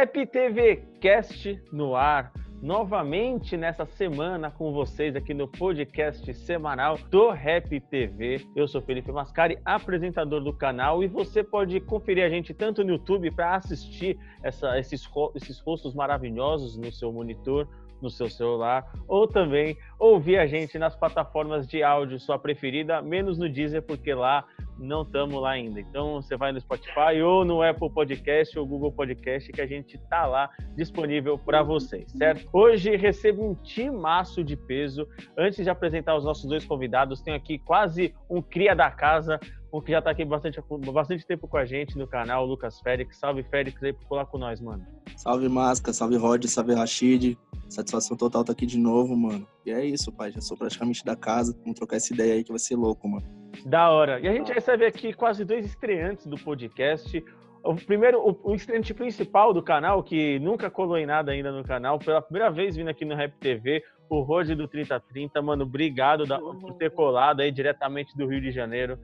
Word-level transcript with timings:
Rap 0.00 0.26
TV 0.28 0.82
Cast 0.98 1.62
no 1.70 1.94
ar. 1.94 2.32
Novamente 2.62 3.54
nessa 3.54 3.84
semana 3.84 4.50
com 4.50 4.72
vocês 4.72 5.14
aqui 5.14 5.34
no 5.34 5.46
podcast 5.46 6.32
semanal 6.32 6.96
do 7.10 7.28
Rap 7.28 7.78
TV. 7.78 8.40
Eu 8.56 8.66
sou 8.66 8.80
Felipe 8.80 9.12
Mascari, 9.12 9.58
apresentador 9.62 10.42
do 10.42 10.54
canal, 10.54 11.04
e 11.04 11.06
você 11.06 11.44
pode 11.44 11.78
conferir 11.80 12.24
a 12.24 12.30
gente 12.30 12.54
tanto 12.54 12.82
no 12.82 12.92
YouTube 12.92 13.30
para 13.30 13.56
assistir 13.56 14.18
essa, 14.42 14.78
esses, 14.78 15.06
esses 15.34 15.60
rostos 15.60 15.94
maravilhosos 15.94 16.78
no 16.78 16.90
seu 16.90 17.12
monitor, 17.12 17.68
no 18.02 18.10
seu 18.10 18.28
celular, 18.28 18.90
ou 19.06 19.26
também 19.26 19.76
ouvir 19.98 20.38
a 20.38 20.46
gente 20.46 20.78
nas 20.78 20.96
plataformas 20.96 21.66
de 21.66 21.82
áudio, 21.82 22.18
sua 22.18 22.38
preferida, 22.38 23.02
menos 23.02 23.38
no 23.38 23.48
Deezer, 23.48 23.82
porque 23.82 24.14
lá 24.14 24.44
não 24.80 25.02
estamos 25.02 25.40
lá 25.40 25.50
ainda. 25.50 25.78
Então 25.78 26.22
você 26.22 26.36
vai 26.36 26.52
no 26.52 26.60
Spotify 26.60 27.20
ou 27.22 27.44
no 27.44 27.62
Apple 27.62 27.90
Podcast 27.90 28.58
ou 28.58 28.66
Google 28.66 28.90
Podcast 28.90 29.52
que 29.52 29.60
a 29.60 29.66
gente 29.66 29.98
tá 30.08 30.26
lá 30.26 30.50
disponível 30.74 31.38
para 31.38 31.62
vocês, 31.62 32.10
certo? 32.12 32.48
Hoje 32.52 32.96
recebo 32.96 33.44
um 33.44 33.54
timaço 33.54 34.42
de 34.42 34.56
peso. 34.56 35.06
Antes 35.36 35.62
de 35.62 35.70
apresentar 35.70 36.16
os 36.16 36.24
nossos 36.24 36.48
dois 36.48 36.64
convidados, 36.64 37.20
tenho 37.20 37.36
aqui 37.36 37.58
quase 37.58 38.14
um 38.28 38.40
cria 38.40 38.74
da 38.74 38.90
casa, 38.90 39.38
um 39.72 39.80
que 39.80 39.92
já 39.92 39.98
está 39.98 40.10
aqui 40.10 40.24
bastante, 40.24 40.60
bastante 40.92 41.26
tempo 41.26 41.46
com 41.46 41.56
a 41.56 41.64
gente 41.64 41.96
no 41.96 42.06
canal, 42.06 42.44
o 42.44 42.46
Lucas 42.46 42.80
Félix. 42.80 43.18
Salve, 43.18 43.42
Félix, 43.44 43.82
aí 43.82 43.92
por 43.92 44.04
colar 44.06 44.26
com 44.26 44.38
nós, 44.38 44.60
mano. 44.60 44.84
Salve, 45.16 45.48
Masca, 45.48 45.92
salve, 45.92 46.16
Rod, 46.16 46.44
salve, 46.46 46.74
Rashid. 46.74 47.38
Satisfação 47.68 48.16
total 48.16 48.42
tá 48.42 48.52
aqui 48.52 48.66
de 48.66 48.76
novo, 48.76 49.16
mano. 49.16 49.46
E 49.64 49.70
é 49.70 49.84
isso, 49.84 50.10
pai. 50.10 50.32
Já 50.32 50.40
sou 50.40 50.56
praticamente 50.56 51.04
da 51.04 51.14
casa. 51.14 51.56
Vamos 51.60 51.78
trocar 51.78 51.96
essa 51.96 52.12
ideia 52.12 52.34
aí 52.34 52.42
que 52.42 52.50
vai 52.50 52.58
ser 52.58 52.74
louco, 52.74 53.08
mano. 53.08 53.24
Da 53.64 53.90
hora. 53.90 54.18
E 54.18 54.26
a 54.26 54.32
gente 54.32 54.52
recebe 54.52 54.84
aqui 54.84 55.12
quase 55.12 55.44
dois 55.44 55.64
estreantes 55.64 56.26
do 56.26 56.36
podcast. 56.36 57.22
O 57.62 57.76
primeiro, 57.76 58.18
o, 58.18 58.50
o 58.50 58.54
estreante 58.54 58.92
principal 58.92 59.52
do 59.52 59.62
canal, 59.62 60.02
que 60.02 60.38
nunca 60.40 60.68
colou 60.68 60.98
em 60.98 61.06
nada 61.06 61.30
ainda 61.30 61.52
no 61.52 61.62
canal, 61.62 61.98
pela 61.98 62.22
primeira 62.22 62.50
vez 62.50 62.74
vindo 62.74 62.88
aqui 62.88 63.04
no 63.04 63.14
Rap 63.14 63.34
TV, 63.38 63.84
o 64.08 64.22
Rod 64.22 64.48
do 64.50 64.66
3030. 64.66 65.40
Mano, 65.40 65.62
obrigado 65.62 66.26
da, 66.26 66.40
por 66.40 66.74
ter 66.74 66.90
colado 66.90 67.40
aí 67.40 67.52
diretamente 67.52 68.16
do 68.16 68.26
Rio 68.26 68.40
de 68.40 68.50
Janeiro. 68.50 68.98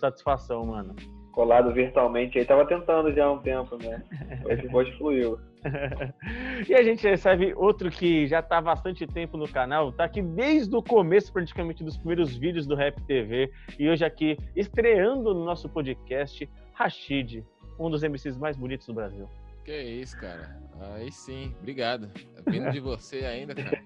Satisfação, 0.00 0.64
mano. 0.64 0.96
Colado 1.30 1.72
virtualmente 1.72 2.38
aí, 2.38 2.44
tava 2.44 2.66
tentando 2.66 3.12
já 3.12 3.26
há 3.26 3.32
um 3.32 3.38
tempo, 3.38 3.76
né? 3.76 4.02
Hoje, 4.44 4.68
hoje 4.72 4.98
fluiu. 4.98 5.38
e 6.68 6.74
a 6.74 6.82
gente 6.82 7.06
recebe 7.06 7.52
outro 7.54 7.90
que 7.90 8.26
já 8.26 8.40
está 8.40 8.58
há 8.58 8.62
bastante 8.62 9.06
tempo 9.06 9.36
no 9.36 9.46
canal, 9.46 9.90
está 9.90 10.04
aqui 10.04 10.22
desde 10.22 10.74
o 10.74 10.82
começo, 10.82 11.32
praticamente, 11.32 11.84
dos 11.84 11.96
primeiros 11.96 12.36
vídeos 12.36 12.66
do 12.66 12.74
Rap 12.74 13.00
TV, 13.02 13.52
e 13.78 13.88
hoje 13.88 14.04
aqui, 14.04 14.38
estreando 14.56 15.34
no 15.34 15.44
nosso 15.44 15.68
podcast, 15.68 16.48
Rashid, 16.72 17.44
um 17.78 17.90
dos 17.90 18.02
MCs 18.02 18.38
mais 18.38 18.56
bonitos 18.56 18.86
do 18.86 18.94
Brasil. 18.94 19.28
Que 19.64 19.82
isso, 19.82 20.18
cara. 20.18 20.58
Aí 20.94 21.12
sim, 21.12 21.54
obrigado. 21.58 22.10
Vindo 22.46 22.70
de 22.70 22.80
você 22.80 23.18
ainda, 23.18 23.54
cara. 23.54 23.82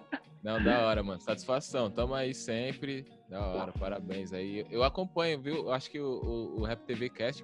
Não, 0.42 0.62
da 0.62 0.86
hora, 0.86 1.02
mano. 1.02 1.20
Satisfação. 1.20 1.90
Tamo 1.90 2.14
aí 2.14 2.34
sempre. 2.34 3.06
Da 3.28 3.40
hora, 3.46 3.72
parabéns 3.72 4.32
aí. 4.32 4.66
Eu 4.70 4.82
acompanho, 4.82 5.40
viu? 5.40 5.70
Acho 5.70 5.90
que 5.90 6.00
o, 6.00 6.06
o, 6.06 6.60
o 6.60 6.64
Rap 6.64 6.80
TV 6.84 7.10
Cast, 7.10 7.42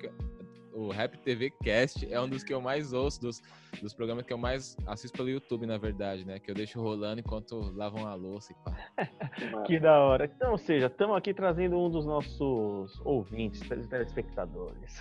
o 0.76 0.90
Rap 0.90 1.16
TV 1.18 1.50
Cast 1.62 2.12
é 2.12 2.20
um 2.20 2.28
dos 2.28 2.42
que 2.42 2.52
eu 2.52 2.60
mais 2.60 2.92
ouço, 2.92 3.20
dos, 3.20 3.42
dos 3.80 3.94
programas 3.94 4.26
que 4.26 4.32
eu 4.32 4.38
mais 4.38 4.76
assisto 4.86 5.16
pelo 5.16 5.30
YouTube, 5.30 5.66
na 5.66 5.78
verdade, 5.78 6.26
né? 6.26 6.38
Que 6.38 6.50
eu 6.50 6.54
deixo 6.54 6.80
rolando 6.80 7.20
enquanto 7.20 7.72
lavam 7.74 8.06
a 8.06 8.14
louça 8.14 8.52
e 8.52 8.56
pá. 8.64 8.76
que 9.66 9.78
da 9.78 9.98
hora. 10.00 10.24
Então, 10.26 10.52
ou 10.52 10.58
seja, 10.58 10.86
estamos 10.86 11.16
aqui 11.16 11.32
trazendo 11.32 11.78
um 11.78 11.90
dos 11.90 12.04
nossos 12.04 13.00
ouvintes, 13.04 13.60
telespectadores. 13.88 15.00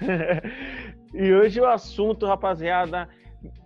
e 1.13 1.33
hoje 1.33 1.59
o 1.59 1.65
assunto, 1.65 2.25
rapaziada, 2.25 3.09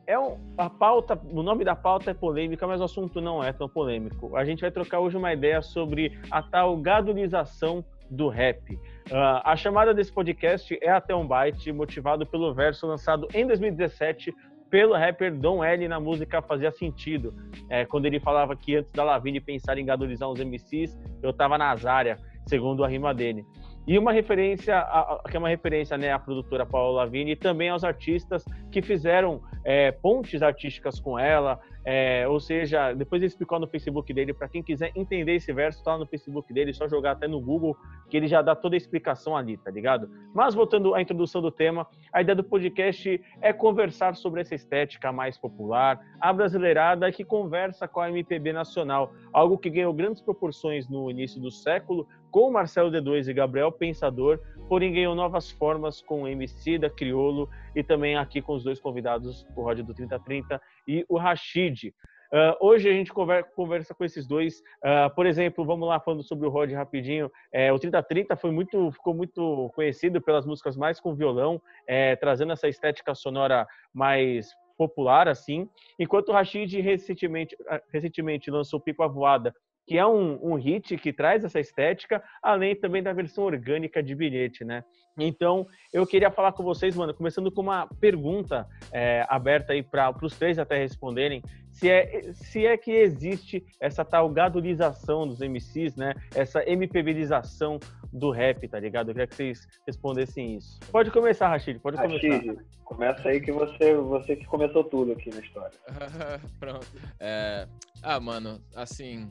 é 0.08 0.18
um, 0.18 0.38
a 0.58 0.70
pauta, 0.70 1.20
o 1.32 1.44
nome 1.44 1.64
da 1.64 1.76
pauta 1.76 2.12
é 2.12 2.14
polêmica, 2.14 2.66
mas 2.66 2.82
o 2.82 2.86
assunto 2.86 3.22
não 3.22 3.44
é 3.44 3.54
tão 3.54 3.70
polêmico. 3.70 4.36
A 4.36 4.44
gente 4.44 4.62
vai 4.62 4.72
trocar 4.72 5.00
hoje 5.00 5.18
uma 5.18 5.34
ideia 5.34 5.62
sobre 5.62 6.20
a 6.32 6.42
tal 6.42 6.76
gadolização 6.78 7.84
do 8.10 8.28
rap. 8.28 8.74
Uh, 8.74 9.42
a 9.44 9.56
chamada 9.56 9.94
desse 9.94 10.12
podcast 10.12 10.78
é 10.82 10.90
até 10.90 11.16
um 11.16 11.28
byte, 11.28 11.72
motivado 11.72 12.26
pelo 12.26 12.54
verso 12.54 12.88
lançado 12.88 13.28
em 13.34 13.46
2017 13.46 14.34
pelo 14.70 14.94
rapper 14.94 15.34
Dom 15.36 15.64
L 15.64 15.88
na 15.88 16.00
música 16.00 16.42
Fazia 16.42 16.72
Sentido, 16.72 17.34
é, 17.70 17.86
quando 17.86 18.06
ele 18.06 18.20
falava 18.20 18.56
que 18.56 18.76
antes 18.76 18.92
da 18.92 19.04
Lavigne 19.04 19.42
pensar 19.42 19.78
em 19.78 19.86
gadolizar 19.86 20.30
uns 20.30 20.40
MCs, 20.40 20.98
eu 21.24 21.34
tava 21.34 21.58
na 21.58 21.76
Zária, 21.76 22.18
segundo 22.48 22.84
a 22.84 22.88
rima 22.88 23.14
dele. 23.14 23.44
E 23.90 23.98
uma 23.98 24.12
referência, 24.12 24.78
a, 24.78 25.20
que 25.28 25.36
é 25.36 25.40
uma 25.40 25.50
referência 25.50 25.98
né, 25.98 26.12
à 26.12 26.20
produtora 26.20 26.64
Paula 26.64 27.02
Lavigne 27.02 27.32
e 27.32 27.36
também 27.36 27.70
aos 27.70 27.84
artistas 27.84 28.46
que 28.72 28.84
fizeram 28.84 29.42
é, 29.66 29.92
pontes 29.92 30.44
artísticas 30.44 31.00
com 31.00 31.18
ela, 31.18 31.60
é, 31.84 32.28
ou 32.28 32.40
seja, 32.40 32.94
depois 32.94 33.20
ele 33.20 33.30
explicou 33.30 33.60
no 33.60 33.68
Facebook 33.68 34.14
dele, 34.14 34.32
para 34.32 34.48
quem 34.48 34.62
quiser 34.62 34.92
entender 34.96 35.34
esse 35.34 35.52
verso, 35.52 35.84
tá 35.84 35.94
lá 35.94 35.98
no 35.98 36.06
Facebook 36.06 36.54
dele, 36.54 36.72
só 36.72 36.88
jogar 36.88 37.14
até 37.14 37.28
no 37.28 37.42
Google, 37.42 37.76
que 38.10 38.16
ele 38.16 38.28
já 38.28 38.44
dá 38.44 38.56
toda 38.56 38.76
a 38.76 38.78
explicação 38.78 39.36
ali, 39.36 39.58
tá 39.58 39.72
ligado? 39.72 40.08
Mas 40.36 40.54
voltando 40.54 40.94
à 40.94 41.02
introdução 41.02 41.42
do 41.42 41.50
tema, 41.50 41.88
a 42.14 42.22
ideia 42.22 42.36
do 42.36 42.44
podcast 42.44 43.20
é 43.42 43.52
conversar 43.52 44.16
sobre 44.16 44.42
essa 44.42 44.54
estética 44.54 45.12
mais 45.12 45.36
popular, 45.36 46.00
a 46.22 46.32
brasileirada 46.32 47.12
que 47.12 47.24
conversa 47.24 47.88
com 47.88 48.02
a 48.02 48.10
MPB 48.10 48.54
nacional, 48.54 49.12
algo 49.34 49.58
que 49.58 49.72
ganhou 49.72 49.92
grandes 49.92 50.22
proporções 50.22 50.88
no 50.88 51.10
início 51.10 51.42
do 51.42 51.50
século, 51.50 52.08
com 52.32 52.52
Marcelo 52.52 52.92
D2 52.92 53.28
e 53.28 53.34
Gabriel 53.34 53.72
Pensador, 53.72 54.40
porém 54.68 54.94
ganhou 54.94 55.16
novas 55.16 55.50
formas 55.52 56.02
com 56.02 56.28
MC 56.28 56.78
da 56.78 56.90
Criolo 56.90 57.50
e 57.76 57.84
também 57.84 58.16
aqui 58.16 58.42
com 58.42 58.54
os 58.54 58.64
dois 58.64 58.80
convidados, 58.80 59.46
o 59.56 59.62
Roger 59.62 59.84
do 59.84 59.94
3030 59.94 60.62
e 60.88 61.06
o 61.10 61.18
Rashid. 61.18 61.94
Uh, 62.32 62.54
hoje 62.60 62.88
a 62.88 62.94
gente 62.94 63.12
conversa, 63.12 63.96
com 63.96 64.06
esses 64.06 64.28
dois. 64.28 64.60
Uh, 64.84 65.14
por 65.16 65.26
exemplo, 65.26 65.66
vamos 65.66 65.88
lá 65.88 66.00
falando 66.00 66.22
sobre 66.22 66.48
o 66.48 66.50
Rod 66.50 66.72
rapidinho. 66.72 67.32
É, 67.52 67.74
o 67.74 67.80
3030 67.80 68.36
foi 68.36 68.52
muito, 68.52 68.92
ficou 68.92 69.16
muito 69.16 69.72
conhecido 69.74 70.22
pelas 70.22 70.46
músicas 70.46 70.78
mais 70.78 71.00
com 71.00 71.16
violão, 71.16 71.60
é, 71.88 72.16
trazendo 72.16 72.54
essa 72.54 72.68
estética 72.68 73.16
sonora 73.16 73.68
mais 73.92 74.56
popular 74.78 75.28
assim. 75.28 75.68
Enquanto 75.98 76.30
o 76.30 76.32
Rashid 76.32 76.80
recentemente, 76.80 77.58
recentemente 77.92 78.52
lançou 78.52 78.80
Pico 78.80 79.04
a 79.04 79.08
Voada, 79.08 79.54
que 79.90 79.98
é 79.98 80.06
um, 80.06 80.38
um 80.44 80.54
hit 80.54 80.96
que 80.98 81.12
traz 81.12 81.44
essa 81.44 81.60
estética, 81.60 82.24
além 82.44 82.76
também 82.76 83.02
da 83.02 83.12
versão 83.12 83.46
orgânica 83.46 84.04
de 84.04 84.14
bilhete, 84.14 84.64
né? 84.64 84.84
Então, 85.18 85.66
eu 85.92 86.06
queria 86.06 86.30
falar 86.30 86.52
com 86.52 86.62
vocês, 86.62 86.96
mano, 86.96 87.12
começando 87.12 87.52
com 87.52 87.62
uma 87.62 87.88
pergunta 88.00 88.68
é, 88.92 89.26
aberta 89.28 89.74
aí 89.74 89.82
para 89.82 90.14
os 90.22 90.38
três 90.38 90.60
até 90.60 90.78
responderem, 90.78 91.42
se 91.72 91.90
é, 91.90 92.22
se 92.34 92.68
é 92.68 92.78
que 92.78 92.92
existe 92.92 93.66
essa 93.82 94.06
tal 94.06 94.30
gadolização 94.30 95.28
dos 95.28 95.40
MCs, 95.40 95.96
né? 95.96 96.14
Essa 96.36 96.64
MPBização 96.70 97.80
do 98.14 98.30
rap, 98.30 98.68
tá 98.68 98.80
ligado? 98.80 99.10
Eu 99.10 99.16
queria 99.16 99.28
que 99.28 99.36
vocês 99.36 99.68
respondessem 99.88 100.58
isso. 100.58 100.80
Pode 100.92 101.10
começar, 101.10 101.50
Rashid, 101.50 101.80
pode 101.80 101.98
Rashid, 101.98 102.22
começar. 102.22 102.64
começa 102.86 103.30
aí 103.30 103.42
que 103.42 103.52
você, 103.52 103.96
você 103.96 104.36
que 104.36 104.46
começou 104.46 104.84
tudo 104.84 105.14
aqui 105.14 105.32
na 105.32 105.42
história. 105.42 105.78
Pronto. 106.60 106.88
É... 107.20 107.68
Ah, 108.04 108.20
mano, 108.20 108.62
assim, 108.76 109.28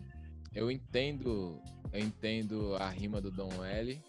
eu 0.55 0.71
entendo, 0.71 1.61
eu 1.93 2.01
entendo 2.01 2.77
a 2.77 2.89
rima 2.89 3.21
do 3.21 3.31
Dom 3.31 3.65
L, 3.65 4.01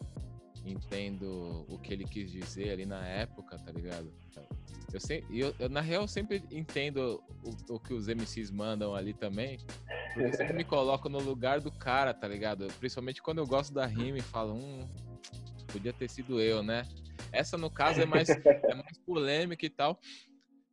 entendo 0.65 1.65
o 1.67 1.77
que 1.77 1.93
ele 1.93 2.05
quis 2.05 2.31
dizer 2.31 2.71
ali 2.71 2.85
na 2.85 3.05
época, 3.05 3.57
tá 3.57 3.71
ligado? 3.71 4.11
Eu, 4.91 4.99
sempre, 4.99 5.39
eu, 5.39 5.53
eu 5.59 5.69
na 5.69 5.81
real, 5.81 6.07
sempre 6.07 6.43
entendo 6.51 7.23
o, 7.43 7.75
o, 7.75 7.79
que 7.79 7.93
os 7.93 8.07
MCs 8.07 8.49
mandam 8.49 8.95
ali 8.95 9.13
também, 9.13 9.59
porque 10.13 10.29
eu 10.29 10.33
sempre 10.33 10.55
me 10.55 10.63
coloco 10.63 11.07
no 11.07 11.19
lugar 11.19 11.61
do 11.61 11.71
cara, 11.71 12.13
tá 12.13 12.27
ligado? 12.27 12.67
Principalmente 12.79 13.21
quando 13.21 13.37
eu 13.37 13.45
gosto 13.45 13.71
da 13.71 13.85
rima 13.85 14.17
e 14.17 14.21
falo, 14.21 14.53
hum, 14.55 14.87
podia 15.67 15.93
ter 15.93 16.09
sido 16.09 16.41
eu, 16.41 16.63
né? 16.63 16.87
Essa, 17.31 17.57
no 17.57 17.69
caso, 17.69 18.01
é 18.01 18.05
mais, 18.05 18.29
é 18.29 18.73
mais 18.73 18.97
polêmica 19.05 19.63
e 19.63 19.69
tal, 19.69 19.99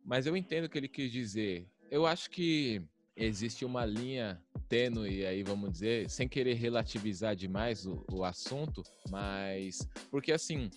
mas 0.02 0.26
eu 0.26 0.35
entendo 0.35 0.64
o 0.64 0.69
que 0.69 0.79
ele 0.79 0.88
quis 0.88 1.12
dizer. 1.12 1.69
Eu 1.90 2.06
acho 2.06 2.31
que 2.31 2.82
existe 3.16 3.64
uma 3.64 3.84
linha 3.84 4.40
tênue 4.68 5.24
aí, 5.24 5.42
vamos 5.42 5.72
dizer, 5.72 6.10
sem 6.10 6.28
querer 6.28 6.54
relativizar 6.54 7.34
demais 7.34 7.86
o, 7.86 8.04
o 8.12 8.24
assunto, 8.24 8.82
mas 9.08 9.88
porque 10.10 10.32
assim, 10.32 10.68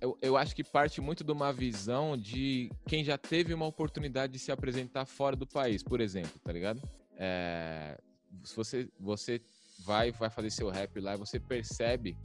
eu, 0.00 0.18
eu 0.20 0.36
acho 0.36 0.54
que 0.56 0.64
parte 0.64 1.00
muito 1.00 1.22
de 1.22 1.30
uma 1.30 1.52
visão 1.52 2.16
de 2.16 2.70
quem 2.86 3.04
já 3.04 3.16
teve 3.16 3.54
uma 3.54 3.66
oportunidade 3.66 4.32
de 4.32 4.38
se 4.38 4.50
apresentar 4.50 5.04
fora 5.04 5.36
do 5.36 5.46
país, 5.46 5.82
por 5.82 6.00
exemplo, 6.00 6.32
tá 6.42 6.52
ligado? 6.52 6.82
É, 7.16 7.98
se 8.42 8.56
você, 8.56 8.88
você 8.98 9.40
vai, 9.84 10.10
vai 10.10 10.30
fazer 10.30 10.50
seu 10.50 10.68
rap 10.70 10.98
lá, 11.00 11.16
você 11.16 11.38
percebe 11.38 12.16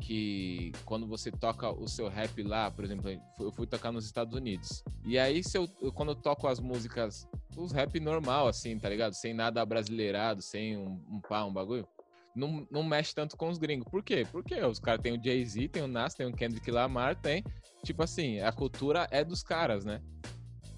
que 0.00 0.72
quando 0.84 1.06
você 1.06 1.30
toca 1.30 1.70
o 1.70 1.88
seu 1.88 2.08
rap 2.08 2.42
lá, 2.42 2.70
por 2.70 2.84
exemplo, 2.84 3.10
eu 3.40 3.50
fui 3.52 3.66
tocar 3.66 3.90
nos 3.90 4.04
Estados 4.04 4.34
Unidos. 4.34 4.84
E 5.04 5.18
aí, 5.18 5.42
se 5.42 5.56
eu, 5.56 5.66
quando 5.94 6.10
eu 6.10 6.14
toco 6.14 6.46
as 6.46 6.60
músicas, 6.60 7.26
os 7.56 7.72
rap 7.72 7.98
normal, 8.00 8.48
assim, 8.48 8.78
tá 8.78 8.88
ligado? 8.88 9.14
Sem 9.14 9.34
nada 9.34 9.64
brasileirado, 9.64 10.42
sem 10.42 10.76
um, 10.76 11.00
um 11.08 11.20
pá, 11.20 11.44
um 11.44 11.52
bagulho. 11.52 11.86
Não, 12.34 12.66
não 12.70 12.82
mexe 12.82 13.14
tanto 13.14 13.36
com 13.36 13.48
os 13.48 13.58
gringos. 13.58 13.88
Por 13.88 14.02
quê? 14.02 14.26
Porque 14.30 14.54
os 14.60 14.80
caras 14.80 15.00
têm 15.00 15.16
o 15.16 15.22
Jay-Z, 15.22 15.68
tem 15.68 15.82
o 15.82 15.86
Nas, 15.86 16.14
tem 16.14 16.26
o 16.26 16.32
Kendrick 16.32 16.68
Lamar, 16.70 17.14
tem. 17.14 17.44
Tipo 17.84 18.02
assim, 18.02 18.40
a 18.40 18.50
cultura 18.50 19.06
é 19.10 19.22
dos 19.22 19.42
caras, 19.42 19.84
né? 19.84 20.00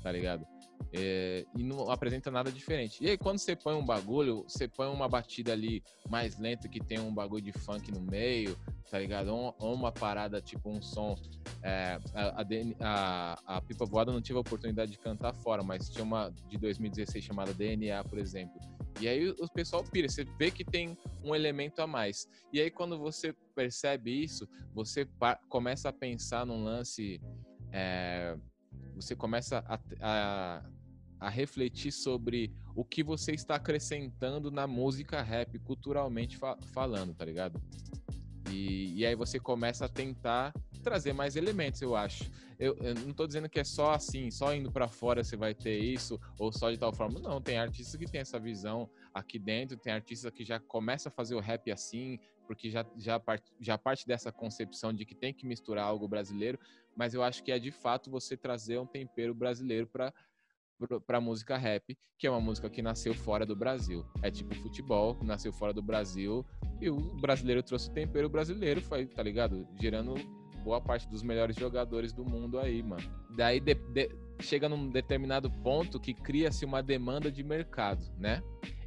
tá 0.07 0.13
ligado? 0.13 0.47
É, 0.93 1.45
e 1.57 1.63
não 1.63 1.91
apresenta 1.91 2.31
nada 2.31 2.51
diferente. 2.51 3.03
E 3.03 3.11
aí, 3.11 3.19
quando 3.19 3.39
você 3.39 3.55
põe 3.55 3.75
um 3.75 3.85
bagulho, 3.85 4.45
você 4.49 4.67
põe 4.67 4.87
uma 4.89 5.09
batida 5.09 5.53
ali 5.53 5.83
mais 6.09 6.39
lenta 6.39 6.69
que 6.69 6.81
tem 6.81 6.99
um 6.99 7.13
bagulho 7.13 7.43
de 7.43 7.53
funk 7.53 7.91
no 7.93 8.01
meio, 8.01 8.57
tá 8.91 8.99
ligado? 8.99 9.29
Ou, 9.29 9.75
uma 9.75 9.93
parada, 9.93 10.41
tipo 10.41 10.71
um 10.71 10.81
som. 10.81 11.17
É, 11.63 11.99
a, 12.15 12.45
a, 12.81 13.57
a, 13.57 13.61
Pipa 13.63 13.85
Voada 13.85 14.13
não 14.13 14.23
tive 14.23 14.39
a 14.39 14.41
oportunidade 14.41 14.93
de 14.93 14.99
cantar 14.99 15.35
fora, 15.35 15.63
mas 15.63 15.89
tinha 15.89 16.05
uma 16.05 16.31
de 16.49 16.57
2016 16.57 17.25
chamada 17.25 17.53
DNA, 17.53 18.03
por 18.05 18.19
exemplo. 18.19 18.59
E 19.01 19.09
aí 19.09 19.29
o 19.29 19.49
pessoal 19.49 19.85
pira, 19.85 20.09
você 20.09 20.25
vê 20.39 20.51
que 20.51 20.65
tem 20.65 20.97
um 21.23 21.35
elemento 21.35 21.81
a 21.83 21.87
mais. 21.87 22.27
E 22.53 22.61
aí, 22.61 22.71
quando 22.71 22.99
você 22.99 23.35
percebe 23.55 24.11
isso, 24.23 24.49
você 24.75 25.07
começa 25.49 25.89
a 25.89 25.93
pensar 25.93 26.47
num 26.47 26.65
lance. 26.65 27.21
É, 27.73 28.37
você 28.97 29.15
começa 29.15 29.65
a, 29.69 29.79
a, 30.01 30.63
a, 31.21 31.29
refletir 31.29 31.93
sobre 31.93 32.53
o 32.75 32.85
que 32.85 33.03
você 33.03 33.33
está 33.33 33.57
acrescentando 33.57 34.51
na 34.51 34.67
música 34.67 35.23
rap, 35.23 35.59
culturalmente 35.59 36.37
fa 36.37 36.57
falando, 36.73 37.15
tá 37.15 37.25
ligado? 37.25 37.61
E, 38.51 39.01
e, 39.01 39.07
aí 39.07 39.15
você 39.15 39.39
começa 39.39 39.85
a 39.85 39.89
tentar 39.89 40.53
trazer 40.83 41.13
mais 41.13 41.37
elementos, 41.37 41.83
eu 41.83 41.97
acho. 41.97 42.31
Eu, 42.59 42.75
eu 42.77 42.95
não 42.95 43.11
estou 43.11 43.27
dizendo 43.27 43.51
que 43.51 43.61
é 43.61 43.65
só 43.65 43.93
assim, 43.93 44.31
só 44.31 44.55
indo 44.55 44.71
para 44.71 44.89
fora 44.89 45.23
você 45.23 45.37
vai 45.37 45.55
ter 45.55 45.79
isso, 45.79 46.19
ou 46.39 46.51
só 46.51 46.71
de 46.71 46.79
tal 46.79 46.93
forma. 46.93 47.21
Não, 47.21 47.41
tem 47.41 47.59
artistas 47.59 47.97
que 47.97 48.11
tem 48.11 48.21
essa 48.21 48.39
visão 48.39 48.89
aqui 49.13 49.39
dentro, 49.39 49.77
tem 49.77 49.93
artistas 49.93 50.33
que 50.33 50.45
já 50.45 50.59
começa 50.59 51.09
a 51.09 51.13
fazer 51.13 51.35
o 51.35 51.41
rap 51.41 51.71
assim, 51.71 52.19
porque 52.47 52.71
já, 52.71 52.87
já, 52.97 53.19
part, 53.19 53.45
já 53.61 53.77
parte 53.77 54.07
dessa 54.07 54.33
concepção 54.33 54.93
de 54.93 55.05
que 55.05 55.15
tem 55.15 55.35
que 55.35 55.45
misturar 55.45 55.85
algo 55.85 56.07
brasileiro, 56.09 56.59
mas 56.97 57.15
eu 57.15 57.23
acho 57.23 57.43
que 57.45 57.53
é 57.53 57.59
de 57.59 57.71
fato 57.71 58.11
você 58.11 58.37
trazer 58.37 58.79
um 58.79 58.87
tempero 58.87 59.35
brasileiro 59.35 59.87
para 59.87 60.13
para 61.07 61.21
música 61.21 61.57
rap, 61.57 61.97
que 62.19 62.27
é 62.27 62.31
uma 62.31 62.41
música 62.41 62.69
que 62.69 62.83
nasceu 62.83 63.15
fora 63.15 63.47
do 63.47 63.57
Brasil. 63.57 64.05
É 64.23 64.31
tipo 64.31 64.55
futebol, 64.57 65.17
nasceu 65.23 65.51
fora 65.51 65.73
do 65.73 65.83
Brasil, 65.83 66.45
e 66.81 66.91
o 66.91 66.99
brasileiro 67.17 67.63
trouxe 67.63 67.89
o 67.89 67.95
tempero 67.95 68.29
brasileiro, 68.29 68.83
foi, 68.83 69.07
tá 69.07 69.23
ligado? 69.23 69.67
Gerando 69.81 70.15
boa 70.63 70.81
parte 70.81 71.09
dos 71.09 71.23
melhores 71.23 71.57
jogadores 71.57 72.13
do 72.13 72.25
mundo 72.25 72.59
aí, 72.59 72.83
mano. 72.83 73.09
Daí 73.37 73.61
de, 73.61 73.75
de, 73.75 74.11
chega 74.41 74.69
num 74.69 74.91
determinado 74.91 75.51
ponto 75.63 75.99
que 75.99 76.13
cria-se 76.13 76.65
uma 76.65 76.83
demanda 76.83 77.31
de 77.31 77.43
mercado, 77.43 78.05
né? 78.19 78.43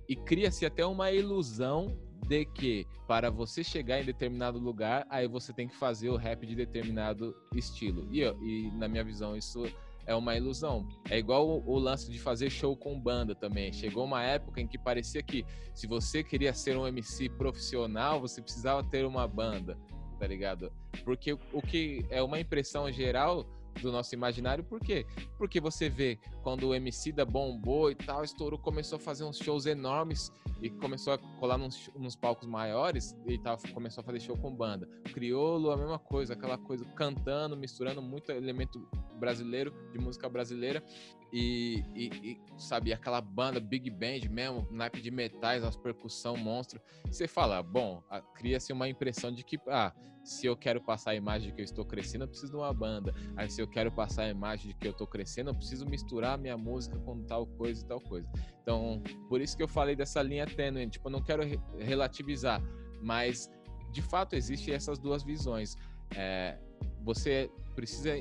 E 0.07 0.15
cria-se 0.15 0.65
até 0.65 0.85
uma 0.85 1.11
ilusão 1.11 1.97
de 2.29 2.45
que 2.45 2.87
para 3.07 3.31
você 3.31 3.63
chegar 3.63 3.99
em 3.99 4.05
determinado 4.05 4.59
lugar, 4.59 5.05
aí 5.09 5.27
você 5.27 5.51
tem 5.51 5.67
que 5.67 5.75
fazer 5.75 6.09
o 6.09 6.15
rap 6.15 6.45
de 6.45 6.55
determinado 6.55 7.35
estilo. 7.55 8.07
E, 8.11 8.21
e 8.21 8.71
na 8.73 8.87
minha 8.87 9.03
visão, 9.03 9.35
isso 9.35 9.63
é 10.05 10.13
uma 10.13 10.35
ilusão. 10.35 10.87
É 11.09 11.17
igual 11.17 11.49
o, 11.49 11.67
o, 11.67 11.79
lance 11.79 12.11
de 12.11 12.19
fazer 12.19 12.51
show 12.51 12.77
com 12.77 12.99
banda 12.99 13.33
também. 13.33 13.73
Chegou 13.73 14.05
uma 14.05 14.23
época 14.23 14.61
em 14.61 14.67
que 14.67 14.77
parecia 14.77 15.23
que 15.23 15.43
se 15.73 15.87
você 15.87 16.23
queria 16.23 16.53
ser 16.53 16.77
um 16.77 16.87
MC 16.87 17.29
profissional, 17.29 18.21
você 18.21 18.43
precisava 18.43 18.83
ter 18.83 19.03
uma 19.07 19.27
banda, 19.27 19.75
tá 20.19 20.27
ligado? 20.27 20.71
Porque 21.03 21.33
o 21.33 21.61
que 21.63 22.05
é 22.11 22.21
uma 22.21 22.39
impressão 22.39 22.91
geral 22.91 23.43
do 23.81 23.91
nosso 23.91 24.13
imaginário, 24.13 24.63
por 24.63 24.79
quê? 24.79 25.05
Porque 25.37 25.59
você 25.59 25.89
vê 25.89 26.19
quando 26.43 26.67
o 26.67 26.75
MC 26.75 27.11
da 27.11 27.25
bombou 27.25 27.91
e 27.91 27.95
tal, 27.95 28.23
estourou, 28.23 28.59
começou 28.59 28.97
a 28.97 28.99
fazer 28.99 29.23
uns 29.23 29.37
shows 29.37 29.65
enormes 29.65 30.31
e 30.61 30.69
começou 30.69 31.13
a 31.13 31.17
colar 31.17 31.57
nos, 31.57 31.89
nos 31.95 32.15
palcos 32.15 32.47
maiores 32.47 33.15
e 33.25 33.37
tal, 33.37 33.57
começou 33.73 34.01
a 34.01 34.05
fazer 34.05 34.19
show 34.19 34.37
com 34.37 34.53
banda. 34.53 34.87
Criolo, 35.13 35.71
a 35.71 35.77
mesma 35.77 35.99
coisa, 35.99 36.33
aquela 36.33 36.57
coisa 36.57 36.85
cantando, 36.95 37.55
misturando 37.55 38.01
muito 38.01 38.31
elemento 38.31 38.87
brasileiro, 39.17 39.73
de 39.91 39.99
música 39.99 40.29
brasileira 40.29 40.83
e, 41.31 41.83
e, 41.95 42.07
e, 42.23 42.41
sabe, 42.57 42.91
aquela 42.91 43.21
banda 43.21 43.59
Big 43.59 43.89
Band 43.89 44.29
mesmo, 44.29 44.67
naipe 44.71 45.01
de 45.01 45.11
metais, 45.11 45.63
as 45.63 45.75
percussão 45.75 46.35
monstro. 46.35 46.81
Você 47.05 47.27
fala, 47.27 47.61
bom, 47.61 48.03
cria-se 48.35 48.73
uma 48.73 48.89
impressão 48.89 49.31
de 49.31 49.43
que, 49.43 49.59
ah, 49.67 49.93
se 50.23 50.45
eu 50.45 50.55
quero 50.55 50.81
passar 50.81 51.11
a 51.11 51.15
imagem 51.15 51.49
de 51.49 51.55
que 51.55 51.61
eu 51.61 51.65
estou 51.65 51.85
crescendo, 51.85 52.23
eu 52.23 52.27
preciso 52.27 52.51
de 52.51 52.57
uma 52.57 52.73
banda. 52.73 53.13
Aí 53.35 53.49
se 53.49 53.61
eu 53.61 53.67
quero 53.67 53.91
passar 53.91 54.23
a 54.23 54.29
imagem 54.29 54.69
de 54.69 54.73
que 54.73 54.87
eu 54.87 54.91
estou 54.91 55.07
crescendo, 55.07 55.49
eu 55.49 55.55
preciso 55.55 55.85
misturar 55.85 56.37
minha 56.37 56.57
música 56.57 56.97
com 56.99 57.23
tal 57.23 57.45
coisa 57.45 57.83
e 57.83 57.87
tal 57.87 58.01
coisa. 58.01 58.27
Então, 58.61 59.01
por 59.27 59.41
isso 59.41 59.55
que 59.55 59.63
eu 59.63 59.67
falei 59.67 59.95
dessa 59.95 60.21
linha 60.21 60.45
tênue, 60.45 60.87
tipo, 60.89 61.07
eu 61.07 61.11
não 61.11 61.21
quero 61.21 61.43
re 61.43 61.59
relativizar, 61.79 62.61
mas 63.01 63.49
de 63.91 64.01
fato 64.01 64.35
existem 64.35 64.73
essas 64.73 64.99
duas 64.99 65.23
visões. 65.23 65.75
É, 66.15 66.57
você 67.03 67.49
precisa 67.79 68.11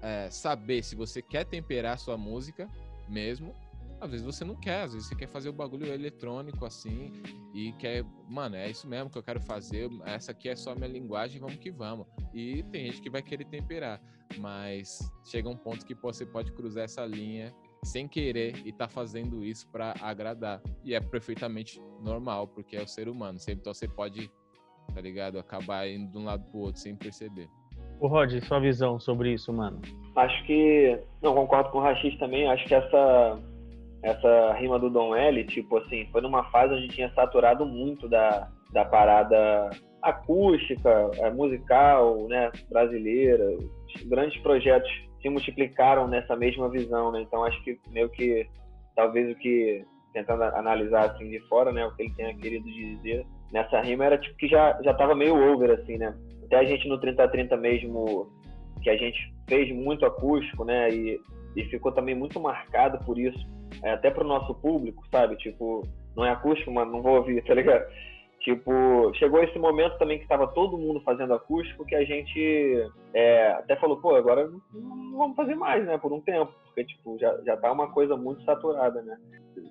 é, 0.00 0.30
saber 0.30 0.82
se 0.82 0.96
você 0.96 1.20
quer 1.20 1.44
temperar 1.44 1.98
sua 1.98 2.16
música 2.16 2.66
mesmo. 3.06 3.54
Às 4.00 4.10
vezes 4.10 4.24
você 4.24 4.44
não 4.44 4.54
quer, 4.54 4.82
às 4.82 4.94
vezes 4.94 5.08
você 5.08 5.14
quer 5.14 5.28
fazer 5.28 5.50
o 5.50 5.52
bagulho 5.52 5.86
eletrônico 5.86 6.64
assim 6.64 7.12
e 7.54 7.72
quer, 7.74 8.02
mano, 8.28 8.56
é 8.56 8.70
isso 8.70 8.88
mesmo 8.88 9.10
que 9.10 9.18
eu 9.18 9.22
quero 9.22 9.40
fazer, 9.40 9.90
essa 10.04 10.32
aqui 10.32 10.48
é 10.48 10.56
só 10.56 10.72
a 10.72 10.74
minha 10.74 10.88
linguagem, 10.88 11.38
vamos 11.38 11.56
que 11.56 11.70
vamos. 11.70 12.06
E 12.32 12.62
tem 12.64 12.86
gente 12.86 13.02
que 13.02 13.10
vai 13.10 13.22
querer 13.22 13.44
temperar, 13.44 14.00
mas 14.38 14.98
chega 15.24 15.48
um 15.48 15.56
ponto 15.56 15.84
que 15.84 15.94
você 15.94 16.24
pode 16.26 16.50
cruzar 16.52 16.84
essa 16.84 17.04
linha 17.04 17.54
sem 17.82 18.08
querer 18.08 18.66
e 18.66 18.72
tá 18.72 18.88
fazendo 18.88 19.44
isso 19.44 19.68
para 19.68 19.94
agradar. 20.00 20.62
E 20.82 20.94
é 20.94 21.00
perfeitamente 21.00 21.80
normal, 22.02 22.48
porque 22.48 22.76
é 22.76 22.82
o 22.82 22.88
ser 22.88 23.08
humano. 23.08 23.38
Então 23.48 23.72
você 23.72 23.86
pode, 23.86 24.30
tá 24.94 25.00
ligado? 25.00 25.38
Acabar 25.38 25.88
indo 25.88 26.10
de 26.10 26.18
um 26.18 26.24
lado 26.24 26.44
pro 26.50 26.60
outro 26.60 26.80
sem 26.80 26.96
perceber. 26.96 27.48
O 28.00 28.06
Rod, 28.06 28.32
sua 28.42 28.60
visão 28.60 28.98
sobre 28.98 29.32
isso, 29.32 29.52
mano? 29.52 29.80
Acho 30.16 30.44
que. 30.44 30.98
Não, 31.22 31.34
concordo 31.34 31.70
com 31.70 31.78
o 31.78 31.80
Rachis 31.80 32.16
também. 32.18 32.46
Acho 32.48 32.64
que 32.66 32.74
essa, 32.74 33.38
essa 34.02 34.52
rima 34.54 34.78
do 34.78 34.90
Dom 34.90 35.14
L, 35.14 35.44
tipo 35.44 35.78
assim, 35.78 36.06
foi 36.12 36.20
numa 36.20 36.44
fase 36.50 36.74
onde 36.74 36.88
tinha 36.88 37.12
saturado 37.14 37.64
muito 37.64 38.08
da, 38.08 38.48
da 38.72 38.84
parada 38.84 39.70
acústica, 40.02 41.10
é, 41.16 41.30
musical, 41.30 42.28
né, 42.28 42.50
brasileira. 42.70 43.44
Grandes 44.06 44.40
projetos 44.42 44.90
se 45.22 45.28
multiplicaram 45.30 46.06
nessa 46.06 46.36
mesma 46.36 46.68
visão, 46.68 47.10
né? 47.10 47.22
Então 47.22 47.42
acho 47.44 47.60
que 47.64 47.78
meio 47.88 48.10
que 48.10 48.46
talvez 48.94 49.34
o 49.34 49.38
que 49.38 49.84
tentando 50.12 50.42
analisar 50.44 51.10
assim 51.10 51.28
de 51.28 51.40
fora, 51.48 51.72
né, 51.72 51.84
o 51.84 51.90
que 51.96 52.02
ele 52.02 52.14
tenha 52.14 52.36
querido 52.36 52.64
dizer 52.70 53.26
nessa 53.52 53.80
rima 53.80 54.04
era 54.04 54.18
tipo 54.18 54.36
que 54.36 54.46
já 54.46 54.80
já 54.82 54.94
tava 54.94 55.14
meio 55.14 55.34
over 55.52 55.70
assim, 55.70 55.96
né? 55.96 56.14
Até 56.54 56.58
a 56.58 56.64
gente 56.64 56.88
no 56.88 56.98
3030 56.98 57.56
mesmo, 57.56 58.28
que 58.80 58.88
a 58.88 58.96
gente 58.96 59.18
fez 59.48 59.74
muito 59.74 60.06
acústico, 60.06 60.64
né? 60.64 60.88
E, 60.88 61.20
e 61.56 61.64
ficou 61.64 61.90
também 61.90 62.14
muito 62.14 62.38
marcado 62.38 63.04
por 63.04 63.18
isso, 63.18 63.38
é, 63.82 63.90
até 63.90 64.08
pro 64.08 64.24
nosso 64.24 64.54
público, 64.54 65.02
sabe? 65.10 65.36
Tipo, 65.36 65.82
não 66.16 66.24
é 66.24 66.30
acústico, 66.30 66.70
mas 66.70 66.88
não 66.88 67.02
vou 67.02 67.16
ouvir, 67.16 67.42
tá 67.44 67.54
ligado? 67.54 67.84
Tipo, 68.38 69.12
chegou 69.14 69.42
esse 69.42 69.58
momento 69.58 69.98
também 69.98 70.18
que 70.18 70.24
estava 70.24 70.46
todo 70.46 70.78
mundo 70.78 71.00
fazendo 71.00 71.34
acústico 71.34 71.84
que 71.84 71.94
a 71.96 72.04
gente 72.04 72.88
é, 73.14 73.52
até 73.52 73.74
falou, 73.76 73.96
pô, 73.96 74.14
agora 74.14 74.48
não 74.72 75.16
vamos 75.16 75.34
fazer 75.34 75.54
mais, 75.54 75.84
né, 75.84 75.96
por 75.98 76.12
um 76.12 76.20
tempo, 76.20 76.52
porque, 76.66 76.84
tipo, 76.84 77.18
já, 77.18 77.36
já 77.42 77.56
tá 77.56 77.72
uma 77.72 77.90
coisa 77.90 78.16
muito 78.16 78.44
saturada, 78.44 79.02
né. 79.02 79.16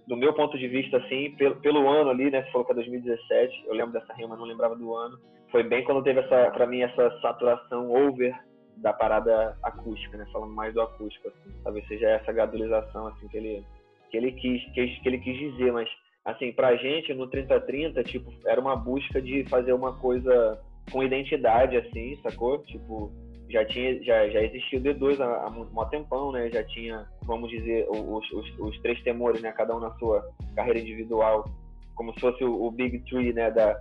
Do 0.07 0.17
meu 0.17 0.33
ponto 0.33 0.57
de 0.57 0.67
vista, 0.67 0.97
assim, 0.97 1.31
pelo, 1.37 1.55
pelo 1.57 1.87
ano 1.87 2.09
ali, 2.09 2.31
né, 2.31 2.43
você 2.43 2.51
falou 2.51 2.65
que 2.65 2.71
é 2.71 2.75
2017, 2.75 3.65
eu 3.67 3.75
lembro 3.75 3.93
dessa 3.93 4.11
rima, 4.13 4.35
não 4.35 4.45
lembrava 4.45 4.75
do 4.75 4.93
ano, 4.95 5.19
foi 5.53 5.62
bem 5.62 5.83
quando 5.83 6.01
teve 6.01 6.19
essa, 6.19 6.50
para 6.50 6.65
mim, 6.65 6.81
essa 6.81 7.12
saturação 7.22 7.91
over 7.91 8.36
da 8.77 8.91
parada 8.91 9.55
acústica, 9.62 10.17
né? 10.17 10.25
Falando 10.33 10.51
mais 10.51 10.74
do 10.74 10.81
acústico, 10.81 11.27
assim. 11.27 11.55
Talvez 11.63 11.88
seja 11.88 12.10
essa 12.10 12.33
gradualização, 12.33 13.05
assim, 13.05 13.27
que 13.27 13.38
ele, 13.38 13.63
que 14.10 14.17
ele 14.17 14.31
quis, 14.31 14.63
que, 14.74 14.88
que 15.00 15.07
ele 15.07 15.19
quis 15.19 15.38
dizer, 15.38 15.72
mas, 15.72 15.88
assim, 16.25 16.51
pra 16.51 16.75
gente, 16.75 17.13
no 17.13 17.27
3030, 17.27 18.03
tipo, 18.03 18.33
era 18.48 18.60
uma 18.60 18.75
busca 18.75 19.22
de 19.22 19.45
fazer 19.48 19.74
uma 19.74 19.93
coisa 20.00 20.60
com 20.91 21.03
identidade, 21.03 21.77
assim, 21.77 22.19
sacou? 22.24 22.57
Tipo, 22.63 23.12
já 23.48 23.63
tinha, 23.63 24.03
já, 24.03 24.27
já 24.29 24.41
existia 24.41 24.79
o 24.79 24.81
D2 24.81 25.19
há, 25.19 25.43
há 25.43 25.50
um 25.50 25.89
tempão, 25.89 26.31
né? 26.31 26.50
Já 26.50 26.63
tinha, 26.63 27.05
vamos 27.25 27.51
dizer, 27.51 27.88
os, 27.89 28.31
os, 28.31 28.60
os, 28.60 28.81
três 28.81 29.00
temores, 29.03 29.39
né? 29.39 29.51
Cada 29.51 29.75
um 29.75 29.79
na 29.79 29.91
sua 30.00 30.27
carreira 30.55 30.79
individual, 30.79 31.45
como 31.93 32.12
se 32.15 32.19
fosse 32.19 32.43
o, 32.43 32.63
o 32.63 32.72
Big 32.72 32.98
Tree, 33.07 33.31
né? 33.33 33.51
Da, 33.51 33.79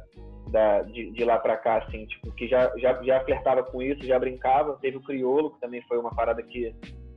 da, 0.51 0.83
de, 0.83 1.11
de, 1.11 1.25
lá 1.25 1.39
para 1.39 1.57
cá, 1.57 1.79
assim, 1.79 2.07
tipo, 2.07 2.31
que 2.33 2.47
já, 2.47 2.73
já, 2.79 3.03
já 3.03 3.25
flertava 3.25 3.63
com 3.63 3.83
isso, 3.83 4.05
já 4.05 4.19
brincava. 4.19 4.79
Teve 4.81 4.97
o 4.97 5.03
Criolo, 5.03 5.53
que 5.53 5.61
também 5.61 5.83
foi 5.83 5.99
uma 5.99 6.11
parada 6.11 6.43
que 6.43 6.75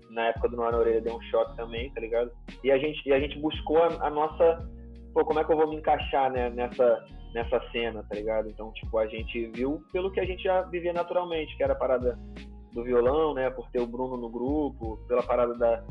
na 0.10 0.28
época 0.28 0.50
do 0.50 0.56
Noir 0.56 0.72
na 0.72 0.78
Orelha 0.78 1.02
deu 1.02 1.16
um 1.16 1.22
choque 1.24 1.56
também, 1.58 1.92
tá 1.92 2.00
ligado? 2.00 2.32
E 2.64 2.72
a 2.72 2.78
gente, 2.78 3.02
e 3.08 3.14
a 3.14 3.20
gente 3.20 3.38
buscou 3.40 3.78
a, 3.84 4.08
a, 4.08 4.10
nossa, 4.10 4.68
pô, 5.14 5.26
como 5.26 5.40
é 5.40 5.44
que 5.44 5.52
eu 5.52 5.58
vou 5.58 5.68
me 5.68 5.76
encaixar, 5.76 6.32
né, 6.32 6.50
nessa, 6.50 7.06
nessa 7.34 7.60
cena, 7.72 8.04
tá 8.10 8.16
ligado? 8.16 8.50
Então, 8.50 8.72
tipo, 8.74 8.98
a 8.98 9.06
gente 9.08 9.48
viu 9.48 9.84
pelo 9.92 10.12
que 10.12 10.20
a 10.20 10.26
gente 10.26 10.44
já 10.44 10.62
vivia 10.62 10.94
naturalmente, 10.94 11.56
que 11.58 11.64
era 11.64 11.74
a 11.74 11.78
parada 11.78 12.18
do 12.72 12.84
violão, 12.84 13.34
né, 13.34 13.50
por 13.50 13.70
ter 13.72 13.80
o 13.80 13.88
Bruno 13.88 14.18
no 14.18 14.30
grupo, 14.30 14.98
pela 15.08 15.22
parada 15.22 15.54
da, 15.56 15.84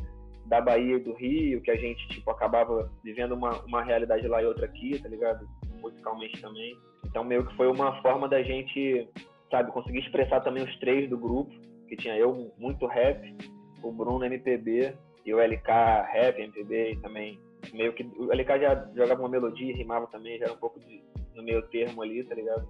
da 0.46 0.60
Bahia 0.60 0.96
e 0.96 1.00
do 1.00 1.14
Rio, 1.14 1.60
que 1.60 1.70
a 1.70 1.76
gente, 1.76 2.06
tipo, 2.08 2.30
acabava 2.30 2.90
vivendo 3.02 3.32
uma, 3.32 3.50
uma 3.66 3.82
realidade 3.82 4.26
lá 4.26 4.42
e 4.42 4.46
outra 4.46 4.66
aqui, 4.66 4.98
tá 5.02 5.08
ligado? 5.08 5.46
Musicalmente 5.84 6.40
também. 6.40 6.76
Então, 7.04 7.22
meio 7.22 7.46
que 7.46 7.54
foi 7.56 7.66
uma 7.68 8.00
forma 8.00 8.28
da 8.28 8.42
gente, 8.42 9.08
sabe, 9.50 9.70
conseguir 9.70 10.00
expressar 10.00 10.40
também 10.40 10.64
os 10.64 10.78
três 10.78 11.08
do 11.08 11.18
grupo, 11.18 11.52
que 11.88 11.96
tinha 11.96 12.16
eu 12.16 12.52
muito 12.58 12.86
rap, 12.86 13.36
o 13.82 13.92
Bruno 13.92 14.24
MPB 14.24 14.96
e 15.26 15.34
o 15.34 15.38
LK 15.38 15.68
rap, 16.10 16.40
MPB 16.40 16.98
também 17.02 17.38
meio 17.72 17.92
que 17.92 18.02
o 18.02 18.32
LK 18.32 18.60
já 18.60 18.90
jogava 18.94 19.20
uma 19.20 19.28
melodia, 19.28 19.74
rimava 19.74 20.06
também, 20.08 20.38
já 20.38 20.46
era 20.46 20.54
um 20.54 20.58
pouco 20.58 20.80
de, 20.80 21.02
no 21.34 21.42
meio 21.42 21.62
termo 21.68 22.02
ali, 22.02 22.22
tá 22.24 22.34
ligado? 22.34 22.66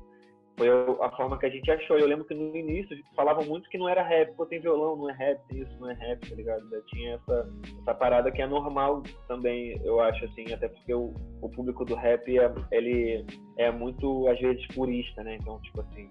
Foi 0.57 0.69
a 0.69 1.11
forma 1.17 1.37
que 1.37 1.47
a 1.47 1.51
gente 1.51 1.69
achou. 1.69 1.99
Eu 1.99 2.07
lembro 2.07 2.25
que 2.25 2.35
no 2.35 2.57
início 2.57 2.97
falavam 3.17 3.45
muito 3.45 3.69
que 3.69 3.79
não 3.79 3.89
era 3.89 4.03
rap, 4.03 4.35
pô, 4.37 4.47
tem 4.47 4.61
violão, 4.61 4.97
não 4.97 5.11
é 5.11 5.13
rap, 5.13 5.41
tem 5.49 5.63
isso, 5.63 5.77
não 5.81 5.91
é 5.91 5.95
rap, 5.95 6.29
tá 6.29 6.37
ligado? 6.37 6.71
Já 6.71 6.81
tinha 6.83 7.15
essa, 7.15 7.49
essa 7.81 7.95
parada 7.95 8.31
que 8.31 8.41
é 8.41 8.47
normal 8.47 9.03
também, 9.27 9.81
eu 9.85 10.01
acho, 10.01 10.25
assim, 10.27 10.53
até 10.53 10.69
porque 10.69 10.95
o, 10.95 11.13
o 11.43 11.49
público 11.49 11.85
do 11.85 11.97
rap, 11.97 12.39
é, 12.39 12.53
ele 12.71 13.27
é 13.57 13.73
muito, 13.73 14.29
às 14.29 14.39
vezes, 14.39 14.65
purista, 14.69 15.25
né? 15.25 15.39
Então, 15.41 15.61
tipo 15.61 15.81
assim, 15.81 16.09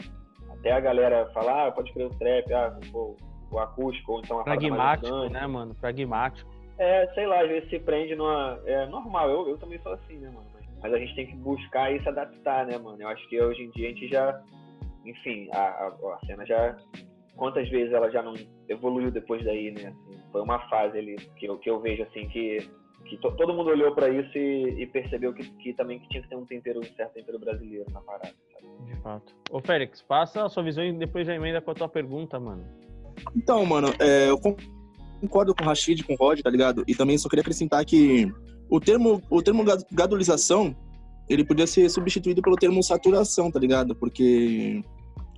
até 0.50 0.72
a 0.72 0.80
galera 0.82 1.30
falar, 1.34 1.68
ah, 1.68 1.72
pode 1.72 1.94
crer 1.94 2.08
o 2.08 2.18
trap, 2.18 2.54
ah, 2.54 2.78
pô, 2.92 3.16
o 3.50 3.60
acústico, 3.60 4.14
ou 4.14 4.20
então 4.20 4.40
a 4.40 4.44
Pragmático, 4.44 5.30
né, 5.30 5.48
mano? 5.48 5.74
Pragmático. 5.76 6.52
É, 6.78 7.08
sei 7.14 7.28
lá, 7.28 7.42
às 7.42 7.48
vezes 7.48 7.70
se 7.70 7.80
prende 7.80 8.16
numa. 8.16 8.60
É 8.66 8.86
normal, 8.88 9.30
eu, 9.30 9.48
eu 9.48 9.58
também 9.58 9.80
sou 9.80 9.94
assim, 9.94 10.18
né, 10.18 10.30
mano? 10.30 10.53
Mas 10.84 10.94
a 10.94 11.00
gente 11.00 11.16
tem 11.16 11.26
que 11.26 11.36
buscar 11.38 11.96
e 11.96 12.04
se 12.04 12.10
adaptar, 12.10 12.68
né, 12.68 12.78
mano? 12.78 13.02
Eu 13.02 13.08
acho 13.08 13.28
que 13.30 13.42
hoje 13.42 13.64
em 13.64 13.72
dia 13.72 13.88
a 13.88 13.92
gente 13.94 14.08
já. 14.10 14.44
Enfim, 15.06 15.50
a, 15.54 15.60
a, 15.60 15.88
a 15.88 16.20
cena 16.26 16.46
já. 16.46 16.76
Quantas 17.38 17.68
vezes 17.70 17.94
ela 17.94 18.12
já 18.12 18.22
não 18.22 18.34
evoluiu 18.68 19.10
depois 19.10 19.44
daí, 19.44 19.72
né? 19.72 19.88
Assim, 19.88 20.20
foi 20.32 20.42
uma 20.42 20.60
fase 20.70 20.98
ali 20.98 21.16
que 21.38 21.46
eu, 21.46 21.58
que 21.58 21.70
eu 21.70 21.80
vejo, 21.80 22.04
assim, 22.04 22.28
que, 22.28 22.58
que 23.06 23.18
to, 23.18 23.32
todo 23.36 23.54
mundo 23.54 23.70
olhou 23.72 23.96
para 23.96 24.10
isso 24.10 24.38
e, 24.38 24.84
e, 24.84 24.86
percebeu 24.86 25.34
que, 25.34 25.50
que 25.58 25.74
também 25.74 26.00
que 26.00 26.08
tinha 26.10 26.22
que 26.22 26.30
ter 26.30 26.36
um 26.36 26.46
tempero, 26.46 26.80
um 26.80 26.96
certo 26.96 27.14
tempero 27.14 27.40
brasileiro 27.40 27.86
na 27.92 28.02
parada, 28.02 28.36
sabe? 28.54 28.86
De 28.86 29.02
fato. 29.02 29.34
Ô, 29.50 29.60
Félix, 29.62 30.02
passa 30.04 30.46
a 30.46 30.50
sua 30.50 30.62
visão 30.62 30.84
e 30.84 30.94
depois 30.94 31.26
já 31.26 31.34
emenda 31.34 31.60
com 31.60 31.72
a 31.72 31.74
tua 31.74 31.90
pergunta, 31.90 32.40
mano. 32.40 32.64
Então, 33.36 33.66
mano, 33.66 33.88
é, 34.00 34.30
eu 34.30 34.38
concordo 35.22 35.56
com 35.56 35.64
o 35.64 35.68
Rashid, 35.68 36.04
com 36.04 36.14
o 36.14 36.18
Rod, 36.18 36.42
tá 36.42 36.50
ligado? 36.50 36.84
E 36.88 36.94
também 36.94 37.18
só 37.18 37.28
queria 37.30 37.42
acrescentar 37.42 37.84
que 37.84 38.32
o 38.74 38.80
termo, 38.80 39.22
o 39.30 39.40
termo 39.40 39.64
gadulização, 39.92 40.76
ele 41.30 41.46
podia 41.46 41.68
ser 41.68 41.88
substituído 41.92 42.42
pelo 42.42 42.56
termo 42.56 42.82
saturação, 42.82 43.52
tá 43.52 43.60
ligado? 43.60 43.96
Porque 43.96 44.84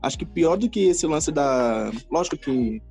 acho 0.01 0.17
que 0.17 0.25
pior 0.25 0.55
do 0.55 0.69
que 0.69 0.87
esse 0.87 1.05
lance 1.05 1.33
da. 1.33 1.91
Lógico 2.09 2.37
que 2.37 2.81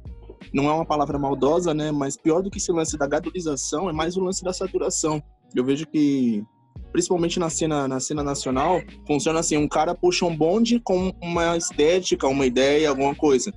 não 0.52 0.68
é 0.68 0.72
uma 0.74 0.84
palavra 0.84 1.18
maldosa, 1.18 1.72
né? 1.72 1.90
Mas 1.90 2.18
pior 2.18 2.42
do 2.42 2.50
que 2.50 2.58
esse 2.58 2.70
lance 2.70 2.98
da 2.98 3.06
gadulização 3.06 3.88
é 3.88 3.92
mais 3.94 4.18
o 4.18 4.20
lance 4.22 4.44
da 4.44 4.52
saturação. 4.52 5.22
Eu 5.54 5.64
vejo 5.64 5.86
que, 5.86 6.44
principalmente 6.92 7.40
na 7.40 7.48
cena, 7.48 7.88
na 7.88 7.98
cena 7.98 8.22
nacional, 8.22 8.82
funciona 9.06 9.40
assim: 9.40 9.56
um 9.56 9.66
cara 9.66 9.94
puxa 9.94 10.26
um 10.26 10.36
bonde 10.36 10.78
com 10.78 11.10
uma 11.22 11.56
estética, 11.56 12.28
uma 12.28 12.44
ideia, 12.44 12.90
alguma 12.90 13.14
coisa. 13.14 13.50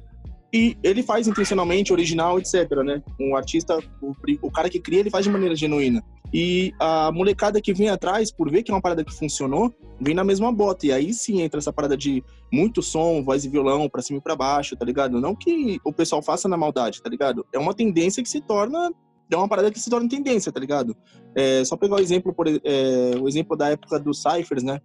E 0.53 0.77
ele 0.81 1.03
faz 1.03 1.27
intencionalmente, 1.27 1.91
original, 1.91 2.39
etc, 2.39 2.71
né? 2.85 3.03
Um 3.19 3.35
artista, 3.35 3.77
o, 4.01 4.13
o 4.41 4.49
cara 4.49 4.69
que 4.69 4.79
cria, 4.79 5.01
ele 5.01 5.09
faz 5.09 5.25
de 5.25 5.31
maneira 5.31 5.53
genuína. 5.53 6.01
E 6.33 6.73
a 6.79 7.11
molecada 7.11 7.61
que 7.61 7.73
vem 7.73 7.89
atrás, 7.89 8.31
por 8.31 8.51
ver 8.51 8.63
que 8.63 8.71
é 8.71 8.73
uma 8.73 8.81
parada 8.81 9.03
que 9.03 9.13
funcionou, 9.13 9.73
vem 9.99 10.13
na 10.13 10.23
mesma 10.23 10.51
bota. 10.51 10.85
E 10.85 10.91
aí 10.91 11.13
sim 11.13 11.41
entra 11.41 11.59
essa 11.59 11.71
parada 11.71 11.95
de 11.95 12.23
muito 12.51 12.81
som, 12.81 13.23
voz 13.23 13.45
e 13.45 13.49
violão, 13.49 13.89
pra 13.89 14.01
cima 14.01 14.19
e 14.19 14.21
pra 14.21 14.35
baixo, 14.35 14.75
tá 14.75 14.85
ligado? 14.85 15.21
Não 15.21 15.35
que 15.35 15.79
o 15.83 15.93
pessoal 15.93 16.21
faça 16.21 16.47
na 16.47 16.57
maldade, 16.57 17.01
tá 17.01 17.09
ligado? 17.09 17.45
É 17.53 17.59
uma 17.59 17.73
tendência 17.73 18.21
que 18.21 18.29
se 18.29 18.41
torna. 18.41 18.91
É 19.29 19.35
uma 19.35 19.47
parada 19.47 19.71
que 19.71 19.79
se 19.79 19.89
torna 19.89 20.07
tendência, 20.07 20.51
tá 20.51 20.59
ligado? 20.59 20.95
É, 21.35 21.63
só 21.65 21.75
pegar 21.75 21.95
o 21.95 21.99
exemplo, 21.99 22.33
por, 22.33 22.47
é, 22.47 23.11
o 23.19 23.27
exemplo 23.27 23.57
da 23.57 23.69
época 23.69 23.99
dos 23.99 24.21
Cyphers, 24.21 24.63
né? 24.63 24.79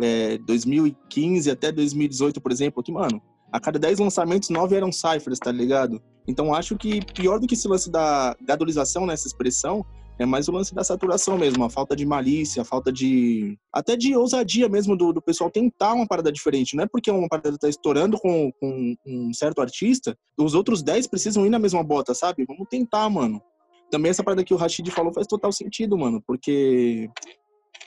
É, 0.00 0.38
2015 0.38 1.50
até 1.50 1.72
2018, 1.72 2.40
por 2.40 2.52
exemplo, 2.52 2.82
que, 2.82 2.92
mano, 2.92 3.20
a 3.52 3.58
cada 3.58 3.78
10 3.78 3.98
lançamentos, 3.98 4.48
9 4.48 4.76
eram 4.76 4.92
ciphers, 4.92 5.38
tá 5.38 5.50
ligado? 5.50 6.00
Então 6.26 6.54
acho 6.54 6.76
que 6.76 7.04
pior 7.12 7.40
do 7.40 7.46
que 7.46 7.54
esse 7.54 7.66
lance 7.66 7.90
da 7.90 8.36
gadolização 8.40 9.04
nessa 9.04 9.26
expressão, 9.26 9.84
é 10.20 10.26
mais 10.26 10.48
o 10.48 10.52
lance 10.52 10.74
da 10.74 10.84
saturação 10.84 11.38
mesmo, 11.38 11.64
a 11.64 11.70
falta 11.70 11.96
de 11.96 12.04
malícia, 12.04 12.60
a 12.60 12.64
falta 12.64 12.92
de. 12.92 13.58
até 13.72 13.96
de 13.96 14.14
ousadia 14.14 14.68
mesmo 14.68 14.94
do, 14.94 15.14
do 15.14 15.22
pessoal 15.22 15.50
tentar 15.50 15.94
uma 15.94 16.06
parada 16.06 16.30
diferente. 16.30 16.76
Não 16.76 16.84
é 16.84 16.86
porque 16.86 17.10
uma 17.10 17.26
parada 17.26 17.56
tá 17.56 17.70
estourando 17.70 18.18
com, 18.18 18.52
com 18.60 18.94
um 19.06 19.32
certo 19.32 19.62
artista, 19.62 20.14
os 20.38 20.54
outros 20.54 20.82
10 20.82 21.06
precisam 21.06 21.46
ir 21.46 21.48
na 21.48 21.58
mesma 21.58 21.82
bota, 21.82 22.14
sabe? 22.14 22.44
Vamos 22.46 22.68
tentar, 22.68 23.08
mano. 23.08 23.40
Também 23.90 24.10
essa 24.10 24.22
parada 24.22 24.44
que 24.44 24.52
o 24.52 24.58
Rashid 24.58 24.90
falou 24.90 25.10
faz 25.10 25.26
total 25.26 25.52
sentido, 25.52 25.96
mano, 25.96 26.22
porque 26.26 27.08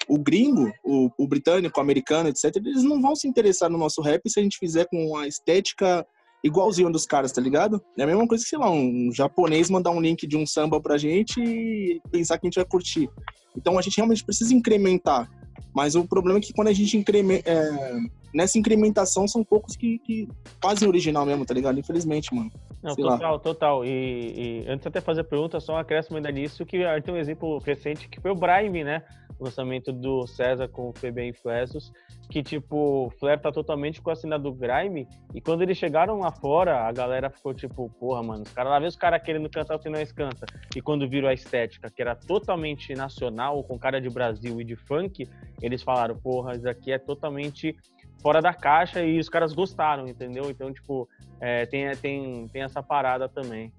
o 0.08 0.18
gringo, 0.18 0.74
o, 0.84 1.12
o, 1.16 1.28
britânico, 1.28 1.80
o 1.80 1.84
americano, 1.84 2.30
etc., 2.30 2.56
eles 2.56 2.84
não 2.84 3.00
vão 3.00 3.16
se 3.16 3.28
interessar 3.28 3.70
no 3.70 3.78
nosso 3.78 4.02
rap 4.02 4.28
se 4.28 4.40
a 4.40 4.44
gente 4.44 4.58
fizer 4.58 4.88
com 4.90 5.16
a 5.16 5.28
estética 5.28 6.04
igualzinho 6.44 6.92
dos 6.92 7.06
caras, 7.06 7.32
tá 7.32 7.42
ligado? 7.42 7.82
É 7.98 8.04
a 8.04 8.08
mesma 8.08 8.28
coisa 8.28 8.44
que, 8.44 8.50
sei 8.50 8.60
lá, 8.60 8.70
um 8.70 9.12
japonês 9.14 9.70
mandar 9.70 9.92
um 9.92 10.02
link 10.02 10.28
de 10.28 10.36
um 10.36 10.46
samba 10.46 10.80
pra 10.82 10.98
gente 10.98 11.42
e 11.42 12.02
pensar 12.12 12.38
que 12.38 12.46
a 12.46 12.50
gente 12.50 12.56
vai 12.56 12.66
curtir. 12.66 13.10
Então 13.56 13.78
a 13.78 13.82
gente 13.82 13.98
realmente 13.98 14.24
precisa 14.24 14.54
incrementar. 14.54 15.30
Mas 15.74 15.96
o 15.96 16.06
problema 16.06 16.40
é 16.40 16.42
que 16.42 16.54
quando 16.54 16.68
a 16.68 16.74
gente 16.74 16.98
incrementa. 16.98 17.50
É, 17.50 17.98
nessa 18.34 18.58
incrementação 18.58 19.28
são 19.28 19.44
poucos 19.44 19.76
que, 19.76 20.00
que 20.00 20.28
fazem 20.62 20.88
original 20.88 21.26
mesmo, 21.26 21.46
tá 21.46 21.54
ligado? 21.54 21.80
Infelizmente, 21.80 22.34
mano. 22.34 22.52
Não, 22.82 22.94
Sei 22.96 23.04
total, 23.04 23.34
lá. 23.34 23.40
total. 23.40 23.86
E, 23.86 23.90
e, 23.90 24.66
antes 24.68 24.82
de 24.82 24.88
até 24.90 25.00
fazer 25.00 25.22
a 25.22 25.24
pergunta, 25.24 25.60
só 25.60 25.74
um 25.74 25.78
acréscimo 25.78 26.18
ainda 26.18 26.32
nisso, 26.32 26.66
que 26.66 26.80
tem 27.04 27.14
um 27.14 27.18
exemplo 27.18 27.60
recente 27.60 28.10
que 28.10 28.20
foi 28.20 28.32
o 28.32 28.36
Brime, 28.36 28.84
né? 28.84 29.04
lançamento 29.44 29.92
do 29.92 30.26
César 30.26 30.68
com 30.68 30.90
o 30.90 30.94
FB 30.94 31.30
Influencers, 31.30 31.92
que, 32.30 32.42
tipo, 32.42 33.12
flerta 33.20 33.52
totalmente 33.52 34.02
com 34.02 34.10
a 34.10 34.16
cena 34.16 34.40
do 34.40 34.52
Grime. 34.54 35.08
E 35.34 35.42
quando 35.42 35.62
eles 35.62 35.78
chegaram 35.78 36.20
lá 36.20 36.32
fora, 36.32 36.88
a 36.88 36.92
galera 36.92 37.30
ficou 37.30 37.54
tipo, 37.54 37.90
porra, 38.00 38.24
mano, 38.24 38.44
os 38.44 38.54
caras 38.54 38.72
lá 38.72 38.80
vê 38.80 38.88
os 38.88 38.96
caras 38.96 39.22
querendo 39.22 39.50
cantar 39.50 39.76
o 39.76 39.80
que 39.80 39.90
nós 39.90 40.12
canta. 40.12 40.46
E 40.76 40.82
quando 40.82 41.08
viram 41.08 41.28
a 41.28 41.34
estética, 41.34 41.90
que 41.90 42.02
era 42.02 42.16
totalmente 42.16 42.94
nacional, 42.94 43.64
com 43.64 43.78
cara 43.78 44.00
de 44.00 44.10
Brasil 44.10 44.60
e 44.62 44.64
de 44.64 44.76
funk, 44.76 45.28
eles 45.62 45.84
falaram, 45.84 46.18
porra, 46.18 46.56
isso 46.56 46.68
aqui 46.68 46.92
é 46.92 46.98
totalmente 46.98 47.76
fora 48.22 48.42
da 48.42 48.54
caixa 48.54 49.04
e 49.04 49.20
os 49.20 49.30
caras 49.30 49.54
gostaram, 49.54 50.08
entendeu? 50.08 50.50
Então, 50.50 50.72
tipo, 50.72 51.08
é, 51.40 51.66
tem, 51.66 51.90
tem, 51.98 52.48
tem 52.48 52.62
essa 52.62 52.82
parada 52.82 53.28
também. 53.28 53.72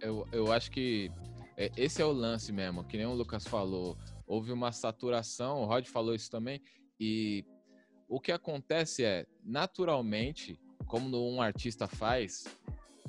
Eu, 0.00 0.26
eu 0.32 0.52
acho 0.52 0.70
que 0.70 1.10
é, 1.56 1.70
esse 1.76 2.00
é 2.00 2.04
o 2.04 2.12
lance 2.12 2.52
mesmo, 2.52 2.84
que 2.84 2.96
nem 2.96 3.06
o 3.06 3.14
Lucas 3.14 3.46
falou 3.46 3.96
houve 4.26 4.52
uma 4.52 4.72
saturação, 4.72 5.62
o 5.62 5.66
Rod 5.66 5.86
falou 5.86 6.14
isso 6.14 6.30
também, 6.30 6.60
e 6.98 7.44
o 8.08 8.20
que 8.20 8.32
acontece 8.32 9.04
é, 9.04 9.26
naturalmente, 9.44 10.58
como 10.86 11.32
um 11.32 11.40
artista 11.40 11.86
faz, 11.86 12.44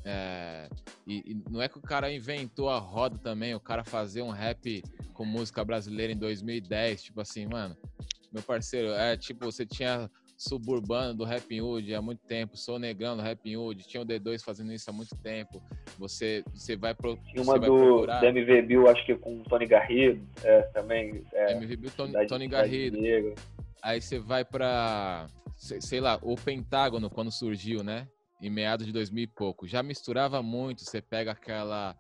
é, 0.06 0.70
e, 1.06 1.32
e, 1.32 1.44
não 1.50 1.62
é 1.62 1.68
que 1.68 1.78
o 1.78 1.82
cara 1.82 2.12
inventou 2.12 2.70
a 2.70 2.78
roda 2.78 3.18
também, 3.18 3.56
o 3.56 3.60
cara 3.60 3.84
fazer 3.84 4.22
um 4.22 4.30
rap 4.30 4.84
com 5.14 5.26
música 5.26 5.66
brasileira 5.66 6.14
em 6.14 6.18
2010, 6.18 7.04
tipo 7.04 7.20
assim, 7.20 7.48
mano, 7.48 7.76
meu 8.32 8.44
parceiro, 8.44 8.90
é 8.94 9.18
tipo, 9.18 9.46
você 9.46 9.66
tinha 9.66 10.10
suburbano 10.38 11.16
do 11.16 11.24
Rap 11.24 11.60
Hood 11.60 11.94
há 11.96 12.02
muito 12.02 12.22
tempo, 12.28 12.56
sou 12.56 12.78
negão 12.78 13.18
do 13.18 13.24
Rap 13.24 13.58
Hood, 13.58 13.88
tinha 13.88 14.04
o 14.04 14.06
D2 14.06 14.44
fazendo 14.44 14.72
isso 14.72 14.90
há 14.90 14.94
muito 14.94 15.16
tempo. 15.18 15.62
Você, 15.98 16.44
você 16.54 16.76
vai 16.76 16.94
pro. 16.94 17.18
Tinha 17.18 17.42
uma 17.42 17.58
do, 17.58 17.66
procurar... 17.66 18.20
do 18.20 18.26
MV 18.28 18.62
Bill, 18.62 18.88
acho 18.88 19.04
que 19.04 19.16
com 19.16 19.40
o 19.40 19.44
Tony 19.44 19.66
Garrido, 19.66 20.24
é, 20.44 20.62
também. 20.74 21.24
É, 21.34 21.54
MV 21.54 21.76
Bill, 21.76 21.92
Tony, 21.92 22.28
Tony 22.28 22.48
Garrido. 22.48 23.00
Aí 23.82 24.00
você 24.00 24.20
vai 24.20 24.46
pra. 24.46 25.28
Sei 25.58 26.00
lá, 26.00 26.20
o 26.22 26.36
Pentágono, 26.36 27.10
quando 27.10 27.32
surgiu, 27.32 27.84
né? 27.84 28.08
Em 28.40 28.52
meados 28.52 28.86
de 28.86 28.94
2000 28.94 29.24
e 29.24 29.28
pouco. 29.28 29.68
Já 29.68 29.82
misturava 29.82 30.44
muito, 30.44 30.84
você 30.84 31.02
pega 31.02 31.32
aquela. 31.32 31.96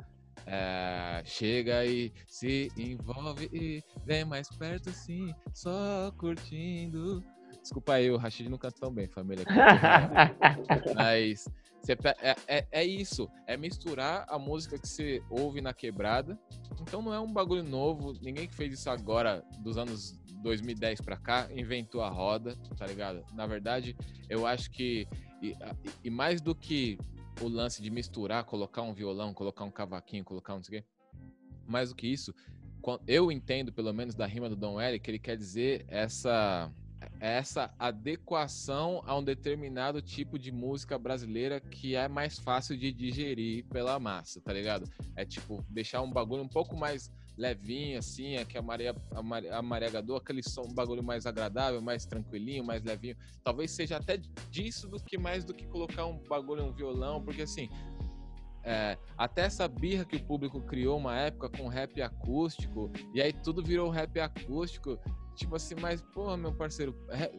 É, 0.46 1.24
chega 1.26 1.84
e 1.86 2.14
se 2.28 2.72
envolve 2.78 3.50
e 3.52 3.82
vem 4.06 4.24
mais 4.24 4.48
perto, 4.48 4.92
sim, 4.92 5.34
só 5.54 6.10
curtindo 6.18 7.22
Desculpa 7.68 7.96
aí, 7.96 8.10
o 8.10 8.16
Rashid 8.16 8.48
não 8.48 8.58
canta 8.58 8.80
tão 8.80 8.94
bem, 8.94 9.10
família. 9.10 9.44
Mas 10.96 11.50
é, 12.22 12.36
é, 12.48 12.68
é, 12.72 12.86
isso, 12.86 13.30
é 13.46 13.58
misturar 13.58 14.26
a 14.30 14.40
música 14.40 14.80
que 14.80 14.88
você 14.88 15.22
ouve 15.30 15.60
na 15.60 15.74
quebrada. 15.74 16.40
Então 16.80 17.02
não 17.02 17.14
é 17.14 17.20
um 17.20 17.30
bagulho 17.30 17.64
novo, 17.64 18.14
ninguém 18.22 18.48
que 18.48 18.56
fez 18.56 18.72
isso 18.72 18.90
agora, 18.90 19.44
dos 19.60 19.78
anos 19.78 20.18
2010 20.42 21.02
pra 21.02 21.18
cá, 21.18 21.50
inventou 21.54 22.02
a 22.02 22.10
roda, 22.10 22.56
tá 22.78 22.88
ligado? 22.88 23.26
Na 23.34 23.46
verdade, 23.46 23.98
eu 24.30 24.48
acho 24.48 24.72
que, 24.72 25.06
e, 25.42 25.54
e 26.06 26.10
mais 26.10 26.40
do 26.40 26.56
que 26.56 26.98
o 27.42 27.50
lance 27.50 27.82
de 27.82 27.90
misturar, 27.90 28.46
colocar 28.46 28.82
um 28.82 28.94
violão, 28.94 29.34
colocar 29.34 29.66
um 29.66 29.72
cavaquinho, 29.72 30.24
colocar 30.24 30.54
um 30.54 30.58
não 30.58 30.64
sei 30.64 30.80
o 30.80 30.82
quê, 30.82 30.88
mais 31.68 31.90
do 31.90 31.96
que 31.98 32.08
isso, 32.08 32.34
eu 33.06 33.30
entendo, 33.30 33.74
pelo 33.74 33.94
menos 33.94 34.16
da 34.16 34.26
rima 34.26 34.48
do 34.48 34.56
Dom 34.56 34.80
L, 34.80 34.98
que 35.02 35.12
ele 35.12 35.20
quer 35.20 35.36
dizer 35.36 35.84
essa 35.90 36.72
essa 37.20 37.74
adequação 37.80 39.02
a 39.06 39.18
um 39.18 39.24
determinado 39.24 40.02
tipo 40.02 40.38
de 40.38 40.52
música 40.52 40.98
brasileira 40.98 41.60
que 41.60 41.96
é 41.96 42.08
mais 42.08 42.38
fácil 42.38 42.78
de 42.78 42.92
digerir 42.92 43.66
pela 43.66 44.00
massa, 44.00 44.42
tá 44.42 44.54
ligado? 44.54 44.90
É 45.16 45.26
tipo, 45.26 45.66
deixar 45.70 46.02
um 46.02 46.12
bagulho 46.12 46.44
um 46.44 46.48
pouco 46.48 46.78
mais 46.78 47.12
levinho, 47.38 48.00
assim, 48.00 48.36
é 48.36 48.44
que 48.44 48.58
a 48.58 48.62
Maria, 48.62 48.96
a 49.12 49.22
Maria, 49.22 49.56
a 49.56 49.62
Maria 49.62 49.90
Gadot, 49.90 50.22
aquele 50.22 50.42
som, 50.42 50.64
um 50.64 50.74
bagulho 50.74 51.04
mais 51.04 51.26
agradável, 51.26 51.82
mais 51.82 52.06
tranquilinho, 52.06 52.64
mais 52.64 52.84
levinho. 52.84 53.16
Talvez 53.44 53.72
seja 53.72 53.98
até 53.98 54.18
disso 54.50 54.88
do 54.88 54.98
que 54.98 55.18
mais 55.18 55.46
do 55.46 55.54
que 55.54 55.68
colocar 55.68 56.06
um 56.08 56.18
bagulho, 56.28 56.66
um 56.66 56.74
violão, 56.74 57.24
porque 57.24 57.44
assim, 57.44 57.70
é, 58.64 58.98
até 59.18 59.44
essa 59.44 59.68
birra 59.68 60.04
que 60.04 60.18
o 60.18 60.24
público 60.24 60.60
criou 60.62 60.98
uma 60.98 61.16
época 61.16 61.50
com 61.50 61.68
rap 61.68 62.02
acústico, 62.02 62.92
e 63.14 63.22
aí 63.22 63.32
tudo 63.32 63.64
virou 63.64 63.90
rap 63.90 64.20
acústico. 64.20 65.00
Tipo 65.38 65.56
assim, 65.56 65.76
mas, 65.80 66.02
porra, 66.02 66.36
meu 66.36 66.52
parceiro, 66.52 66.98
é, 67.10 67.32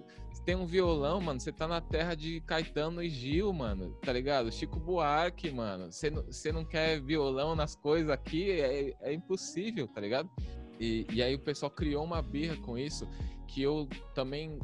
tem 0.45 0.55
um 0.55 0.65
violão, 0.65 1.21
mano, 1.21 1.41
você 1.41 1.51
tá 1.51 1.67
na 1.67 1.81
terra 1.81 2.15
de 2.15 2.41
Caetano 2.43 3.03
e 3.03 3.11
Gil, 3.11 3.53
mano, 3.53 3.91
tá 4.01 4.13
ligado? 4.13 4.53
Chico 4.53 4.79
Buarque, 4.79 5.51
mano. 5.51 5.91
Você 5.93 6.53
não 6.53 6.65
quer 6.65 7.03
violão 7.03 7.57
nas 7.57 7.75
coisas 7.75 8.09
aqui, 8.09 8.53
é, 8.53 8.95
é 9.01 9.13
impossível, 9.13 9.89
tá 9.89 10.01
ligado? 10.01 10.31
E, 10.79 11.07
e 11.13 11.21
aí 11.21 11.35
o 11.35 11.41
pessoal 11.41 11.71
criou 11.71 12.05
uma 12.05 12.23
birra 12.23 12.57
com 12.59 12.79
isso, 12.79 13.07
que 13.49 13.61
eu 13.61 13.89
também, 14.15 14.61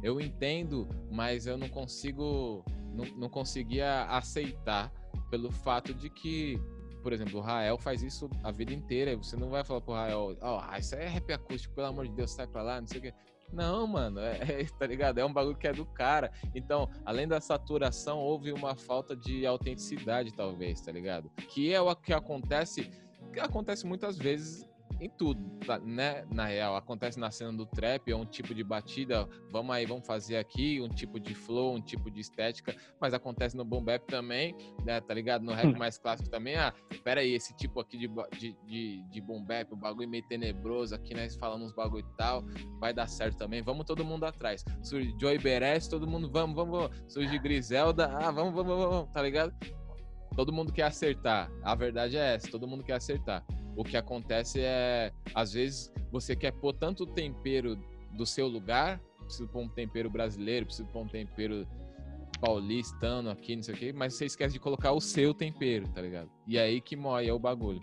eu 0.00 0.20
entendo, 0.20 0.88
mas 1.10 1.48
eu 1.48 1.58
não 1.58 1.68
consigo, 1.68 2.64
não, 2.94 3.04
não 3.16 3.28
conseguia 3.28 4.04
aceitar 4.04 4.92
pelo 5.28 5.50
fato 5.50 5.92
de 5.92 6.08
que 6.08 6.56
por 7.06 7.12
exemplo, 7.12 7.38
o 7.38 7.40
Rael 7.40 7.78
faz 7.78 8.02
isso 8.02 8.28
a 8.42 8.50
vida 8.50 8.74
inteira. 8.74 9.16
Você 9.16 9.36
não 9.36 9.48
vai 9.48 9.62
falar 9.62 9.80
pro 9.80 9.94
Rael, 9.94 10.36
ó, 10.40 10.60
oh, 10.60 10.76
isso 10.76 10.96
é 10.96 11.06
rap 11.06 11.32
acústico, 11.32 11.72
pelo 11.72 11.86
amor 11.86 12.08
de 12.08 12.12
Deus, 12.12 12.32
sai 12.32 12.48
pra 12.48 12.64
lá, 12.64 12.80
não 12.80 12.88
sei 12.88 12.98
o 12.98 13.02
quê. 13.02 13.14
Não, 13.52 13.86
mano, 13.86 14.18
é, 14.18 14.38
é, 14.62 14.66
tá 14.76 14.84
ligado? 14.88 15.18
É 15.18 15.24
um 15.24 15.32
bagulho 15.32 15.56
que 15.56 15.68
é 15.68 15.72
do 15.72 15.86
cara. 15.86 16.32
Então, 16.52 16.90
além 17.04 17.28
da 17.28 17.40
saturação, 17.40 18.18
houve 18.18 18.50
uma 18.50 18.74
falta 18.74 19.14
de 19.14 19.46
autenticidade, 19.46 20.34
talvez, 20.34 20.80
tá 20.80 20.90
ligado? 20.90 21.30
Que 21.48 21.72
é 21.72 21.80
o 21.80 21.94
que 21.94 22.12
acontece, 22.12 22.90
que 23.32 23.38
acontece 23.38 23.86
muitas 23.86 24.18
vezes 24.18 24.68
em 25.00 25.08
tudo, 25.10 25.40
tá, 25.66 25.78
né? 25.78 26.24
Na 26.32 26.46
real, 26.46 26.76
acontece 26.76 27.18
na 27.18 27.30
cena 27.30 27.52
do 27.52 27.66
trap, 27.66 28.10
é 28.10 28.16
um 28.16 28.24
tipo 28.24 28.54
de 28.54 28.64
batida, 28.64 29.28
vamos 29.50 29.74
aí, 29.74 29.84
vamos 29.84 30.06
fazer 30.06 30.36
aqui, 30.36 30.80
um 30.80 30.88
tipo 30.88 31.20
de 31.20 31.34
flow, 31.34 31.74
um 31.74 31.80
tipo 31.80 32.10
de 32.10 32.20
estética, 32.20 32.74
mas 33.00 33.12
acontece 33.12 33.56
no 33.56 33.64
boom 33.64 33.84
bap 33.84 34.06
também, 34.06 34.56
né? 34.84 35.00
Tá 35.00 35.12
ligado? 35.12 35.42
No 35.42 35.52
rap 35.52 35.66
mais 35.78 35.98
clássico 35.98 36.30
também, 36.30 36.56
ah, 36.56 36.72
pera 37.04 37.20
aí, 37.20 37.34
esse 37.34 37.54
tipo 37.56 37.80
aqui 37.80 37.98
de, 37.98 38.08
de, 38.38 38.56
de, 38.66 39.02
de 39.10 39.20
boom 39.20 39.44
bap, 39.44 39.72
o 39.72 39.76
bagulho 39.76 40.08
meio 40.08 40.26
tenebroso, 40.28 40.94
aqui 40.94 41.14
nós 41.14 41.36
falamos 41.36 41.72
bagulho 41.72 42.06
e 42.06 42.16
tal, 42.16 42.42
vai 42.80 42.94
dar 42.94 43.08
certo 43.08 43.36
também, 43.36 43.62
vamos 43.62 43.84
todo 43.84 44.04
mundo 44.04 44.24
atrás. 44.24 44.64
Surge 44.82 45.14
Joey 45.20 45.38
Beres, 45.38 45.88
todo 45.88 46.06
mundo, 46.06 46.30
vamos, 46.30 46.56
vamos, 46.56 46.78
vamos. 46.78 47.12
Surge 47.12 47.38
Griselda, 47.38 48.06
ah, 48.06 48.30
vamos, 48.30 48.54
vamos, 48.54 48.78
vamos, 48.78 49.12
tá 49.12 49.20
ligado? 49.22 49.54
Todo 50.34 50.52
mundo 50.52 50.72
quer 50.72 50.84
acertar, 50.84 51.50
a 51.62 51.74
verdade 51.74 52.16
é 52.16 52.34
essa, 52.34 52.50
todo 52.50 52.66
mundo 52.66 52.82
quer 52.82 52.94
acertar. 52.94 53.44
O 53.76 53.84
que 53.84 53.96
acontece 53.96 54.60
é, 54.60 55.12
às 55.34 55.52
vezes, 55.52 55.92
você 56.10 56.34
quer 56.34 56.52
pôr 56.52 56.72
tanto 56.72 57.06
tempero 57.06 57.78
do 58.12 58.24
seu 58.24 58.48
lugar, 58.48 59.00
preciso 59.20 59.48
pôr 59.48 59.60
um 59.60 59.68
tempero 59.68 60.08
brasileiro, 60.08 60.66
preciso 60.66 60.88
pôr 60.88 61.02
um 61.02 61.08
tempero 61.08 61.66
paulistano 62.40 63.30
aqui, 63.30 63.54
não 63.54 63.62
sei 63.62 63.74
o 63.74 63.76
quê, 63.76 63.92
mas 63.92 64.14
você 64.14 64.24
esquece 64.24 64.54
de 64.54 64.60
colocar 64.60 64.92
o 64.92 65.00
seu 65.00 65.34
tempero, 65.34 65.86
tá 65.88 66.00
ligado? 66.00 66.30
E 66.46 66.56
é 66.56 66.62
aí 66.62 66.80
que 66.80 66.96
moia 66.96 67.34
o 67.34 67.38
bagulho. 67.38 67.80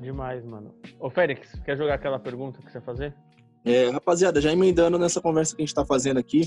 Demais, 0.00 0.44
mano. 0.44 0.74
Ô, 0.98 1.08
Félix, 1.08 1.60
quer 1.64 1.76
jogar 1.76 1.94
aquela 1.94 2.18
pergunta 2.18 2.60
que 2.60 2.70
você 2.70 2.80
fazer? 2.80 3.14
É, 3.64 3.90
rapaziada, 3.90 4.40
já 4.40 4.52
emendando 4.52 4.98
nessa 4.98 5.20
conversa 5.20 5.54
que 5.54 5.62
a 5.62 5.64
gente 5.64 5.74
tá 5.74 5.84
fazendo 5.84 6.18
aqui, 6.18 6.46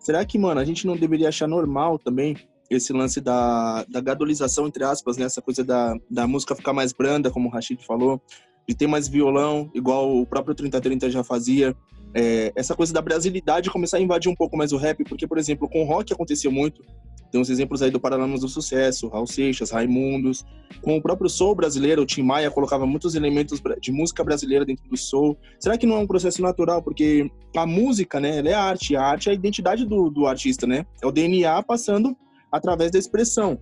será 0.00 0.24
que, 0.24 0.36
mano, 0.36 0.60
a 0.60 0.64
gente 0.64 0.86
não 0.86 0.96
deveria 0.96 1.28
achar 1.28 1.46
normal 1.46 1.98
também 1.98 2.36
esse 2.70 2.92
lance 2.92 3.20
da, 3.20 3.84
da 3.88 4.00
gadolização, 4.00 4.66
entre 4.66 4.84
aspas, 4.84 5.16
né? 5.16 5.24
Essa 5.24 5.42
coisa 5.42 5.64
da, 5.64 5.96
da 6.10 6.26
música 6.26 6.54
ficar 6.54 6.72
mais 6.72 6.92
branda, 6.92 7.30
como 7.30 7.48
o 7.48 7.52
Rashid 7.52 7.84
falou, 7.84 8.20
de 8.68 8.74
ter 8.74 8.86
mais 8.86 9.08
violão, 9.08 9.70
igual 9.74 10.16
o 10.16 10.26
próprio 10.26 10.54
3030 10.54 11.10
já 11.10 11.24
fazia. 11.24 11.74
É, 12.14 12.52
essa 12.56 12.74
coisa 12.74 12.92
da 12.92 13.02
brasilidade 13.02 13.70
começar 13.70 13.98
a 13.98 14.00
invadir 14.00 14.30
um 14.30 14.34
pouco 14.34 14.56
mais 14.56 14.72
o 14.72 14.76
rap, 14.76 15.04
porque, 15.04 15.26
por 15.26 15.38
exemplo, 15.38 15.68
com 15.68 15.82
o 15.82 15.86
rock 15.86 16.12
aconteceu 16.12 16.50
muito. 16.50 16.82
Tem 17.30 17.40
uns 17.40 17.50
exemplos 17.50 17.82
aí 17.82 17.90
do 17.90 18.00
Paralamas 18.00 18.40
do 18.40 18.48
Sucesso, 18.48 19.08
Raul 19.08 19.26
Seixas, 19.26 19.70
Raimundos. 19.70 20.44
Com 20.80 20.96
o 20.96 21.02
próprio 21.02 21.28
soul 21.28 21.54
brasileiro, 21.54 22.02
o 22.02 22.06
Tim 22.06 22.22
Maia 22.22 22.50
colocava 22.50 22.86
muitos 22.86 23.14
elementos 23.14 23.60
de 23.80 23.92
música 23.92 24.22
brasileira 24.24 24.64
dentro 24.64 24.88
do 24.88 24.96
soul. 24.96 25.36
Será 25.58 25.76
que 25.76 25.86
não 25.86 25.96
é 25.96 25.98
um 25.98 26.06
processo 26.06 26.40
natural? 26.40 26.82
Porque 26.82 27.30
a 27.54 27.66
música, 27.66 28.20
né, 28.20 28.38
ela 28.38 28.48
é 28.48 28.54
arte. 28.54 28.96
A 28.96 29.02
arte 29.02 29.28
é 29.28 29.32
a 29.32 29.34
identidade 29.34 29.84
do, 29.84 30.08
do 30.08 30.26
artista, 30.26 30.66
né? 30.66 30.86
É 31.02 31.06
o 31.06 31.12
DNA 31.12 31.62
passando 31.62 32.16
através 32.56 32.90
da 32.90 32.98
expressão. 32.98 33.58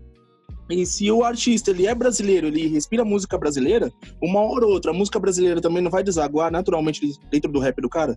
E 0.70 0.86
se 0.86 1.10
o 1.10 1.22
artista 1.22 1.70
ele 1.70 1.86
é 1.86 1.94
brasileiro, 1.94 2.46
ele 2.46 2.66
respira 2.68 3.04
música 3.04 3.36
brasileira, 3.36 3.90
uma 4.22 4.40
hora 4.40 4.64
ou 4.64 4.72
outra, 4.72 4.92
a 4.92 4.94
música 4.94 5.18
brasileira 5.18 5.60
também 5.60 5.82
não 5.82 5.90
vai 5.90 6.02
desaguar 6.02 6.50
naturalmente 6.50 7.00
dentro 7.30 7.52
do 7.52 7.58
rap 7.58 7.80
do 7.80 7.88
cara? 7.88 8.16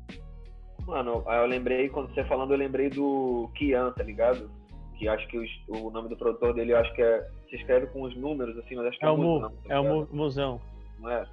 Mano, 0.85 1.23
eu 1.27 1.45
lembrei, 1.45 1.89
quando 1.89 2.13
você 2.13 2.23
falando, 2.23 2.53
eu 2.53 2.57
lembrei 2.57 2.89
do 2.89 3.49
Kian, 3.55 3.91
tá 3.91 4.03
ligado? 4.03 4.49
Que 4.97 5.09
acho 5.09 5.27
que 5.27 5.37
os, 5.37 5.49
o 5.67 5.91
nome 5.91 6.07
do 6.07 6.15
produtor 6.15 6.53
dele, 6.53 6.71
eu 6.71 6.77
acho 6.77 6.93
que 6.95 7.01
é. 7.01 7.27
Se 7.49 7.55
escreve 7.55 7.87
com 7.87 8.01
os 8.03 8.15
números, 8.15 8.57
assim, 8.57 8.75
mas 8.75 8.87
acho 8.87 8.99
que 8.99 9.05
é, 9.05 9.07
é 9.07 9.11
o 9.11 9.17
Mu, 9.17 9.39
não, 9.39 9.49
tá 9.49 9.55
é 9.69 9.79
o 9.79 10.07
Musão. 10.11 10.59
Não 10.99 11.09
é? 11.09 11.25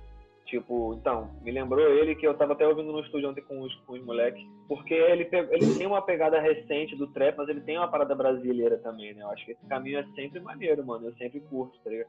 Tipo, 0.46 0.94
então, 0.94 1.30
me 1.42 1.50
lembrou 1.50 1.88
ele 1.88 2.14
que 2.14 2.26
eu 2.26 2.34
tava 2.34 2.52
até 2.52 2.66
ouvindo 2.68 2.92
no 2.92 3.00
estúdio 3.00 3.30
ontem 3.30 3.42
com 3.42 3.60
os, 3.60 3.74
com 3.86 3.94
os 3.94 4.04
moleques. 4.04 4.44
Porque 4.68 4.92
ele, 4.92 5.28
ele 5.50 5.74
tem 5.78 5.86
uma 5.86 6.02
pegada 6.02 6.38
recente 6.38 6.94
do 6.96 7.06
trap, 7.08 7.38
mas 7.38 7.48
ele 7.48 7.62
tem 7.62 7.78
uma 7.78 7.88
parada 7.88 8.14
brasileira 8.14 8.76
também, 8.78 9.14
né? 9.14 9.22
Eu 9.22 9.30
acho 9.30 9.44
que 9.44 9.52
esse 9.52 9.66
caminho 9.66 9.98
é 9.98 10.04
sempre 10.14 10.40
maneiro, 10.40 10.84
mano. 10.84 11.06
Eu 11.06 11.14
sempre 11.14 11.40
curto, 11.40 11.78
tá 11.82 11.90
ligado? 11.90 12.08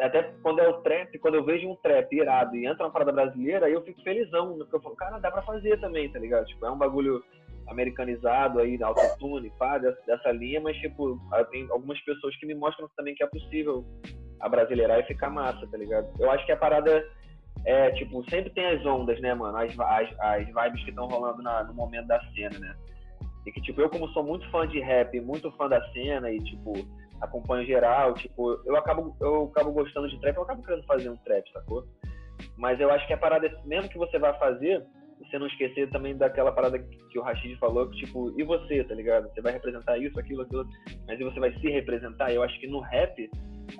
Até 0.00 0.34
quando 0.42 0.58
é 0.60 0.68
o 0.68 0.80
trap, 0.80 1.16
quando 1.18 1.36
eu 1.36 1.44
vejo 1.44 1.68
um 1.68 1.76
trap 1.76 2.12
irado 2.12 2.56
e 2.56 2.66
entra 2.66 2.84
uma 2.84 2.90
parada 2.90 3.12
brasileira, 3.12 3.66
aí 3.66 3.72
eu 3.72 3.82
fico 3.82 4.02
felizão, 4.02 4.56
porque 4.58 4.74
eu 4.74 4.80
falo, 4.80 4.96
cara, 4.96 5.18
dá 5.18 5.30
pra 5.30 5.42
fazer 5.42 5.78
também, 5.80 6.10
tá 6.10 6.18
ligado? 6.18 6.46
Tipo, 6.46 6.66
é 6.66 6.70
um 6.70 6.78
bagulho 6.78 7.22
americanizado 7.68 8.58
aí, 8.58 8.82
autotune, 8.82 9.52
pá, 9.58 9.78
dessa, 9.78 10.00
dessa 10.06 10.32
linha, 10.32 10.60
mas, 10.60 10.76
tipo, 10.78 11.18
tem 11.50 11.68
algumas 11.70 12.00
pessoas 12.00 12.36
que 12.36 12.46
me 12.46 12.54
mostram 12.54 12.88
também 12.96 13.14
que 13.14 13.22
é 13.22 13.26
possível 13.26 13.84
a 14.40 14.48
brasileirar 14.48 14.98
e 14.98 15.04
ficar 15.04 15.30
massa, 15.30 15.66
tá 15.66 15.78
ligado? 15.78 16.10
Eu 16.18 16.30
acho 16.30 16.44
que 16.44 16.52
a 16.52 16.56
parada 16.56 17.06
é, 17.64 17.90
tipo, 17.92 18.22
sempre 18.28 18.50
tem 18.50 18.66
as 18.66 18.84
ondas, 18.84 19.20
né, 19.20 19.34
mano? 19.34 19.56
As, 19.56 19.78
as, 19.78 20.20
as 20.20 20.46
vibes 20.46 20.84
que 20.84 20.90
estão 20.90 21.06
rolando 21.06 21.42
na, 21.42 21.64
no 21.64 21.74
momento 21.74 22.06
da 22.06 22.20
cena, 22.32 22.58
né? 22.58 22.76
E 23.46 23.52
que, 23.52 23.60
tipo, 23.60 23.80
eu 23.80 23.88
como 23.88 24.08
sou 24.08 24.22
muito 24.22 24.48
fã 24.50 24.66
de 24.66 24.80
rap, 24.80 25.18
muito 25.20 25.50
fã 25.52 25.68
da 25.68 25.80
cena 25.92 26.30
e, 26.30 26.38
tipo, 26.40 26.72
acompanho 27.20 27.66
geral, 27.66 28.14
tipo, 28.14 28.60
eu 28.64 28.76
acabo, 28.76 29.16
eu 29.20 29.44
acabo 29.44 29.72
gostando 29.72 30.08
de 30.08 30.18
trap, 30.20 30.36
eu 30.36 30.42
acabo 30.42 30.62
querendo 30.62 30.84
fazer 30.84 31.08
um 31.08 31.16
trap, 31.18 31.50
sacou? 31.52 31.84
Mas 32.56 32.80
eu 32.80 32.90
acho 32.90 33.06
que 33.06 33.12
a 33.12 33.18
parada, 33.18 33.50
mesmo 33.64 33.88
que 33.88 33.98
você 33.98 34.18
vá 34.18 34.34
fazer, 34.34 34.84
você 35.18 35.38
não 35.38 35.46
esquecer 35.46 35.88
também 35.90 36.16
daquela 36.16 36.52
parada 36.52 36.78
que 36.78 37.18
o 37.18 37.22
Rashid 37.22 37.56
falou, 37.58 37.88
que, 37.88 38.04
tipo, 38.04 38.32
e 38.38 38.42
você, 38.44 38.84
tá 38.84 38.94
ligado? 38.94 39.28
Você 39.32 39.40
vai 39.40 39.52
representar 39.52 39.98
isso, 39.98 40.18
aquilo, 40.18 40.42
aquilo, 40.42 40.66
mas 41.06 41.18
e 41.18 41.24
você 41.24 41.40
vai 41.40 41.52
se 41.58 41.70
representar? 41.70 42.32
Eu 42.32 42.42
acho 42.42 42.58
que 42.60 42.66
no 42.66 42.80
rap, 42.80 43.30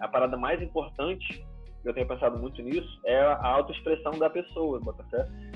a 0.00 0.08
parada 0.08 0.36
mais 0.36 0.62
importante 0.62 1.44
eu 1.84 1.92
tenho 1.92 2.08
pensado 2.08 2.38
muito 2.38 2.60
nisso, 2.62 3.00
é 3.04 3.20
a 3.20 3.46
autoexpressão 3.46 4.18
da 4.18 4.30
pessoa, 4.30 4.80
bota. 4.80 5.04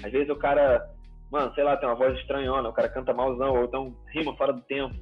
Às 0.05 0.13
vezes 0.13 0.29
o 0.29 0.37
cara, 0.37 0.89
mano, 1.31 1.53
sei 1.55 1.65
lá, 1.65 1.77
tem 1.77 1.89
uma 1.89 1.95
voz 1.95 2.19
estranhona, 2.19 2.69
o 2.69 2.73
cara 2.73 2.89
canta 2.89 3.15
malzão, 3.15 3.57
ou 3.57 3.65
então 3.65 3.97
rima 4.13 4.37
fora 4.37 4.53
do 4.53 4.61
tempo. 4.63 4.95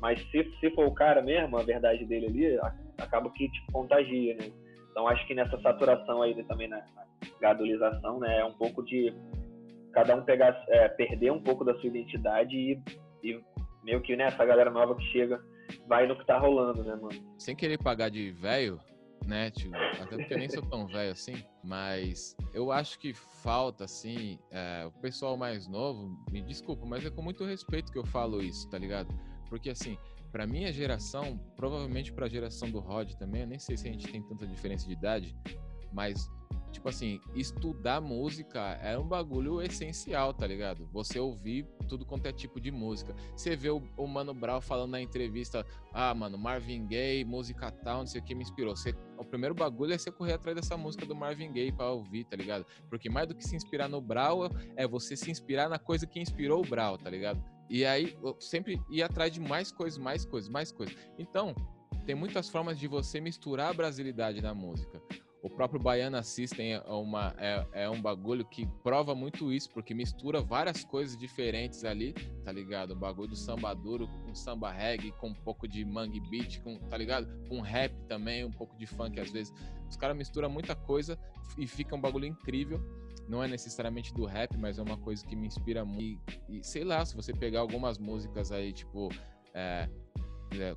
Mas 0.00 0.20
se, 0.30 0.44
se 0.58 0.70
for 0.70 0.86
o 0.86 0.94
cara 0.94 1.22
mesmo, 1.22 1.56
a 1.56 1.62
verdade 1.62 2.04
dele 2.04 2.26
ali, 2.26 2.58
acaba 2.98 3.30
que 3.30 3.48
tipo, 3.48 3.72
contagia, 3.72 4.34
né? 4.34 4.50
Então 4.90 5.06
acho 5.06 5.26
que 5.26 5.34
nessa 5.34 5.58
saturação 5.60 6.20
aí 6.22 6.34
também 6.44 6.68
na, 6.68 6.78
na 6.78 7.04
gradualização, 7.40 8.18
né, 8.18 8.40
é 8.40 8.44
um 8.44 8.52
pouco 8.52 8.82
de 8.82 9.14
cada 9.92 10.16
um 10.16 10.22
pegar, 10.22 10.60
é, 10.68 10.88
perder 10.88 11.30
um 11.30 11.42
pouco 11.42 11.64
da 11.64 11.74
sua 11.78 11.88
identidade 11.88 12.54
e, 12.56 12.82
e 13.22 13.40
meio 13.82 14.00
que 14.02 14.16
né, 14.16 14.30
galera 14.30 14.70
nova 14.70 14.94
que 14.96 15.04
chega 15.04 15.40
vai 15.86 16.06
no 16.06 16.16
que 16.16 16.26
tá 16.26 16.38
rolando, 16.38 16.82
né, 16.82 16.94
mano? 16.94 17.34
Sem 17.38 17.56
querer 17.56 17.78
pagar 17.78 18.10
de 18.10 18.30
velho, 18.32 18.78
né, 19.26 19.50
tio? 19.50 19.72
Até 20.00 20.16
porque 20.16 20.34
eu 20.34 20.38
nem 20.38 20.48
sou 20.48 20.62
tão 20.62 20.86
velho 20.86 21.12
assim, 21.12 21.44
mas 21.62 22.36
eu 22.52 22.70
acho 22.70 22.98
que 22.98 23.12
falta, 23.12 23.84
assim, 23.84 24.38
é, 24.50 24.84
o 24.86 24.92
pessoal 25.00 25.36
mais 25.36 25.66
novo, 25.66 26.16
me 26.30 26.40
desculpa, 26.42 26.84
mas 26.86 27.04
é 27.04 27.10
com 27.10 27.22
muito 27.22 27.44
respeito 27.44 27.92
que 27.92 27.98
eu 27.98 28.06
falo 28.06 28.42
isso, 28.42 28.68
tá 28.68 28.78
ligado? 28.78 29.08
Porque, 29.48 29.70
assim, 29.70 29.98
pra 30.30 30.46
minha 30.46 30.72
geração, 30.72 31.38
provavelmente 31.56 32.12
pra 32.12 32.28
geração 32.28 32.70
do 32.70 32.80
Rod 32.80 33.12
também, 33.14 33.42
eu 33.42 33.46
nem 33.46 33.58
sei 33.58 33.76
se 33.76 33.88
a 33.88 33.92
gente 33.92 34.10
tem 34.10 34.22
tanta 34.22 34.46
diferença 34.46 34.86
de 34.86 34.92
idade, 34.92 35.36
mas 35.92 36.28
tipo 36.72 36.88
assim, 36.88 37.20
estudar 37.34 38.00
música 38.00 38.60
é 38.82 38.98
um 38.98 39.06
bagulho 39.06 39.60
essencial, 39.60 40.32
tá 40.32 40.46
ligado? 40.46 40.88
Você 40.92 41.20
ouvir 41.20 41.66
tudo 41.88 42.04
quanto 42.04 42.26
é 42.26 42.32
tipo 42.32 42.60
de 42.60 42.70
música. 42.70 43.14
Você 43.36 43.54
vê 43.54 43.70
o, 43.70 43.82
o 43.96 44.06
Mano 44.06 44.34
Brown 44.34 44.60
falando 44.60 44.92
na 44.92 45.00
entrevista, 45.00 45.64
ah, 45.92 46.14
mano, 46.14 46.38
Marvin 46.38 46.86
Gaye, 46.86 47.24
música 47.24 47.70
tal, 47.70 47.98
não 47.98 48.06
sei 48.06 48.20
o 48.20 48.24
que 48.24 48.34
me 48.34 48.42
inspirou. 48.42 48.74
Você, 48.74 48.94
o 49.18 49.24
primeiro 49.24 49.54
bagulho 49.54 49.92
é 49.92 49.98
você 49.98 50.10
correr 50.10 50.32
atrás 50.32 50.56
dessa 50.56 50.76
música 50.76 51.04
do 51.04 51.14
Marvin 51.14 51.52
Gaye 51.52 51.70
pra 51.70 51.90
ouvir, 51.90 52.24
tá 52.24 52.36
ligado? 52.36 52.66
Porque 52.88 53.10
mais 53.10 53.28
do 53.28 53.34
que 53.34 53.44
se 53.44 53.54
inspirar 53.54 53.88
no 53.88 54.00
Brown, 54.00 54.48
é 54.74 54.86
você 54.88 55.16
se 55.16 55.30
inspirar 55.30 55.68
na 55.68 55.78
coisa 55.78 56.06
que 56.06 56.18
inspirou 56.18 56.64
o 56.64 56.66
Brown, 56.66 56.96
tá 56.96 57.10
ligado? 57.10 57.42
E 57.68 57.84
aí, 57.84 58.16
sempre 58.40 58.80
ir 58.90 59.02
atrás 59.02 59.32
de 59.32 59.40
mais 59.40 59.70
coisas, 59.70 59.98
mais 59.98 60.24
coisas, 60.24 60.50
mais 60.50 60.72
coisas. 60.72 60.96
Então, 61.18 61.54
tem 62.04 62.14
muitas 62.14 62.48
formas 62.48 62.78
de 62.78 62.88
você 62.88 63.20
misturar 63.20 63.70
a 63.70 63.72
brasilidade 63.72 64.40
na 64.40 64.54
música. 64.54 65.00
O 65.42 65.50
próprio 65.50 65.80
Baiana 65.80 66.22
System 66.22 66.74
é, 66.74 66.80
uma, 66.88 67.34
é, 67.36 67.66
é, 67.72 67.90
um 67.90 68.00
bagulho 68.00 68.44
que 68.44 68.64
prova 68.84 69.12
muito 69.12 69.52
isso, 69.52 69.68
porque 69.70 69.92
mistura 69.92 70.40
várias 70.40 70.84
coisas 70.84 71.16
diferentes 71.16 71.84
ali, 71.84 72.12
tá 72.44 72.52
ligado? 72.52 72.92
O 72.92 72.96
bagulho 72.96 73.30
do 73.30 73.36
samba 73.36 73.74
duro 73.74 74.06
com 74.24 74.32
samba 74.36 74.70
reggae, 74.70 75.10
com 75.10 75.30
um 75.30 75.34
pouco 75.34 75.66
de 75.66 75.84
mangue 75.84 76.20
beat, 76.20 76.60
com, 76.62 76.78
tá 76.78 76.96
ligado? 76.96 77.26
Com 77.48 77.60
rap 77.60 77.92
também, 78.06 78.44
um 78.44 78.52
pouco 78.52 78.76
de 78.78 78.86
funk 78.86 79.18
às 79.18 79.32
vezes. 79.32 79.52
Os 79.90 79.96
caras 79.96 80.16
misturam 80.16 80.48
muita 80.48 80.76
coisa 80.76 81.18
e 81.58 81.66
fica 81.66 81.96
um 81.96 82.00
bagulho 82.00 82.26
incrível. 82.26 82.80
Não 83.28 83.42
é 83.42 83.48
necessariamente 83.48 84.14
do 84.14 84.24
rap, 84.24 84.56
mas 84.56 84.78
é 84.78 84.82
uma 84.82 84.96
coisa 84.96 85.26
que 85.26 85.34
me 85.34 85.48
inspira 85.48 85.84
muito. 85.84 86.20
E, 86.48 86.60
e 86.60 86.64
sei 86.64 86.84
lá, 86.84 87.04
se 87.04 87.16
você 87.16 87.32
pegar 87.32 87.60
algumas 87.60 87.98
músicas 87.98 88.52
aí, 88.52 88.72
tipo. 88.72 89.08
É, 89.52 89.88
é, 90.52 90.76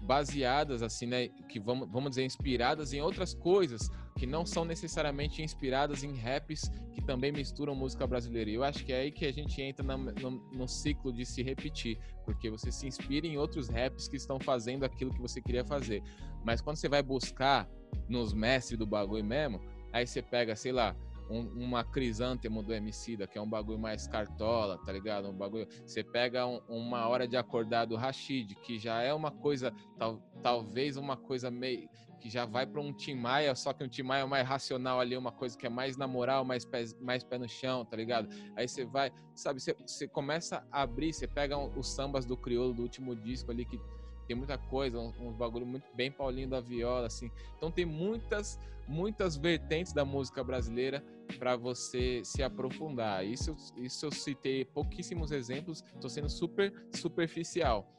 baseadas, 0.00 0.82
assim, 0.82 1.06
né? 1.06 1.28
Que 1.48 1.58
vamos, 1.58 1.88
vamos 1.90 2.10
dizer, 2.10 2.24
inspiradas 2.24 2.92
em 2.92 3.00
outras 3.00 3.34
coisas 3.34 3.90
que 4.16 4.26
não 4.26 4.44
são 4.44 4.64
necessariamente 4.64 5.42
inspiradas 5.42 6.02
em 6.02 6.16
raps 6.16 6.70
que 6.92 7.00
também 7.00 7.30
misturam 7.30 7.74
música 7.74 8.06
brasileira. 8.06 8.50
E 8.50 8.54
eu 8.54 8.64
acho 8.64 8.84
que 8.84 8.92
é 8.92 9.00
aí 9.00 9.12
que 9.12 9.24
a 9.24 9.32
gente 9.32 9.60
entra 9.62 9.84
na, 9.84 9.96
no, 9.96 10.30
no, 10.30 10.66
ciclo 10.66 11.12
de 11.12 11.24
se 11.24 11.42
repetir, 11.42 11.98
porque 12.24 12.50
você 12.50 12.72
se 12.72 12.86
inspira 12.86 13.26
em 13.26 13.36
outros 13.36 13.68
raps 13.68 14.08
que 14.08 14.16
estão 14.16 14.40
fazendo 14.40 14.84
aquilo 14.84 15.14
que 15.14 15.20
você 15.20 15.40
queria 15.40 15.64
fazer. 15.64 16.02
Mas 16.44 16.60
quando 16.60 16.76
você 16.76 16.88
vai 16.88 17.02
buscar 17.02 17.68
nos 18.08 18.32
mestres 18.32 18.78
do 18.78 18.86
bagulho 18.86 19.24
mesmo, 19.24 19.60
aí 19.92 20.06
você 20.06 20.20
pega, 20.20 20.56
sei 20.56 20.72
lá, 20.72 20.96
um, 21.28 21.64
uma 21.64 21.84
crisântemo 21.84 22.62
do 22.62 22.72
Emicida, 22.72 23.26
que 23.26 23.38
é 23.38 23.40
um 23.40 23.48
bagulho 23.48 23.78
mais 23.78 24.06
cartola, 24.06 24.78
tá 24.84 24.92
ligado? 24.92 25.28
Um 25.28 25.36
bagulho. 25.36 25.66
Você 25.86 26.02
pega 26.02 26.46
um, 26.46 26.60
uma 26.68 27.06
hora 27.08 27.26
de 27.26 27.36
acordar 27.36 27.84
do 27.84 27.96
Rashid, 27.96 28.54
que 28.56 28.78
já 28.78 29.02
é 29.02 29.12
uma 29.12 29.30
coisa, 29.30 29.72
tal, 29.98 30.20
talvez 30.42 30.96
uma 30.96 31.16
coisa 31.16 31.50
meio 31.50 31.88
que 32.18 32.28
já 32.28 32.44
vai 32.44 32.66
para 32.66 32.80
um 32.80 32.92
Tim 32.92 33.14
Maia, 33.14 33.54
só 33.54 33.72
que 33.72 33.84
um 33.84 33.88
Tim 33.88 34.02
Maia 34.02 34.26
mais 34.26 34.46
racional 34.46 35.00
ali, 35.00 35.16
uma 35.16 35.32
coisa 35.32 35.56
que 35.56 35.66
é 35.66 35.70
mais 35.70 35.96
na 35.96 36.06
moral, 36.06 36.44
mais 36.44 36.64
pé, 36.64 36.84
mais 37.00 37.22
pé 37.22 37.38
no 37.38 37.48
chão, 37.48 37.84
tá 37.84 37.96
ligado? 37.96 38.28
Aí 38.56 38.66
você 38.66 38.84
vai, 38.84 39.12
sabe, 39.34 39.60
você, 39.60 39.74
você 39.74 40.08
começa 40.08 40.66
a 40.70 40.82
abrir, 40.82 41.12
você 41.12 41.26
pega 41.26 41.56
os 41.56 41.94
sambas 41.94 42.24
do 42.24 42.36
Criolo 42.36 42.74
do 42.74 42.82
último 42.82 43.14
disco 43.14 43.50
ali, 43.50 43.64
que 43.64 43.80
tem 44.28 44.36
muita 44.36 44.58
coisa, 44.58 44.98
uns, 44.98 45.18
uns 45.18 45.34
bagulho 45.34 45.64
muito 45.64 45.86
bem 45.94 46.12
Paulinho 46.12 46.48
da 46.48 46.60
Viola, 46.60 47.06
assim. 47.06 47.30
Então 47.56 47.72
tem 47.72 47.86
muitas, 47.86 48.60
muitas 48.86 49.36
vertentes 49.36 49.94
da 49.94 50.04
música 50.04 50.44
brasileira 50.44 51.02
para 51.38 51.56
você 51.56 52.20
se 52.22 52.42
aprofundar. 52.42 53.24
Isso, 53.24 53.56
isso 53.78 54.04
eu 54.04 54.12
citei 54.12 54.66
pouquíssimos 54.66 55.32
exemplos, 55.32 55.82
estou 55.94 56.10
sendo 56.10 56.28
super 56.28 56.70
superficial. 56.94 57.90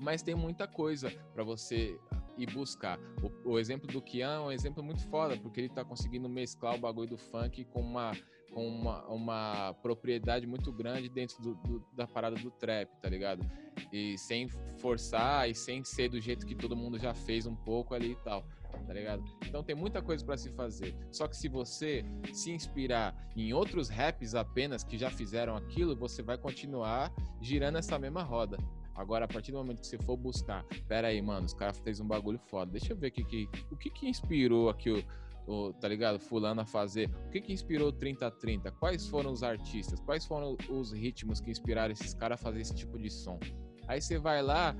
Mas 0.00 0.22
tem 0.22 0.36
muita 0.36 0.68
coisa 0.68 1.10
para 1.34 1.42
você 1.42 1.98
ir 2.36 2.52
buscar. 2.52 2.96
O, 3.20 3.50
o, 3.54 3.58
exemplo 3.58 3.88
do 3.88 4.00
Kian 4.00 4.36
é 4.36 4.40
um 4.40 4.52
exemplo 4.52 4.80
muito 4.80 5.02
foda, 5.08 5.36
porque 5.36 5.58
ele 5.58 5.66
está 5.66 5.84
conseguindo 5.84 6.28
mesclar 6.28 6.76
o 6.76 6.78
bagulho 6.78 7.10
do 7.10 7.18
funk 7.18 7.64
com 7.64 7.80
uma 7.80 8.12
com 8.52 8.66
uma, 8.66 9.04
uma 9.06 9.74
propriedade 9.82 10.46
muito 10.46 10.72
grande 10.72 11.08
dentro 11.08 11.40
do, 11.42 11.54
do, 11.54 11.84
da 11.92 12.06
parada 12.06 12.36
do 12.36 12.50
trap, 12.50 12.88
tá 13.00 13.08
ligado? 13.08 13.48
E 13.92 14.16
sem 14.18 14.48
forçar 14.78 15.48
e 15.48 15.54
sem 15.54 15.84
ser 15.84 16.08
do 16.08 16.20
jeito 16.20 16.46
que 16.46 16.54
todo 16.54 16.76
mundo 16.76 16.98
já 16.98 17.14
fez 17.14 17.46
um 17.46 17.54
pouco 17.54 17.94
ali 17.94 18.12
e 18.12 18.16
tal, 18.16 18.44
tá 18.86 18.92
ligado? 18.92 19.24
Então 19.46 19.62
tem 19.62 19.74
muita 19.74 20.02
coisa 20.02 20.24
para 20.24 20.36
se 20.36 20.50
fazer. 20.50 20.94
Só 21.10 21.28
que 21.28 21.36
se 21.36 21.48
você 21.48 22.04
se 22.32 22.50
inspirar 22.50 23.14
em 23.36 23.52
outros 23.52 23.88
raps 23.88 24.34
apenas 24.34 24.82
que 24.82 24.98
já 24.98 25.10
fizeram 25.10 25.56
aquilo, 25.56 25.96
você 25.96 26.22
vai 26.22 26.36
continuar 26.38 27.12
girando 27.40 27.78
essa 27.78 27.98
mesma 27.98 28.22
roda. 28.22 28.58
Agora, 28.98 29.26
a 29.26 29.28
partir 29.28 29.52
do 29.52 29.58
momento 29.58 29.80
que 29.80 29.86
você 29.86 29.96
for 29.98 30.16
buscar, 30.16 30.64
pera 30.88 31.06
aí, 31.06 31.22
mano, 31.22 31.46
os 31.46 31.54
caras 31.54 31.78
fez 31.78 32.00
um 32.00 32.06
bagulho 32.06 32.40
foda. 32.50 32.72
Deixa 32.72 32.92
eu 32.92 32.96
ver 32.96 33.12
que, 33.12 33.22
que, 33.22 33.48
o 33.70 33.76
que 33.76 33.90
que 33.90 34.08
inspirou 34.08 34.68
aqui 34.68 34.90
o 34.90 35.04
o, 35.48 35.72
tá 35.72 35.88
ligado? 35.88 36.20
Fulano 36.20 36.60
a 36.60 36.66
fazer. 36.66 37.10
O 37.26 37.30
que 37.30 37.40
que 37.40 37.52
inspirou 37.52 37.88
o 37.88 37.92
3030? 37.92 38.70
Quais 38.72 39.08
foram 39.08 39.32
os 39.32 39.42
artistas? 39.42 39.98
Quais 40.00 40.26
foram 40.26 40.56
os 40.68 40.92
ritmos 40.92 41.40
que 41.40 41.50
inspiraram 41.50 41.92
esses 41.92 42.12
caras 42.12 42.38
a 42.38 42.42
fazer 42.42 42.60
esse 42.60 42.74
tipo 42.74 42.98
de 42.98 43.10
som? 43.10 43.40
Aí 43.88 44.00
você 44.00 44.18
vai 44.18 44.42
lá 44.42 44.76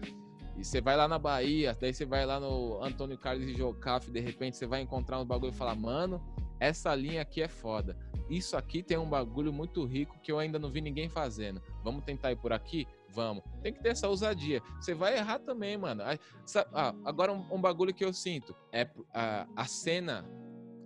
e 0.56 0.64
você 0.64 0.80
vai 0.80 0.96
lá 0.96 1.08
na 1.08 1.18
Bahia, 1.18 1.76
daí 1.80 1.94
você 1.94 2.04
vai 2.04 2.26
lá 2.26 2.38
no 2.38 2.82
Antônio 2.82 3.16
Carlos 3.16 3.48
e 3.48 3.54
Jocaf, 3.54 4.10
de 4.10 4.20
repente 4.20 4.56
você 4.56 4.66
vai 4.66 4.82
encontrar 4.82 5.18
um 5.18 5.24
bagulho 5.24 5.52
e 5.52 5.56
falar, 5.56 5.74
mano, 5.74 6.20
essa 6.60 6.94
linha 6.94 7.22
aqui 7.22 7.40
é 7.40 7.48
foda. 7.48 7.96
Isso 8.28 8.56
aqui 8.56 8.82
tem 8.82 8.98
um 8.98 9.08
bagulho 9.08 9.52
muito 9.52 9.84
rico 9.84 10.18
que 10.20 10.30
eu 10.30 10.38
ainda 10.38 10.58
não 10.58 10.70
vi 10.70 10.82
ninguém 10.82 11.08
fazendo. 11.08 11.62
Vamos 11.82 12.04
tentar 12.04 12.32
ir 12.32 12.36
por 12.36 12.52
aqui? 12.52 12.86
Vamos. 13.10 13.42
Tem 13.62 13.72
que 13.72 13.80
ter 13.80 13.90
essa 13.90 14.08
ousadia. 14.08 14.60
Você 14.78 14.92
vai 14.92 15.16
errar 15.16 15.38
também, 15.38 15.78
mano. 15.78 16.02
Ah, 16.02 16.94
agora 17.04 17.32
um, 17.32 17.60
bagulho 17.60 17.94
que 17.94 18.04
eu 18.04 18.12
sinto 18.12 18.54
é 18.70 18.86
a, 19.14 19.46
a 19.56 19.64
cena 19.64 20.26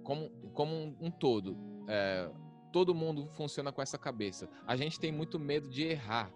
como, 0.03 0.31
como 0.53 0.75
um, 0.75 0.97
um 1.01 1.11
todo. 1.11 1.57
É, 1.89 2.31
todo 2.73 2.95
mundo 2.95 3.29
funciona 3.35 3.71
com 3.71 3.83
essa 3.83 3.99
cabeça. 3.99 4.49
A 4.67 4.77
gente 4.77 4.99
tem 4.99 5.13
muito 5.13 5.39
medo 5.39 5.69
de 5.69 5.83
errar. 5.85 6.33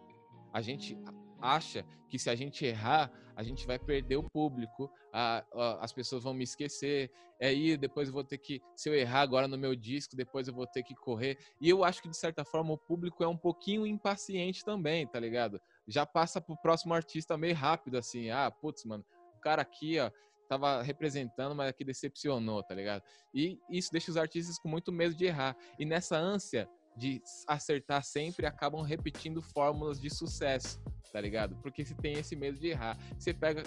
A 0.53 0.61
gente 0.61 0.97
acha 1.41 1.85
que 2.09 2.19
se 2.19 2.31
a 2.31 2.35
gente 2.35 2.65
errar, 2.65 3.11
a 3.35 3.43
gente 3.43 3.67
vai 3.67 3.79
perder 3.79 4.17
o 4.17 4.23
público, 4.31 4.91
a, 5.13 5.45
a, 5.53 5.85
as 5.85 5.93
pessoas 5.93 6.23
vão 6.23 6.33
me 6.33 6.45
esquecer, 6.45 7.11
é 7.39 7.49
aí 7.49 7.77
depois 7.77 8.09
eu 8.09 8.15
vou 8.15 8.25
ter 8.25 8.39
que, 8.39 8.63
se 8.75 8.89
eu 8.89 8.95
errar 8.95 9.21
agora 9.21 9.47
no 9.47 9.59
meu 9.59 9.77
disco, 9.77 10.17
depois 10.17 10.49
eu 10.49 10.55
vou 10.55 10.67
ter 10.67 10.83
que 10.83 10.95
correr. 10.95 11.37
E 11.61 11.69
eu 11.69 11.85
acho 11.85 12.01
que 12.01 12.09
de 12.09 12.17
certa 12.17 12.45
forma 12.45 12.73
o 12.73 12.79
público 12.79 13.23
é 13.23 13.29
um 13.29 13.37
pouquinho 13.37 13.87
impaciente 13.87 14.65
também, 14.65 15.07
tá 15.07 15.21
ligado? 15.21 15.61
Já 15.87 16.07
passa 16.07 16.41
pro 16.41 16.57
próximo 16.57 16.95
artista 16.95 17.37
meio 17.37 17.55
rápido, 17.55 17.99
assim, 17.99 18.31
ah, 18.31 18.51
putz, 18.51 18.85
mano, 18.85 19.05
o 19.37 19.41
cara 19.41 19.63
aqui, 19.63 19.99
ó, 19.99 20.11
tava 20.49 20.83
representando, 20.83 21.55
mas 21.55 21.73
que 21.73 21.85
decepcionou, 21.85 22.63
tá 22.63 22.75
ligado? 22.75 23.03
E 23.35 23.59
isso 23.71 23.91
deixa 23.93 24.11
os 24.11 24.17
artistas 24.17 24.59
com 24.59 24.69
muito 24.69 24.93
medo 24.93 25.15
de 25.15 25.25
errar. 25.25 25.57
E 25.79 25.85
nessa 25.85 26.17
ânsia 26.17 26.69
de 26.97 27.23
acertar 27.47 28.03
sempre, 28.03 28.47
acabam 28.47 28.83
repetindo 28.83 29.43
fórmulas 29.43 30.01
de 30.01 30.09
sucesso, 30.09 30.81
tá 31.13 31.21
ligado? 31.21 31.55
Porque 31.57 31.85
se 31.85 31.95
tem 31.95 32.15
esse 32.15 32.35
medo 32.35 32.59
de 32.59 32.69
errar. 32.69 32.97
Você 33.19 33.35
pega 33.35 33.63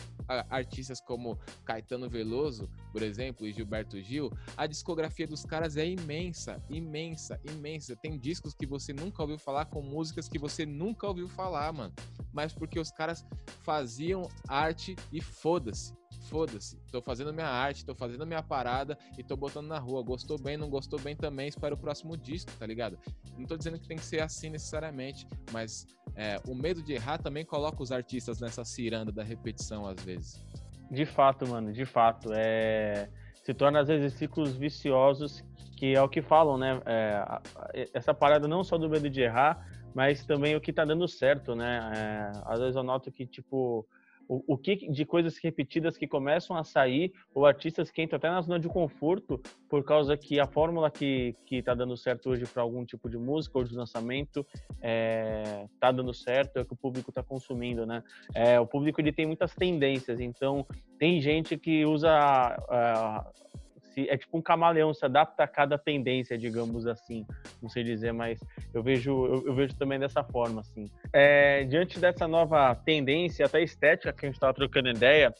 artistas 0.49 0.99
como 0.99 1.37
Caetano 1.63 2.09
Veloso, 2.09 2.67
por 2.91 3.03
exemplo, 3.03 3.45
e 3.45 3.53
Gilberto 3.53 4.01
Gil, 4.01 4.31
a 4.57 4.65
discografia 4.65 5.27
dos 5.27 5.45
caras 5.45 5.77
é 5.77 5.85
imensa, 5.85 6.61
imensa, 6.69 7.39
imensa. 7.51 7.95
Tem 7.95 8.17
discos 8.17 8.53
que 8.53 8.65
você 8.65 8.93
nunca 8.93 9.21
ouviu 9.21 9.37
falar, 9.37 9.65
com 9.65 9.81
músicas 9.81 10.27
que 10.27 10.39
você 10.39 10.65
nunca 10.65 11.07
ouviu 11.07 11.27
falar, 11.27 11.71
mano. 11.71 11.93
Mas 12.33 12.53
porque 12.53 12.79
os 12.79 12.91
caras 12.91 13.23
faziam 13.63 14.27
arte 14.47 14.95
e 15.11 15.21
foda-se 15.21 15.98
foda-se. 16.29 16.77
Tô 16.91 17.01
fazendo 17.01 17.33
minha 17.33 17.47
arte, 17.47 17.85
tô 17.85 17.95
fazendo 17.95 18.25
minha 18.25 18.43
parada 18.43 18.97
e 19.17 19.23
tô 19.23 19.35
botando 19.35 19.67
na 19.67 19.79
rua. 19.79 20.03
Gostou 20.03 20.39
bem, 20.39 20.55
não 20.55 20.69
gostou 20.69 20.99
bem 20.99 21.15
também, 21.15 21.47
espero 21.47 21.75
o 21.75 21.77
próximo 21.77 22.15
disco, 22.15 22.51
tá 22.57 22.65
ligado? 22.65 22.97
Não 23.37 23.45
tô 23.45 23.57
dizendo 23.57 23.79
que 23.79 23.87
tem 23.87 23.97
que 23.97 24.05
ser 24.05 24.21
assim 24.21 24.49
necessariamente, 24.49 25.27
mas 25.51 25.87
é, 26.15 26.39
o 26.47 26.55
medo 26.55 26.81
de 26.81 26.93
errar 26.93 27.17
também 27.17 27.43
coloca 27.43 27.81
os 27.81 27.91
artistas 27.91 28.39
nessa 28.39 28.63
ciranda 28.63 29.11
da 29.11 29.23
repetição 29.23 29.85
às 29.85 30.01
vezes. 30.03 30.45
De 30.89 31.05
fato, 31.05 31.47
mano, 31.47 31.71
de 31.71 31.85
fato. 31.85 32.31
É... 32.33 33.09
Se 33.43 33.53
torna 33.53 33.79
às 33.79 33.87
vezes 33.87 34.13
ciclos 34.13 34.55
viciosos, 34.55 35.43
que 35.77 35.95
é 35.95 36.01
o 36.01 36.09
que 36.09 36.21
falam, 36.21 36.57
né? 36.57 36.81
É... 36.85 37.87
Essa 37.93 38.13
parada 38.13 38.47
não 38.47 38.63
só 38.63 38.77
do 38.77 38.89
medo 38.89 39.09
de 39.09 39.21
errar, 39.21 39.65
mas 39.93 40.25
também 40.25 40.55
o 40.55 40.61
que 40.61 40.73
tá 40.73 40.83
dando 40.83 41.07
certo, 41.07 41.55
né? 41.55 41.91
É... 41.95 42.31
Às 42.45 42.59
vezes 42.59 42.75
eu 42.75 42.83
noto 42.83 43.11
que, 43.11 43.25
tipo, 43.25 43.87
o, 44.29 44.53
o 44.53 44.57
que 44.57 44.75
de 44.89 45.03
coisas 45.05 45.37
repetidas 45.39 45.97
que 45.97 46.07
começam 46.07 46.55
a 46.55 46.63
sair, 46.63 47.11
ou 47.33 47.47
artistas 47.47 47.89
que 47.89 48.03
entram 48.03 48.17
até 48.17 48.29
na 48.29 48.41
zona 48.41 48.59
de 48.59 48.69
conforto, 48.69 49.41
por 49.67 49.83
causa 49.83 50.15
que 50.15 50.39
a 50.39 50.45
fórmula 50.45 50.91
que, 50.91 51.35
que 51.47 51.63
tá 51.63 51.73
dando 51.73 51.97
certo 51.97 52.29
hoje 52.29 52.45
para 52.45 52.61
algum 52.61 52.85
tipo 52.85 53.09
de 53.09 53.17
música 53.17 53.57
ou 53.57 53.63
de 53.63 53.75
lançamento 53.75 54.45
é, 54.81 55.65
tá 55.79 55.91
dando 55.91 56.13
certo, 56.13 56.57
é 56.57 56.61
o 56.61 56.65
que 56.65 56.73
o 56.73 56.77
público 56.77 57.09
está 57.09 57.23
consumindo, 57.23 57.87
né? 57.87 58.03
É, 58.35 58.59
o 58.59 58.67
público 58.67 59.01
ele 59.01 59.11
tem 59.11 59.25
muitas 59.25 59.55
tendências, 59.55 60.19
então 60.19 60.65
tem 60.99 61.19
gente 61.19 61.57
que 61.57 61.83
usa 61.85 62.55
uh, 62.69 63.49
se 63.93 64.09
é 64.09 64.17
tipo 64.17 64.37
um 64.37 64.41
camaleão, 64.41 64.93
se 64.93 65.05
adapta 65.05 65.43
a 65.43 65.47
cada 65.47 65.77
tendência, 65.77 66.37
digamos 66.37 66.87
assim. 66.87 67.25
Não 67.61 67.69
sei 67.69 67.83
dizer, 67.83 68.11
mas 68.11 68.39
eu 68.73 68.81
vejo, 68.81 69.11
eu, 69.25 69.47
eu 69.47 69.53
vejo 69.53 69.75
também 69.75 69.99
dessa 69.99 70.23
forma, 70.23 70.61
assim. 70.61 70.89
É, 71.13 71.63
diante 71.65 71.99
dessa 71.99 72.27
nova 72.27 72.75
tendência, 72.75 73.45
até 73.45 73.61
estética 73.61 74.13
que 74.13 74.25
a 74.25 74.29
gente 74.29 74.35
estava 74.35 74.53
trocando 74.53 74.89
ideia, 74.89 75.33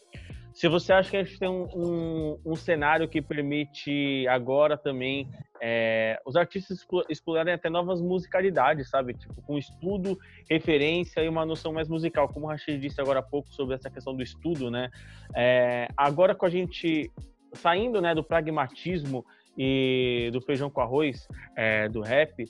se 0.53 0.67
você 0.67 0.91
acha 0.91 1.12
que 1.12 1.17
a 1.17 1.23
gente 1.23 1.39
tem 1.39 1.47
um, 1.47 1.67
um, 1.73 2.39
um 2.45 2.55
cenário 2.55 3.07
que 3.07 3.21
permite 3.21 4.27
agora 4.27 4.77
também 4.77 5.29
é, 5.62 6.19
os 6.25 6.35
artistas 6.35 6.85
explorarem 7.09 7.53
até 7.53 7.69
novas 7.69 8.01
musicalidades, 8.01 8.89
sabe? 8.89 9.13
Tipo, 9.13 9.41
com 9.41 9.57
estudo, 9.57 10.17
referência 10.49 11.21
e 11.21 11.29
uma 11.29 11.45
noção 11.45 11.73
mais 11.73 11.88
musical, 11.88 12.27
como 12.29 12.45
o 12.45 12.49
Rachid 12.49 12.79
disse 12.79 12.99
agora 12.99 13.19
há 13.19 13.23
pouco 13.23 13.49
sobre 13.53 13.75
essa 13.75 13.89
questão 13.89 14.15
do 14.15 14.23
estudo, 14.23 14.71
né? 14.71 14.89
É, 15.35 15.88
agora 15.95 16.33
com 16.33 16.45
a 16.45 16.49
gente 16.49 17.12
saindo 17.53 18.01
né, 18.01 18.13
do 18.13 18.23
pragmatismo 18.23 19.25
e 19.57 20.29
do 20.31 20.41
feijão 20.41 20.69
com 20.69 20.81
arroz 20.81 21.27
é, 21.55 21.89
do 21.89 22.01
rap, 22.01 22.45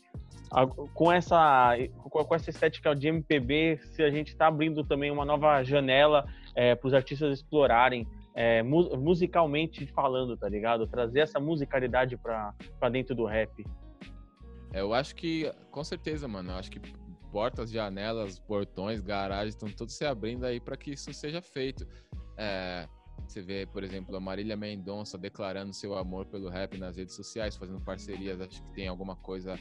com 0.93 1.11
essa 1.11 1.75
com 2.09 2.35
essa 2.35 2.49
estética 2.49 2.95
de 2.95 3.07
MPB, 3.07 3.79
se 3.81 4.03
a 4.03 4.09
gente 4.09 4.29
está 4.29 4.47
abrindo 4.47 4.83
também 4.83 5.11
uma 5.11 5.23
nova 5.23 5.63
janela 5.63 6.25
é, 6.55 6.75
para 6.75 6.87
os 6.87 6.93
artistas 6.93 7.39
explorarem 7.39 8.07
é, 8.35 8.63
mu 8.63 8.97
musicalmente 8.97 9.85
falando, 9.87 10.37
tá 10.37 10.47
ligado? 10.47 10.87
Trazer 10.87 11.19
essa 11.21 11.39
musicalidade 11.39 12.17
pra 12.17 12.89
dentro 12.91 13.15
do 13.15 13.25
rap. 13.25 13.65
É, 14.73 14.81
eu 14.81 14.93
acho 14.93 15.15
que, 15.15 15.51
com 15.71 15.83
certeza, 15.83 16.27
mano. 16.27 16.51
Eu 16.51 16.55
acho 16.55 16.71
que 16.71 16.79
portas, 17.31 17.71
janelas, 17.71 18.39
portões, 18.39 19.01
garagens 19.01 19.55
estão 19.55 19.69
todos 19.69 19.95
se 19.95 20.05
abrindo 20.05 20.45
aí 20.45 20.59
para 20.59 20.77
que 20.77 20.91
isso 20.91 21.11
seja 21.13 21.41
feito. 21.41 21.87
É, 22.37 22.87
você 23.39 23.41
vê, 23.41 23.65
por 23.65 23.83
exemplo, 23.83 24.15
a 24.15 24.19
Marília 24.19 24.57
Mendonça 24.57 25.17
declarando 25.17 25.73
seu 25.73 25.97
amor 25.97 26.25
pelo 26.25 26.49
rap 26.49 26.77
nas 26.77 26.97
redes 26.97 27.15
sociais, 27.15 27.55
fazendo 27.55 27.81
parcerias. 27.81 28.39
Acho 28.41 28.61
que 28.63 28.71
tem 28.73 28.87
alguma 28.87 29.15
coisa 29.15 29.57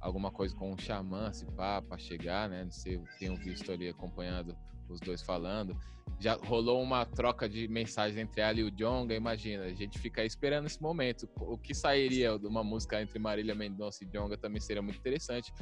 alguma 0.00 0.32
coisa 0.32 0.52
com 0.56 0.72
o 0.72 0.76
Xamã, 0.76 1.32
se 1.32 1.46
pá, 1.52 1.80
pra 1.80 1.96
chegar, 1.96 2.48
né? 2.48 2.64
Não 2.64 2.72
sei, 2.72 3.00
tenho 3.20 3.36
visto 3.36 3.70
ali 3.70 3.88
acompanhando 3.88 4.56
os 4.88 4.98
dois 4.98 5.22
falando. 5.22 5.78
Já 6.18 6.34
rolou 6.34 6.82
uma 6.82 7.06
troca 7.06 7.48
de 7.48 7.68
mensagens 7.68 8.18
entre 8.18 8.40
ela 8.40 8.58
e 8.58 8.64
o 8.64 8.70
Jonga, 8.70 9.14
imagina, 9.14 9.62
a 9.62 9.72
gente 9.72 10.00
fica 10.00 10.24
esperando 10.24 10.66
esse 10.66 10.82
momento. 10.82 11.28
O 11.36 11.56
que 11.56 11.72
sairia 11.72 12.36
de 12.36 12.46
uma 12.46 12.64
música 12.64 13.00
entre 13.00 13.16
Marília 13.20 13.54
Mendonça 13.54 14.02
e 14.02 14.06
Jonga 14.08 14.36
também 14.36 14.60
seria 14.60 14.82
muito 14.82 14.98
interessante. 14.98 15.52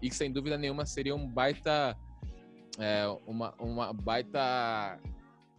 E 0.00 0.12
sem 0.12 0.30
dúvida 0.32 0.56
nenhuma 0.56 0.86
seria 0.86 1.14
um 1.14 1.28
baita. 1.28 1.98
É, 2.78 3.04
uma, 3.26 3.52
uma 3.58 3.92
baita. 3.92 5.00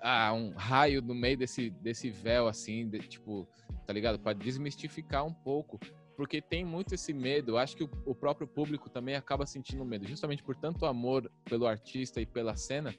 Ah, 0.03 0.33
um 0.33 0.51
raio 0.51 1.01
no 1.01 1.15
meio 1.15 1.37
desse, 1.37 1.69
desse 1.69 2.09
véu, 2.09 2.47
assim, 2.47 2.87
de, 2.89 2.99
tipo, 2.99 3.47
tá 3.87 3.93
ligado? 3.93 4.19
Para 4.19 4.33
desmistificar 4.33 5.25
um 5.25 5.33
pouco 5.33 5.79
porque 6.15 6.41
tem 6.41 6.63
muito 6.63 6.93
esse 6.93 7.13
medo. 7.13 7.51
Eu 7.51 7.57
acho 7.57 7.75
que 7.75 7.83
o, 7.83 7.89
o, 8.05 8.15
próprio 8.15 8.47
público 8.47 8.89
também 8.89 9.15
acaba 9.15 9.45
sentindo 9.45 9.83
medo, 9.83 10.07
justamente 10.07 10.43
por 10.43 10.55
tanto 10.55 10.85
amor 10.85 11.31
pelo 11.45 11.67
artista 11.67 12.21
e 12.21 12.25
pela 12.25 12.55
cena, 12.55 12.93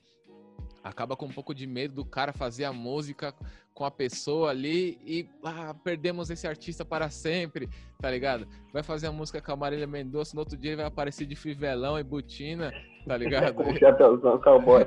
acaba 0.82 1.16
com 1.16 1.26
um 1.26 1.32
pouco 1.32 1.54
de 1.54 1.66
medo 1.66 1.94
do 1.94 2.04
cara 2.04 2.32
fazer 2.32 2.64
a 2.64 2.72
música 2.72 3.34
com 3.72 3.84
a 3.84 3.90
pessoa 3.90 4.50
ali 4.50 4.98
e 5.04 5.28
ah, 5.42 5.74
perdemos 5.74 6.30
esse 6.30 6.46
artista 6.46 6.84
para 6.84 7.08
sempre, 7.10 7.68
tá 7.98 8.10
ligado? 8.10 8.46
Vai 8.72 8.82
fazer 8.82 9.06
a 9.06 9.12
música 9.12 9.40
com 9.40 9.52
a 9.52 9.56
Marília 9.56 9.86
Mendonça, 9.86 10.34
no 10.34 10.40
outro 10.40 10.56
dia 10.56 10.72
ele 10.72 10.76
vai 10.76 10.86
aparecer 10.86 11.26
de 11.26 11.34
fivelão 11.34 11.98
e 11.98 12.02
butina, 12.02 12.72
tá 13.06 13.16
ligado? 13.18 13.54
com 13.54 13.74
chapéuzão 13.76 14.40
cowboy. 14.40 14.84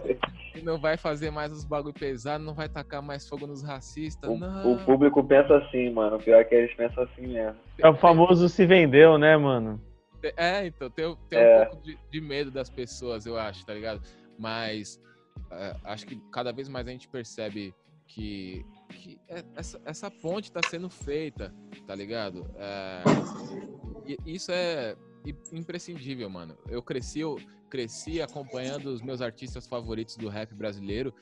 não 0.63 0.79
vai 0.79 0.97
fazer 0.97 1.31
mais 1.31 1.51
os 1.51 1.63
bagulho 1.63 1.93
pesado, 1.93 2.43
não 2.43 2.53
vai 2.53 2.67
tacar 2.67 3.01
mais 3.01 3.27
fogo 3.27 3.47
nos 3.47 3.63
racistas, 3.63 4.29
o, 4.29 4.37
não. 4.37 4.73
O 4.73 4.85
público 4.85 5.23
pensa 5.23 5.57
assim, 5.57 5.89
mano. 5.91 6.17
Pior 6.19 6.39
é 6.39 6.43
que 6.43 6.55
eles 6.55 6.73
pensam 6.75 7.03
assim 7.03 7.27
mesmo. 7.27 7.55
É 7.77 7.87
o 7.87 7.95
famoso 7.95 8.49
se 8.49 8.65
vendeu, 8.65 9.17
né, 9.17 9.37
mano? 9.37 9.81
É, 10.35 10.65
então, 10.65 10.89
tem, 10.89 11.17
tem 11.29 11.39
é. 11.39 11.61
um 11.61 11.65
pouco 11.67 11.83
de, 11.83 11.97
de 12.11 12.21
medo 12.21 12.51
das 12.51 12.69
pessoas, 12.69 13.25
eu 13.25 13.37
acho, 13.37 13.65
tá 13.65 13.73
ligado? 13.73 14.01
Mas 14.37 14.99
é, 15.51 15.75
acho 15.83 16.05
que 16.05 16.19
cada 16.31 16.51
vez 16.51 16.67
mais 16.67 16.87
a 16.87 16.91
gente 16.91 17.07
percebe 17.07 17.73
que, 18.07 18.65
que 18.89 19.19
é, 19.27 19.43
essa, 19.55 19.81
essa 19.85 20.11
ponte 20.11 20.45
está 20.45 20.61
sendo 20.67 20.89
feita, 20.89 21.53
tá 21.85 21.93
ligado? 21.93 22.45
É, 22.55 23.03
isso 24.25 24.51
é 24.51 24.95
imprescindível, 25.51 26.29
mano. 26.29 26.57
Eu 26.69 26.81
cresci, 26.81 27.19
eu 27.19 27.37
cresci 27.69 28.21
acompanhando 28.21 28.87
os 28.87 29.01
meus 29.01 29.21
artistas 29.21 29.67
favoritos 29.67 30.15
do 30.17 30.29
rap 30.29 30.53
brasileiro, 30.55 31.13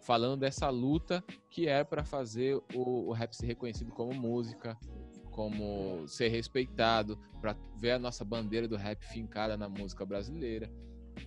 falando 0.00 0.40
dessa 0.40 0.68
luta 0.70 1.22
que 1.50 1.68
é 1.68 1.84
para 1.84 2.04
fazer 2.04 2.56
o, 2.74 3.08
o 3.08 3.12
rap 3.12 3.34
ser 3.34 3.46
reconhecido 3.46 3.92
como 3.92 4.14
música, 4.14 4.76
como 5.30 6.06
ser 6.06 6.28
respeitado, 6.28 7.18
para 7.40 7.56
ver 7.76 7.92
a 7.92 7.98
nossa 7.98 8.24
bandeira 8.24 8.68
do 8.68 8.76
rap 8.76 9.04
fincada 9.04 9.56
na 9.56 9.68
música 9.68 10.04
brasileira 10.06 10.70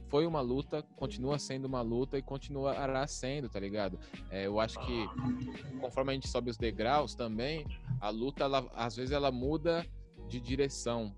foi 0.10 0.26
uma 0.26 0.42
luta, 0.42 0.82
continua 0.96 1.38
sendo 1.40 1.66
uma 1.66 1.82
luta 1.82 2.18
e 2.18 2.22
continuará 2.22 3.06
sendo, 3.08 3.50
tá 3.50 3.60
ligado? 3.60 4.00
É, 4.30 4.48
eu 4.48 4.60
acho 4.60 4.80
que 4.80 5.08
conforme 5.80 6.12
a 6.12 6.14
gente 6.14 6.28
sobe 6.28 6.50
os 6.50 6.58
degraus 6.58 7.16
também, 7.16 7.66
a 8.00 8.10
luta, 8.10 8.44
ela, 8.44 8.70
às 8.76 8.96
vezes 8.96 9.12
ela 9.12 9.32
muda 9.32 9.86
de 10.28 10.40
direção. 10.40 11.16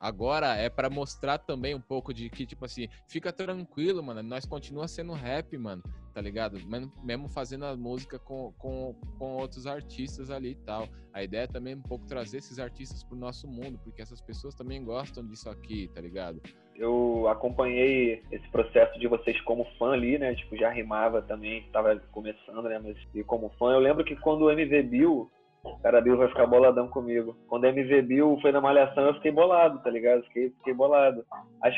Agora 0.00 0.54
é 0.54 0.68
para 0.68 0.88
mostrar 0.88 1.38
também 1.38 1.74
um 1.74 1.80
pouco 1.80 2.14
de 2.14 2.30
que, 2.30 2.46
tipo 2.46 2.64
assim, 2.64 2.88
fica 3.08 3.32
tranquilo, 3.32 4.02
mano. 4.02 4.22
Nós 4.22 4.46
continua 4.46 4.86
sendo 4.86 5.12
rap, 5.12 5.58
mano, 5.58 5.82
tá 6.14 6.20
ligado? 6.20 6.56
Mesmo 7.02 7.28
fazendo 7.28 7.64
a 7.64 7.76
música 7.76 8.16
com, 8.16 8.52
com, 8.58 8.94
com 9.18 9.36
outros 9.36 9.66
artistas 9.66 10.30
ali 10.30 10.50
e 10.50 10.54
tal. 10.54 10.86
A 11.12 11.24
ideia 11.24 11.42
é 11.42 11.46
também 11.48 11.74
um 11.74 11.82
pouco 11.82 12.06
trazer 12.06 12.38
esses 12.38 12.60
artistas 12.60 13.02
pro 13.02 13.16
nosso 13.16 13.48
mundo, 13.48 13.80
porque 13.82 14.00
essas 14.00 14.20
pessoas 14.20 14.54
também 14.54 14.84
gostam 14.84 15.26
disso 15.26 15.50
aqui, 15.50 15.90
tá 15.92 16.00
ligado? 16.00 16.40
Eu 16.76 17.26
acompanhei 17.26 18.22
esse 18.30 18.48
processo 18.50 18.96
de 19.00 19.08
vocês 19.08 19.40
como 19.40 19.64
fã 19.80 19.90
ali, 19.90 20.16
né? 20.16 20.32
Tipo, 20.36 20.56
já 20.56 20.70
rimava 20.70 21.20
também, 21.20 21.58
estava 21.66 21.96
começando, 22.12 22.68
né? 22.68 22.78
Mas 22.78 22.96
e 23.12 23.24
como 23.24 23.50
fã, 23.58 23.72
eu 23.72 23.80
lembro 23.80 24.04
que 24.04 24.14
quando 24.14 24.42
o 24.42 24.50
MV 24.52 24.82
Bill 24.84 25.28
o 25.74 25.82
cara 25.82 26.00
Bill 26.00 26.16
vai 26.16 26.28
ficar 26.28 26.46
boladão 26.46 26.88
comigo. 26.88 27.36
Quando 27.48 27.64
a 27.64 27.68
MV 27.68 28.02
Bill 28.02 28.38
foi 28.40 28.52
na 28.52 28.60
malhação, 28.60 29.04
eu 29.04 29.14
fiquei 29.14 29.30
bolado, 29.30 29.82
tá 29.82 29.90
ligado? 29.90 30.22
Fiquei, 30.24 30.50
fiquei 30.50 30.74
bolado. 30.74 31.24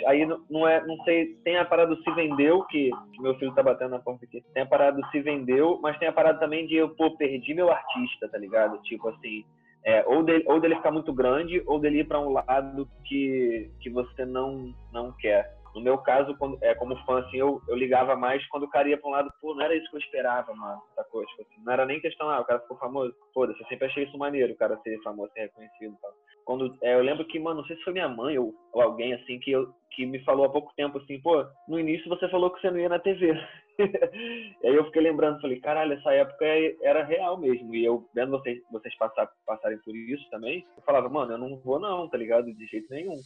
Aí 0.07 0.27
não 0.49 0.67
é, 0.67 0.85
não 0.87 0.97
sei, 1.05 1.35
tem 1.45 1.57
a 1.57 1.65
parada 1.65 1.95
do 1.95 2.03
se 2.03 2.11
vendeu, 2.13 2.63
que, 2.65 2.91
que 3.13 3.23
meu 3.23 3.35
filho 3.37 3.55
tá 3.55 3.63
batendo 3.63 3.91
na 3.91 3.99
porta 3.99 4.25
aqui. 4.25 4.43
Tem 4.55 4.63
a 4.63 4.67
parada 4.67 5.01
do 5.01 5.07
se 5.09 5.21
vendeu, 5.21 5.79
mas 5.83 5.99
tem 5.99 6.09
a 6.09 6.13
parada 6.13 6.39
também 6.39 6.67
de 6.67 6.77
eu, 6.77 6.89
pô, 6.91 7.17
perdi 7.17 7.55
meu 7.55 7.71
artista, 7.71 8.29
tá 8.29 8.39
ligado? 8.39 8.81
Tipo 8.83 9.09
assim, 9.09 9.45
é, 9.85 10.05
ou, 10.07 10.23
dele, 10.23 10.45
ou 10.47 10.61
dele 10.61 10.77
ficar 10.77 10.91
muito 10.91 11.13
grande, 11.13 11.63
ou 11.67 11.79
dele 11.79 12.01
ir 12.01 12.05
pra 12.05 12.21
um 12.21 12.31
lado 12.31 12.89
que, 13.05 13.71
que 13.81 13.89
você 13.89 14.25
não, 14.25 14.75
não 14.93 15.13
quer. 15.13 15.60
No 15.75 15.81
meu 15.81 15.99
caso, 15.99 16.37
quando, 16.37 16.59
é, 16.63 16.75
como 16.75 16.97
fã, 17.05 17.21
assim, 17.21 17.37
eu, 17.37 17.61
eu 17.69 17.77
ligava 17.77 18.17
mais 18.17 18.47
quando 18.49 18.65
o 18.65 18.71
cara 18.71 18.89
ia 18.89 18.99
pra 18.99 19.09
um 19.09 19.13
lado, 19.13 19.33
pô, 19.41 19.55
não 19.55 19.63
era 19.63 19.75
isso 19.75 19.89
que 19.91 19.97
eu 19.97 20.01
esperava, 20.01 20.53
mano, 20.55 20.81
sacou? 20.95 21.25
Tipo 21.27 21.43
assim, 21.43 21.63
não 21.65 21.73
era 21.73 21.87
nem 21.87 22.01
questão, 22.01 22.29
ah, 22.29 22.41
o 22.41 22.45
cara 22.45 22.61
ficou 22.61 22.77
famoso. 22.77 23.15
Foda-se, 23.33 23.61
eu 23.61 23.67
sempre 23.67 23.87
achei 23.87 24.05
isso 24.05 24.19
maneiro, 24.19 24.53
o 24.53 24.57
cara 24.57 24.79
ser 24.83 25.01
famoso, 25.03 25.33
ser 25.33 25.43
reconhecido 25.43 25.95
e 25.95 26.01
tal. 26.01 26.11
Quando, 26.45 26.77
é, 26.83 26.95
eu 26.95 27.03
lembro 27.03 27.25
que, 27.25 27.39
mano, 27.39 27.61
não 27.61 27.67
sei 27.67 27.77
se 27.77 27.85
foi 27.85 27.93
minha 27.93 28.09
mãe 28.09 28.39
ou, 28.39 28.53
ou 28.73 28.83
alguém, 28.83 29.15
assim, 29.15 29.39
que, 29.39 29.51
eu, 29.51 29.73
que 29.91 30.07
me 30.07 30.19
falou 30.25 30.45
há 30.45 30.49
pouco 30.49 30.73
tempo, 30.77 30.99
assim, 30.99 31.21
pô, 31.21 31.45
no 31.69 31.79
início 31.79 32.09
você 32.09 32.29
falou 32.29 32.51
que 32.51 32.61
você 32.61 32.71
não 32.71 32.79
ia 32.79 32.89
na 32.89 32.99
TV. 32.99 33.33
e 33.79 34.67
aí 34.67 34.75
eu 34.75 34.85
fiquei 34.87 35.03
lembrando, 35.03 35.41
falei, 35.41 35.59
caralho, 35.61 35.95
essa 35.95 36.13
época 36.13 36.45
era 36.83 37.05
real 37.05 37.39
mesmo. 37.39 37.75
E 37.75 37.85
eu, 37.85 38.07
vendo 38.15 38.31
vocês, 38.33 38.59
vocês 38.71 38.97
passar, 38.97 39.29
passarem 39.47 39.79
por 39.79 39.97
isso 39.97 40.29
também, 40.31 40.67
eu 40.77 40.83
falava, 40.83 41.09
mano, 41.09 41.33
eu 41.33 41.39
não 41.39 41.57
vou 41.59 41.79
não, 41.79 42.09
tá 42.09 42.17
ligado? 42.17 42.53
De 42.53 42.67
jeito 42.67 42.89
nenhum. 42.91 43.17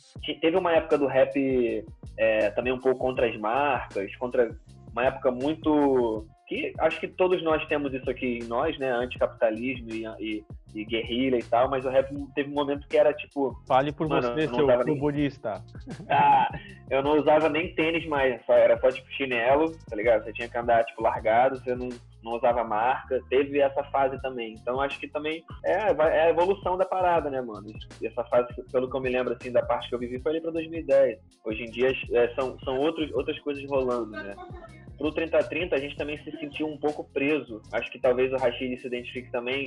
Teve 0.41 0.57
uma 0.57 0.73
época 0.73 0.99
do 0.99 1.07
rap 1.07 1.85
é, 2.19 2.51
também 2.51 2.73
um 2.73 2.81
pouco 2.81 3.01
contra 3.01 3.27
as 3.27 3.37
marcas, 3.37 4.15
contra 4.17 4.57
uma 4.93 5.05
época 5.05 5.31
muito 5.31 6.27
que 6.47 6.73
acho 6.79 7.01
que 7.01 7.09
todos 7.09 7.43
nós 7.43 7.67
temos 7.67 7.93
isso 7.93 8.09
aqui 8.09 8.39
em 8.39 8.45
nós, 8.45 8.79
né? 8.79 8.91
Anticapitalismo 8.91 9.91
e, 9.91 10.05
e, 10.21 10.45
e 10.75 10.85
guerrilha 10.85 11.37
e 11.37 11.43
tal, 11.43 11.69
mas 11.71 11.85
o 11.85 11.89
rap 11.89 12.13
teve 12.35 12.51
um 12.51 12.55
momento 12.55 12.89
que 12.89 12.97
era 12.97 13.13
tipo. 13.13 13.57
Fale 13.67 13.93
por 13.93 14.09
mano, 14.09 14.35
você, 14.35 14.49
seu 14.49 14.67
futebolista. 14.67 15.65
Nem... 15.87 16.09
Ah, 16.11 16.49
eu 16.91 17.03
não 17.03 17.19
usava 17.19 17.49
nem 17.49 17.75
tênis 17.75 18.07
mais, 18.07 18.45
só, 18.45 18.53
era 18.53 18.79
só 18.79 18.91
tipo 18.91 19.11
chinelo, 19.13 19.73
tá 19.89 19.97
ligado? 19.97 20.25
Você 20.25 20.33
tinha 20.33 20.49
que 20.49 20.59
andar 20.59 20.85
tipo 20.85 21.03
largado, 21.03 21.59
você 21.59 21.75
não, 21.75 21.89
não 22.23 22.33
usava 22.33 22.65
marca. 22.65 23.21
Teve 23.29 23.61
essa 23.61 23.83
fase 23.85 24.21
também. 24.21 24.55
Então 24.55 24.81
acho 24.81 24.99
que 24.99 25.09
também 25.09 25.45
é, 25.65 25.73
é 25.73 26.23
a 26.23 26.31
evolução 26.31 26.77
da 26.77 26.85
parada, 26.85 27.31
né, 27.31 27.41
mano? 27.41 27.67
Essa 28.03 28.25
fase, 28.25 28.49
pelo 28.71 28.91
que 28.91 28.97
eu 28.97 29.01
me 29.01 29.11
lembro 29.11 29.35
assim, 29.35 29.53
da 29.53 29.63
parte 29.63 29.89
que 29.89 29.95
eu 29.95 29.99
vivi, 29.99 30.21
foi 30.21 30.33
ali 30.33 30.41
pra 30.41 30.51
2010. 30.51 31.19
Hoje 31.45 31.63
em 31.63 31.71
dia 31.71 31.93
é, 32.13 32.35
são, 32.35 32.59
são 32.61 32.79
outros, 32.79 33.13
outras 33.13 33.39
coisas 33.41 33.65
rolando, 33.69 34.11
né? 34.11 34.35
Pro 34.97 35.13
30-30 35.13 35.73
a 35.73 35.79
gente 35.79 35.97
também 35.97 36.19
se 36.23 36.31
sentiu 36.39 36.67
um 36.67 36.77
pouco 36.77 37.05
preso. 37.05 37.61
Acho 37.73 37.91
que 37.91 37.99
talvez 37.99 38.33
o 38.33 38.37
Rashid 38.37 38.79
se 38.79 38.87
identifique 38.87 39.31
também 39.31 39.65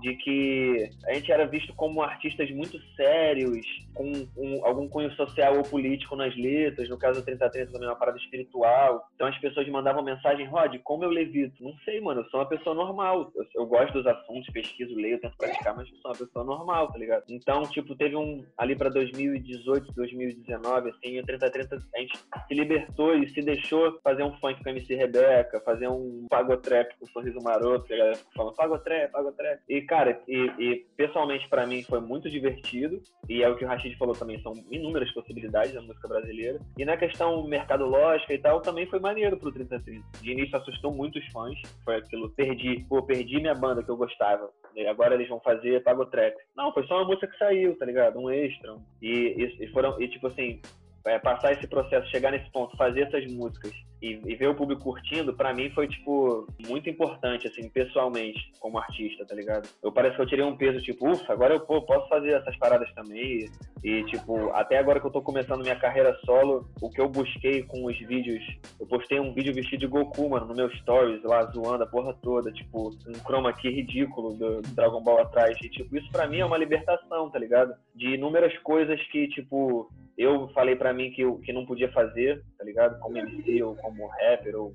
de 0.00 0.16
que 0.16 0.90
a 1.06 1.14
gente 1.14 1.30
era 1.30 1.46
visto 1.46 1.74
como 1.74 2.02
artistas 2.02 2.50
muito 2.50 2.78
sérios, 2.96 3.66
com 3.94 4.10
um, 4.36 4.64
algum 4.64 4.88
cunho 4.88 5.10
social 5.12 5.56
ou 5.56 5.62
político 5.62 6.16
nas 6.16 6.34
letras. 6.36 6.88
No 6.88 6.98
caso 6.98 7.22
do 7.22 7.30
30-30 7.30 7.72
também 7.72 7.88
é 7.88 7.90
uma 7.90 7.96
parada 7.96 8.18
espiritual. 8.18 9.08
Então 9.14 9.26
as 9.26 9.38
pessoas 9.38 9.68
mandavam 9.68 10.02
mensagem, 10.02 10.46
Rod, 10.46 10.76
como 10.84 11.04
eu 11.04 11.10
levito? 11.10 11.62
Não 11.62 11.74
sei, 11.84 12.00
mano, 12.00 12.22
eu 12.22 12.30
sou 12.30 12.40
uma 12.40 12.48
pessoa 12.48 12.74
normal. 12.74 13.30
Eu, 13.34 13.44
eu 13.54 13.66
gosto 13.66 13.92
dos 13.92 14.06
assuntos, 14.06 14.50
pesquiso, 14.52 14.94
leio, 14.94 15.20
tento 15.20 15.36
praticar, 15.36 15.76
mas 15.76 15.88
eu 15.88 15.96
sou 15.98 16.10
uma 16.10 16.18
pessoa 16.18 16.44
normal, 16.44 16.90
tá 16.90 16.98
ligado? 16.98 17.24
Então, 17.28 17.62
tipo, 17.62 17.94
teve 17.94 18.16
um 18.16 18.44
ali 18.56 18.74
pra 18.74 18.88
2018, 18.88 19.92
2019, 19.92 20.90
assim, 20.90 21.18
o 21.18 21.26
30-30 21.26 21.82
a 21.94 21.98
gente 21.98 22.18
se 22.18 22.54
libertou 22.54 23.16
e 23.16 23.28
se 23.30 23.42
deixou 23.42 23.98
fazer 24.02 24.22
um 24.22 24.36
funk 24.38 24.59
com 24.62 24.68
a 24.68 24.72
MC 24.72 24.94
Rebeca, 24.94 25.60
fazer 25.60 25.88
um 25.88 26.26
pagotrap 26.28 26.90
com 26.98 27.04
um 27.04 27.08
sorriso 27.08 27.40
maroto, 27.42 27.86
que 27.86 27.94
a 27.94 27.98
galera 27.98 28.16
ficou 28.16 28.32
falando 28.34 28.54
pagotrap, 28.54 29.10
pagotrap. 29.10 29.60
E, 29.68 29.80
cara, 29.82 30.20
e, 30.28 30.52
e 30.58 30.86
pessoalmente 30.96 31.48
para 31.48 31.66
mim 31.66 31.82
foi 31.82 32.00
muito 32.00 32.30
divertido, 32.30 33.00
e 33.28 33.42
é 33.42 33.48
o 33.48 33.56
que 33.56 33.64
o 33.64 33.68
Rashid 33.68 33.96
falou 33.96 34.14
também, 34.14 34.40
são 34.42 34.52
inúmeras 34.70 35.10
possibilidades 35.12 35.72
da 35.72 35.82
música 35.82 36.08
brasileira. 36.08 36.60
E 36.76 36.84
na 36.84 36.96
questão 36.96 37.46
mercadológica 37.46 38.34
e 38.34 38.38
tal, 38.38 38.60
também 38.60 38.86
foi 38.86 38.98
maneiro 38.98 39.36
pro 39.36 39.52
3030. 39.52 40.04
De 40.20 40.30
início 40.30 40.56
assustou 40.56 40.92
muitos 40.92 41.26
fãs, 41.32 41.58
foi 41.84 41.96
aquilo, 41.96 42.30
perdi, 42.30 42.84
pô, 42.88 43.02
perdi 43.02 43.40
minha 43.40 43.54
banda 43.54 43.82
que 43.82 43.90
eu 43.90 43.96
gostava. 43.96 44.50
E 44.74 44.86
agora 44.86 45.14
eles 45.14 45.28
vão 45.28 45.40
fazer 45.40 45.82
pagotrap. 45.82 46.34
Não, 46.56 46.72
foi 46.72 46.86
só 46.86 46.96
uma 46.98 47.06
música 47.06 47.26
que 47.26 47.38
saiu, 47.38 47.76
tá 47.76 47.84
ligado? 47.84 48.18
Um 48.18 48.30
extra. 48.30 48.76
E, 49.02 49.34
e, 49.36 49.64
e 49.64 49.68
foram, 49.68 50.00
e 50.00 50.08
tipo 50.08 50.26
assim, 50.26 50.60
é, 51.06 51.18
passar 51.18 51.52
esse 51.52 51.66
processo, 51.66 52.10
chegar 52.10 52.30
nesse 52.30 52.50
ponto, 52.50 52.76
fazer 52.76 53.02
essas 53.02 53.30
músicas 53.32 53.72
e, 54.02 54.20
e 54.24 54.34
ver 54.34 54.48
o 54.48 54.54
público 54.54 54.82
curtindo, 54.82 55.34
para 55.34 55.52
mim 55.52 55.70
foi, 55.70 55.88
tipo, 55.88 56.46
muito 56.66 56.88
importante, 56.88 57.46
assim, 57.46 57.68
pessoalmente, 57.68 58.50
como 58.58 58.78
artista, 58.78 59.24
tá 59.26 59.34
ligado? 59.34 59.68
Eu 59.82 59.92
parece 59.92 60.16
que 60.16 60.22
eu 60.22 60.26
tirei 60.26 60.44
um 60.44 60.56
peso, 60.56 60.80
tipo, 60.80 61.10
ufa, 61.10 61.32
agora 61.32 61.54
eu 61.54 61.60
pô, 61.60 61.82
posso 61.82 62.08
fazer 62.08 62.32
essas 62.32 62.56
paradas 62.56 62.90
também. 62.94 63.48
E, 63.82 64.04
tipo, 64.04 64.50
até 64.50 64.78
agora 64.78 65.00
que 65.00 65.06
eu 65.06 65.10
tô 65.10 65.22
começando 65.22 65.62
minha 65.62 65.76
carreira 65.76 66.16
solo, 66.24 66.68
o 66.80 66.90
que 66.90 67.00
eu 67.00 67.08
busquei 67.08 67.62
com 67.62 67.84
os 67.84 67.98
vídeos, 67.98 68.42
eu 68.78 68.86
postei 68.86 69.20
um 69.20 69.32
vídeo 69.32 69.54
vestido 69.54 69.80
de 69.80 69.86
Goku, 69.86 70.28
mano, 70.28 70.46
no 70.46 70.54
meu 70.54 70.70
stories, 70.76 71.22
lá 71.22 71.42
zoando 71.46 71.84
a 71.84 71.86
porra 71.86 72.14
toda, 72.22 72.52
tipo, 72.52 72.90
um 73.06 73.14
chroma 73.24 73.52
key 73.52 73.70
ridículo 73.70 74.34
do, 74.34 74.60
Dragon 74.74 75.02
Ball 75.02 75.20
atrás. 75.20 75.56
E, 75.62 75.68
tipo, 75.68 75.96
isso 75.96 76.10
pra 76.10 76.26
mim 76.26 76.38
é 76.38 76.44
uma 76.44 76.58
libertação, 76.58 77.30
tá 77.30 77.38
ligado? 77.38 77.74
De 77.94 78.14
inúmeras 78.14 78.56
coisas 78.58 79.00
que, 79.08 79.28
tipo, 79.28 79.90
eu 80.20 80.48
falei 80.48 80.76
para 80.76 80.92
mim 80.92 81.10
que, 81.10 81.22
eu, 81.22 81.38
que 81.38 81.50
não 81.50 81.64
podia 81.64 81.90
fazer, 81.92 82.44
tá 82.58 82.62
ligado? 82.62 82.98
Como 83.00 83.16
MC 83.16 83.62
ou 83.62 83.74
como 83.76 84.06
rapper 84.06 84.54
ou, 84.54 84.74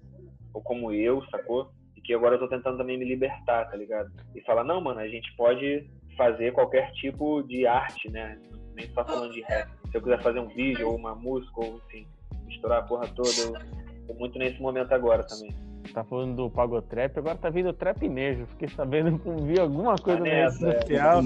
ou 0.51 0.62
como 0.63 0.91
eu, 0.91 1.23
sacou? 1.25 1.69
E 1.95 2.01
que 2.01 2.15
agora 2.15 2.34
eu 2.34 2.39
tô 2.39 2.47
tentando 2.47 2.79
também 2.79 2.97
me 2.97 3.05
libertar, 3.05 3.69
tá 3.69 3.77
ligado? 3.77 4.12
E 4.34 4.41
falar, 4.41 4.63
não, 4.63 4.81
mano, 4.81 4.99
a 4.99 5.08
gente 5.08 5.31
pode 5.36 5.88
fazer 6.17 6.51
qualquer 6.51 6.91
tipo 6.93 7.43
de 7.43 7.67
arte, 7.67 8.10
né? 8.10 8.39
Nem 8.73 8.89
só 8.89 9.05
falando 9.05 9.34
de 9.34 9.41
rap. 9.41 9.69
Se 9.91 9.97
eu 9.97 10.01
quiser 10.01 10.19
fazer 10.23 10.39
um 10.39 10.47
vídeo 10.47 10.89
ou 10.89 10.95
uma 10.95 11.13
música, 11.13 11.62
ou 11.62 11.77
enfim, 11.77 12.08
misturar 12.47 12.79
a 12.79 12.84
porra 12.84 13.08
toda, 13.10 13.29
eu 13.29 14.08
tô 14.08 14.13
muito 14.15 14.39
nesse 14.39 14.60
momento 14.60 14.93
agora 14.93 15.23
também. 15.23 15.53
Tá 15.93 16.03
falando 16.03 16.36
do 16.36 16.49
Pagotrap, 16.49 17.15
agora 17.19 17.38
tá 17.38 17.51
vindo 17.51 17.69
o 17.69 17.73
Trapnejo. 17.73 18.47
Fiquei 18.47 18.67
sabendo 18.69 19.19
que 19.19 19.29
vi 19.43 19.60
alguma 19.60 19.95
coisa 19.95 20.17
tá 20.17 20.25
nessa, 20.25 20.65
no 20.65 20.73
social. 20.73 21.21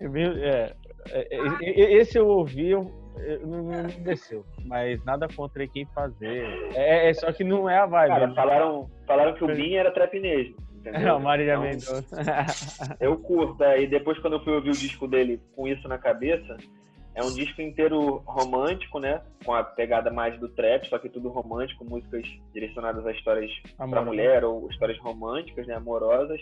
É, 0.00 0.74
é, 1.10 1.36
é, 1.62 1.92
esse 2.00 2.18
eu 2.18 2.26
ouvi, 2.26 2.70
eu 2.70 2.99
não, 3.46 3.62
não 3.62 3.86
desceu. 4.02 4.44
Mas 4.64 5.02
nada 5.04 5.28
contra 5.28 5.66
quem 5.66 5.86
fazer. 5.86 6.44
É, 6.74 7.10
é, 7.10 7.14
só 7.14 7.32
que 7.32 7.44
não 7.44 7.68
é 7.68 7.78
a 7.78 7.86
vibe. 7.86 8.10
Cara, 8.10 8.26
né? 8.26 8.34
falaram, 8.34 8.90
falaram 9.06 9.34
que 9.34 9.44
o 9.44 9.48
Bin 9.48 9.74
era 9.74 9.90
trapnejo. 9.90 10.54
É, 10.84 11.12
o 11.12 11.20
Marília 11.20 11.54
então, 11.54 11.62
Mendonça. 11.62 12.16
eu 13.00 13.16
curto, 13.18 13.62
é, 13.62 13.82
e 13.82 13.86
depois 13.86 14.18
quando 14.18 14.34
eu 14.34 14.44
fui 14.44 14.54
ouvir 14.54 14.70
o 14.70 14.74
disco 14.74 15.06
dele 15.06 15.40
com 15.54 15.68
isso 15.68 15.86
na 15.86 15.98
cabeça, 15.98 16.56
é 17.14 17.22
um 17.22 17.34
disco 17.34 17.60
inteiro 17.60 18.22
romântico, 18.26 18.98
né? 18.98 19.20
Com 19.44 19.52
a 19.52 19.62
pegada 19.62 20.10
mais 20.10 20.38
do 20.38 20.48
trap, 20.48 20.88
só 20.88 20.98
que 20.98 21.08
tudo 21.08 21.28
romântico, 21.28 21.84
músicas 21.84 22.24
direcionadas 22.54 23.06
a 23.06 23.12
histórias 23.12 23.50
para 23.76 24.02
mulher 24.02 24.44
ou 24.44 24.70
histórias 24.70 24.98
românticas, 25.00 25.66
né? 25.66 25.74
Amorosas. 25.74 26.40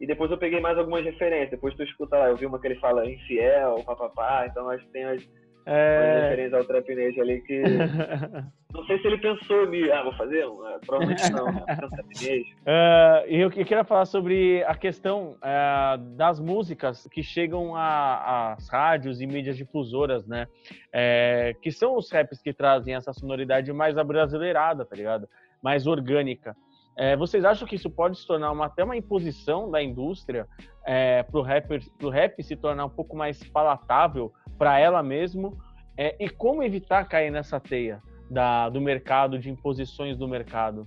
E 0.00 0.06
depois 0.06 0.30
eu 0.30 0.38
peguei 0.38 0.60
mais 0.60 0.76
algumas 0.76 1.04
referências. 1.04 1.50
Depois 1.50 1.74
tu 1.74 1.82
escuta 1.82 2.18
lá, 2.18 2.28
eu 2.28 2.36
vi 2.36 2.44
uma 2.44 2.60
que 2.60 2.66
ele 2.66 2.80
fala 2.80 3.08
infiel, 3.08 3.82
papapá. 3.84 4.46
Então 4.50 4.68
acho 4.68 4.84
que 4.84 4.92
tem 4.92 5.04
as, 5.04 5.22
é... 5.68 5.98
Uma 5.98 6.28
referência 6.28 6.58
ao 6.58 6.64
Trapinês 6.64 7.18
ali 7.18 7.40
que. 7.40 7.60
não 8.72 8.86
sei 8.86 9.00
se 9.00 9.06
ele 9.08 9.18
pensou 9.18 9.64
em 9.64 9.70
mim. 9.70 9.90
Ah, 9.90 10.04
vou 10.04 10.12
fazer? 10.12 10.46
Uh, 10.46 10.78
provavelmente 10.86 11.28
não. 11.32 11.46
Né? 11.46 11.64
uh, 11.64 13.26
eu, 13.26 13.40
eu 13.40 13.50
queria 13.50 13.82
falar 13.82 14.04
sobre 14.04 14.62
a 14.62 14.76
questão 14.76 15.36
uh, 15.42 15.98
das 16.16 16.38
músicas 16.38 17.08
que 17.10 17.20
chegam 17.20 17.74
às 17.74 18.68
rádios 18.68 19.20
e 19.20 19.26
mídias 19.26 19.56
difusoras, 19.56 20.24
né? 20.24 20.46
É, 20.92 21.52
que 21.60 21.72
são 21.72 21.96
os 21.96 22.12
raps 22.12 22.40
que 22.40 22.52
trazem 22.52 22.94
essa 22.94 23.12
sonoridade 23.12 23.72
mais 23.72 23.98
abrasileirada, 23.98 24.84
tá 24.84 24.94
ligado? 24.94 25.28
Mais 25.60 25.84
orgânica. 25.84 26.54
É, 26.96 27.14
vocês 27.16 27.44
acham 27.44 27.66
que 27.68 27.74
isso 27.74 27.90
pode 27.90 28.18
se 28.18 28.26
tornar 28.26 28.52
uma, 28.52 28.66
até 28.66 28.82
uma 28.82 28.96
imposição 28.96 29.70
da 29.70 29.82
indústria 29.82 30.46
é, 30.86 31.24
para 31.24 31.40
o 31.40 32.10
rap 32.10 32.42
se 32.42 32.56
tornar 32.56 32.86
um 32.86 32.90
pouco 32.90 33.16
mais 33.16 33.42
palatável 33.42 34.32
para 34.56 34.78
ela 34.78 35.02
mesmo 35.02 35.58
é, 35.96 36.16
e 36.24 36.28
como 36.28 36.62
evitar 36.62 37.04
cair 37.08 37.30
nessa 37.30 37.58
teia 37.58 38.00
da, 38.30 38.68
do 38.68 38.80
mercado, 38.80 39.38
de 39.38 39.50
imposições 39.50 40.16
do 40.16 40.28
mercado? 40.28 40.86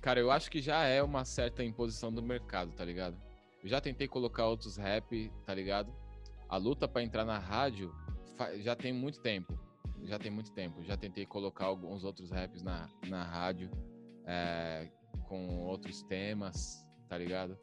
Cara, 0.00 0.18
eu 0.18 0.30
acho 0.30 0.50
que 0.50 0.60
já 0.60 0.84
é 0.84 1.02
uma 1.02 1.24
certa 1.24 1.62
imposição 1.62 2.12
do 2.12 2.22
mercado, 2.22 2.72
tá 2.72 2.84
ligado? 2.84 3.16
Eu 3.62 3.68
já 3.68 3.80
tentei 3.80 4.08
colocar 4.08 4.46
outros 4.46 4.76
rap, 4.76 5.30
tá 5.46 5.54
ligado? 5.54 5.92
A 6.48 6.56
luta 6.56 6.88
para 6.88 7.02
entrar 7.02 7.24
na 7.24 7.38
rádio 7.38 7.94
já 8.60 8.74
tem 8.74 8.92
muito 8.92 9.20
tempo. 9.20 9.58
Já 10.04 10.18
tem 10.18 10.30
muito 10.30 10.50
tempo. 10.52 10.82
Já 10.82 10.96
tentei 10.96 11.26
colocar 11.26 11.66
alguns 11.66 12.02
outros 12.02 12.30
raps 12.30 12.62
na, 12.62 12.88
na 13.06 13.22
rádio 13.22 13.70
é, 14.24 14.88
com 15.28 15.64
outros 15.66 16.02
temas, 16.02 16.84
tá 17.06 17.18
ligado? 17.18 17.58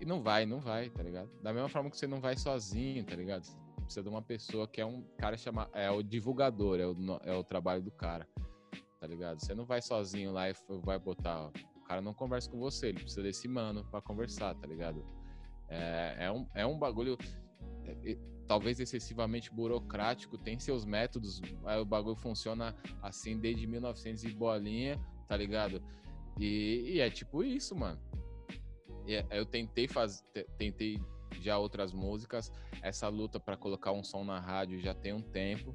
E 0.00 0.04
não 0.04 0.22
vai, 0.22 0.46
não 0.46 0.60
vai, 0.60 0.90
tá 0.90 1.02
ligado? 1.02 1.30
Da 1.42 1.52
mesma 1.52 1.68
forma 1.68 1.90
que 1.90 1.96
você 1.96 2.06
não 2.06 2.20
vai 2.20 2.36
sozinho, 2.36 3.04
tá 3.04 3.16
ligado? 3.16 3.46
precisa 3.88 4.02
de 4.02 4.08
uma 4.08 4.20
pessoa 4.22 4.68
que 4.68 4.80
é 4.80 4.86
um 4.86 5.02
cara 5.16 5.36
chamado. 5.36 5.70
É 5.74 5.90
o 5.90 6.02
divulgador, 6.02 6.78
é 6.78 6.86
o, 6.86 6.96
é 7.24 7.34
o 7.34 7.42
trabalho 7.42 7.82
do 7.82 7.90
cara. 7.90 8.28
Tá 9.00 9.06
ligado? 9.06 9.40
Você 9.40 9.54
não 9.54 9.64
vai 9.64 9.80
sozinho 9.80 10.30
lá 10.30 10.50
e 10.50 10.54
vai 10.84 10.98
botar. 10.98 11.44
Ó, 11.44 11.50
o 11.76 11.84
cara 11.84 12.00
não 12.00 12.12
conversa 12.12 12.50
com 12.50 12.58
você, 12.58 12.88
ele 12.88 13.00
precisa 13.00 13.22
desse 13.22 13.48
mano 13.48 13.84
pra 13.90 14.00
conversar, 14.00 14.54
tá 14.54 14.66
ligado? 14.66 15.04
É, 15.68 16.16
é, 16.26 16.30
um, 16.30 16.46
é 16.54 16.66
um 16.66 16.78
bagulho. 16.78 17.16
É, 17.84 18.18
talvez 18.46 18.80
excessivamente 18.80 19.52
burocrático, 19.52 20.38
tem 20.38 20.58
seus 20.58 20.84
métodos, 20.84 21.40
o 21.80 21.84
bagulho 21.84 22.16
funciona 22.16 22.74
assim 23.02 23.38
desde 23.38 23.66
1900 23.66 24.24
e 24.24 24.30
bolinha, 24.32 24.98
tá 25.28 25.36
ligado? 25.36 25.82
E, 26.38 26.94
e 26.94 27.00
é 27.00 27.10
tipo 27.10 27.44
isso, 27.44 27.76
mano. 27.76 28.00
É, 29.08 29.24
eu 29.30 29.46
tentei 29.46 29.88
fazer, 29.88 30.22
tentei 30.58 31.00
já 31.40 31.58
outras 31.58 31.92
músicas. 31.92 32.52
Essa 32.82 33.08
luta 33.08 33.40
para 33.40 33.56
colocar 33.56 33.92
um 33.92 34.04
som 34.04 34.24
na 34.24 34.38
rádio 34.38 34.78
já 34.78 34.94
tem 34.94 35.12
um 35.12 35.22
tempo, 35.22 35.74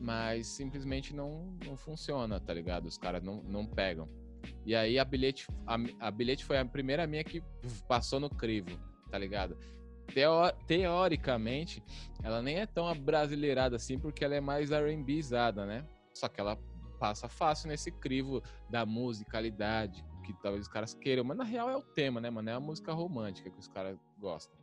mas 0.00 0.46
simplesmente 0.46 1.14
não, 1.14 1.56
não 1.64 1.76
funciona, 1.76 2.40
tá 2.40 2.52
ligado? 2.52 2.86
Os 2.86 2.98
caras 2.98 3.22
não, 3.22 3.42
não 3.42 3.66
pegam. 3.66 4.08
E 4.64 4.74
aí 4.74 4.98
a 4.98 5.04
bilhete, 5.04 5.46
a, 5.66 5.76
a 6.00 6.10
bilhete 6.10 6.44
foi 6.44 6.58
a 6.58 6.64
primeira 6.64 7.06
minha 7.06 7.22
que 7.22 7.42
passou 7.86 8.18
no 8.18 8.28
crivo, 8.28 8.70
tá 9.10 9.18
ligado? 9.18 9.56
Teo, 10.12 10.52
teoricamente, 10.66 11.82
ela 12.22 12.42
nem 12.42 12.58
é 12.58 12.66
tão 12.66 12.88
abrasileirada 12.88 13.76
assim, 13.76 13.98
porque 13.98 14.24
ela 14.24 14.34
é 14.34 14.40
mais 14.40 14.70
R&Bzada, 14.70 15.64
né? 15.64 15.86
Só 16.12 16.28
que 16.28 16.40
ela 16.40 16.58
passa 16.98 17.28
fácil 17.28 17.68
nesse 17.68 17.90
crivo 17.90 18.42
da 18.68 18.84
musicalidade, 18.84 20.04
que 20.22 20.32
talvez 20.34 20.66
os 20.66 20.72
caras 20.72 20.94
queiram, 20.94 21.24
mas 21.24 21.36
na 21.36 21.44
real 21.44 21.68
é 21.68 21.76
o 21.76 21.82
tema, 21.82 22.20
né, 22.20 22.30
mano? 22.30 22.48
É 22.48 22.52
a 22.52 22.60
música 22.60 22.92
romântica 22.92 23.50
que 23.50 23.58
os 23.58 23.68
caras 23.68 23.98
gostam, 24.18 24.56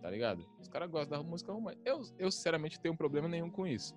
tá 0.00 0.10
ligado? 0.10 0.46
Os 0.60 0.68
caras 0.68 0.90
gostam 0.90 1.18
da 1.18 1.24
música 1.24 1.52
romântica. 1.52 1.82
Eu, 1.84 2.02
eu, 2.18 2.30
sinceramente, 2.30 2.78
tenho 2.78 2.94
um 2.94 2.96
problema 2.96 3.26
nenhum 3.26 3.50
com 3.50 3.66
isso. 3.66 3.94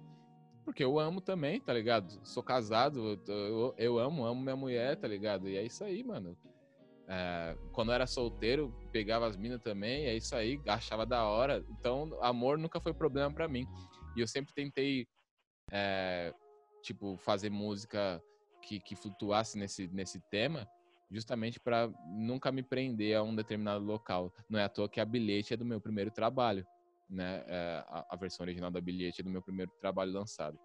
Porque 0.64 0.84
eu 0.84 1.00
amo 1.00 1.20
também, 1.22 1.60
tá 1.60 1.74
ligado? 1.74 2.20
Sou 2.24 2.44
casado, 2.44 3.20
eu, 3.28 3.74
eu 3.78 4.00
amo, 4.00 4.26
amo 4.26 4.42
minha 4.42 4.56
mulher, 4.56 4.96
tá 4.96 5.08
ligado? 5.08 5.50
E 5.50 5.58
é 5.58 5.64
isso 5.64 5.84
aí, 5.84 6.04
mano. 6.04 6.38
É, 7.08 7.58
quando 7.72 7.90
eu 7.90 7.96
era 7.96 8.06
solteiro, 8.06 8.74
pegava 8.92 9.26
as 9.26 9.36
minas 9.36 9.62
também, 9.62 10.06
é 10.06 10.16
isso 10.16 10.36
aí, 10.36 10.62
achava 10.68 11.06
da 11.06 11.26
hora. 11.26 11.66
Então, 11.70 12.18
amor 12.22 12.58
nunca 12.58 12.80
foi 12.80 12.94
problema 12.94 13.34
para 13.34 13.48
mim. 13.48 13.68
E 14.16 14.22
eu 14.22 14.28
sempre 14.28 14.54
tentei, 14.54 15.08
é, 15.72 16.34
tipo, 16.84 17.18
fazer 17.18 17.50
música 17.50 18.22
que, 18.62 18.80
que 18.80 18.96
flutuasse 18.96 19.58
nesse, 19.58 19.88
nesse 19.88 20.20
tema 20.30 20.68
justamente 21.12 21.60
para 21.60 21.90
nunca 22.06 22.52
me 22.52 22.62
prender 22.62 23.16
a 23.18 23.24
um 23.24 23.36
determinado 23.36 23.84
local. 23.84 24.34
Não 24.50 24.60
é 24.60 24.64
à 24.64 24.70
toa 24.70 24.90
que 24.90 25.00
a 25.00 25.06
bilhete 25.06 25.54
é 25.54 25.58
do 25.58 25.66
meu 25.66 25.82
primeiro 25.82 26.12
trabalho, 26.12 26.66
né? 27.10 27.44
É, 27.48 27.84
a, 27.88 28.06
a, 28.12 28.16
versão 28.16 28.44
original 28.44 28.70
da 28.70 28.80
bilhete 28.80 29.22
é 29.22 29.24
do 29.24 29.30
meu 29.30 29.42
primeiro 29.42 29.72
trabalho 29.80 30.12
lançado. 30.12 30.60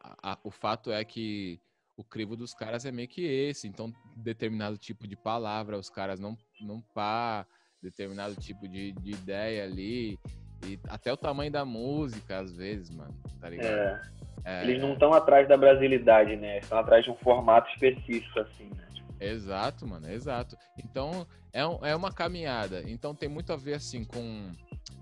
A, 0.00 0.32
a, 0.32 0.38
o 0.44 0.50
fato 0.50 0.92
é 0.92 1.04
que 1.04 1.60
o 1.96 2.04
crivo 2.04 2.36
dos 2.36 2.54
caras 2.54 2.84
é 2.84 2.92
meio 2.92 3.08
que 3.08 3.24
esse, 3.24 3.66
então 3.66 3.92
determinado 4.16 4.76
tipo 4.76 5.06
de 5.08 5.16
palavra 5.16 5.78
os 5.78 5.88
caras 5.88 6.20
não 6.20 6.36
não 6.60 6.80
pá, 6.94 7.46
determinado 7.82 8.36
tipo 8.36 8.68
de, 8.68 8.92
de 8.92 9.12
ideia 9.12 9.64
ali 9.64 10.18
e 10.66 10.78
até 10.88 11.12
o 11.12 11.16
tamanho 11.16 11.50
da 11.50 11.64
música 11.64 12.38
às 12.38 12.54
vezes, 12.54 12.90
mano, 12.90 13.14
tá 13.40 13.48
ligado? 13.48 13.68
É. 13.68 14.02
É... 14.44 14.62
Eles 14.62 14.80
não 14.80 14.92
estão 14.92 15.12
atrás 15.12 15.48
da 15.48 15.56
brasilidade, 15.56 16.36
né? 16.36 16.58
Estão 16.58 16.78
atrás 16.78 17.04
de 17.04 17.10
um 17.10 17.16
formato 17.16 17.68
específico, 17.70 18.38
assim, 18.38 18.70
né? 18.76 18.86
Exato, 19.20 19.86
mano, 19.86 20.10
exato. 20.10 20.56
Então, 20.78 21.26
é, 21.52 21.60
é 21.90 21.96
uma 21.96 22.12
caminhada. 22.12 22.82
Então, 22.88 23.14
tem 23.14 23.28
muito 23.28 23.52
a 23.52 23.56
ver, 23.56 23.74
assim, 23.74 24.04
com 24.04 24.52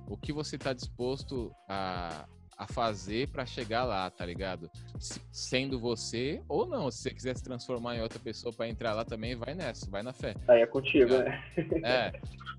o 0.07 0.17
que 0.17 0.33
você 0.33 0.57
está 0.57 0.73
disposto 0.73 1.55
a, 1.69 2.27
a 2.57 2.67
fazer 2.67 3.29
para 3.29 3.45
chegar 3.45 3.85
lá, 3.85 4.09
tá 4.11 4.25
ligado? 4.25 4.71
Sendo 5.31 5.79
você 5.79 6.43
ou 6.49 6.67
não. 6.67 6.91
Se 6.91 7.03
você 7.03 7.11
quiser 7.11 7.37
se 7.37 7.43
transformar 7.43 7.97
em 7.97 8.01
outra 8.01 8.19
pessoa 8.19 8.53
para 8.53 8.69
entrar 8.69 8.95
lá 8.95 9.05
também, 9.05 9.35
vai 9.35 9.55
nessa, 9.55 9.91
vai 9.91 10.03
na 10.03 10.13
fé. 10.13 10.35
Aí 10.49 10.63
é 10.63 10.67
contigo, 10.67 11.15
tá 11.15 11.25
né? 11.25 11.43
É, 11.83 12.13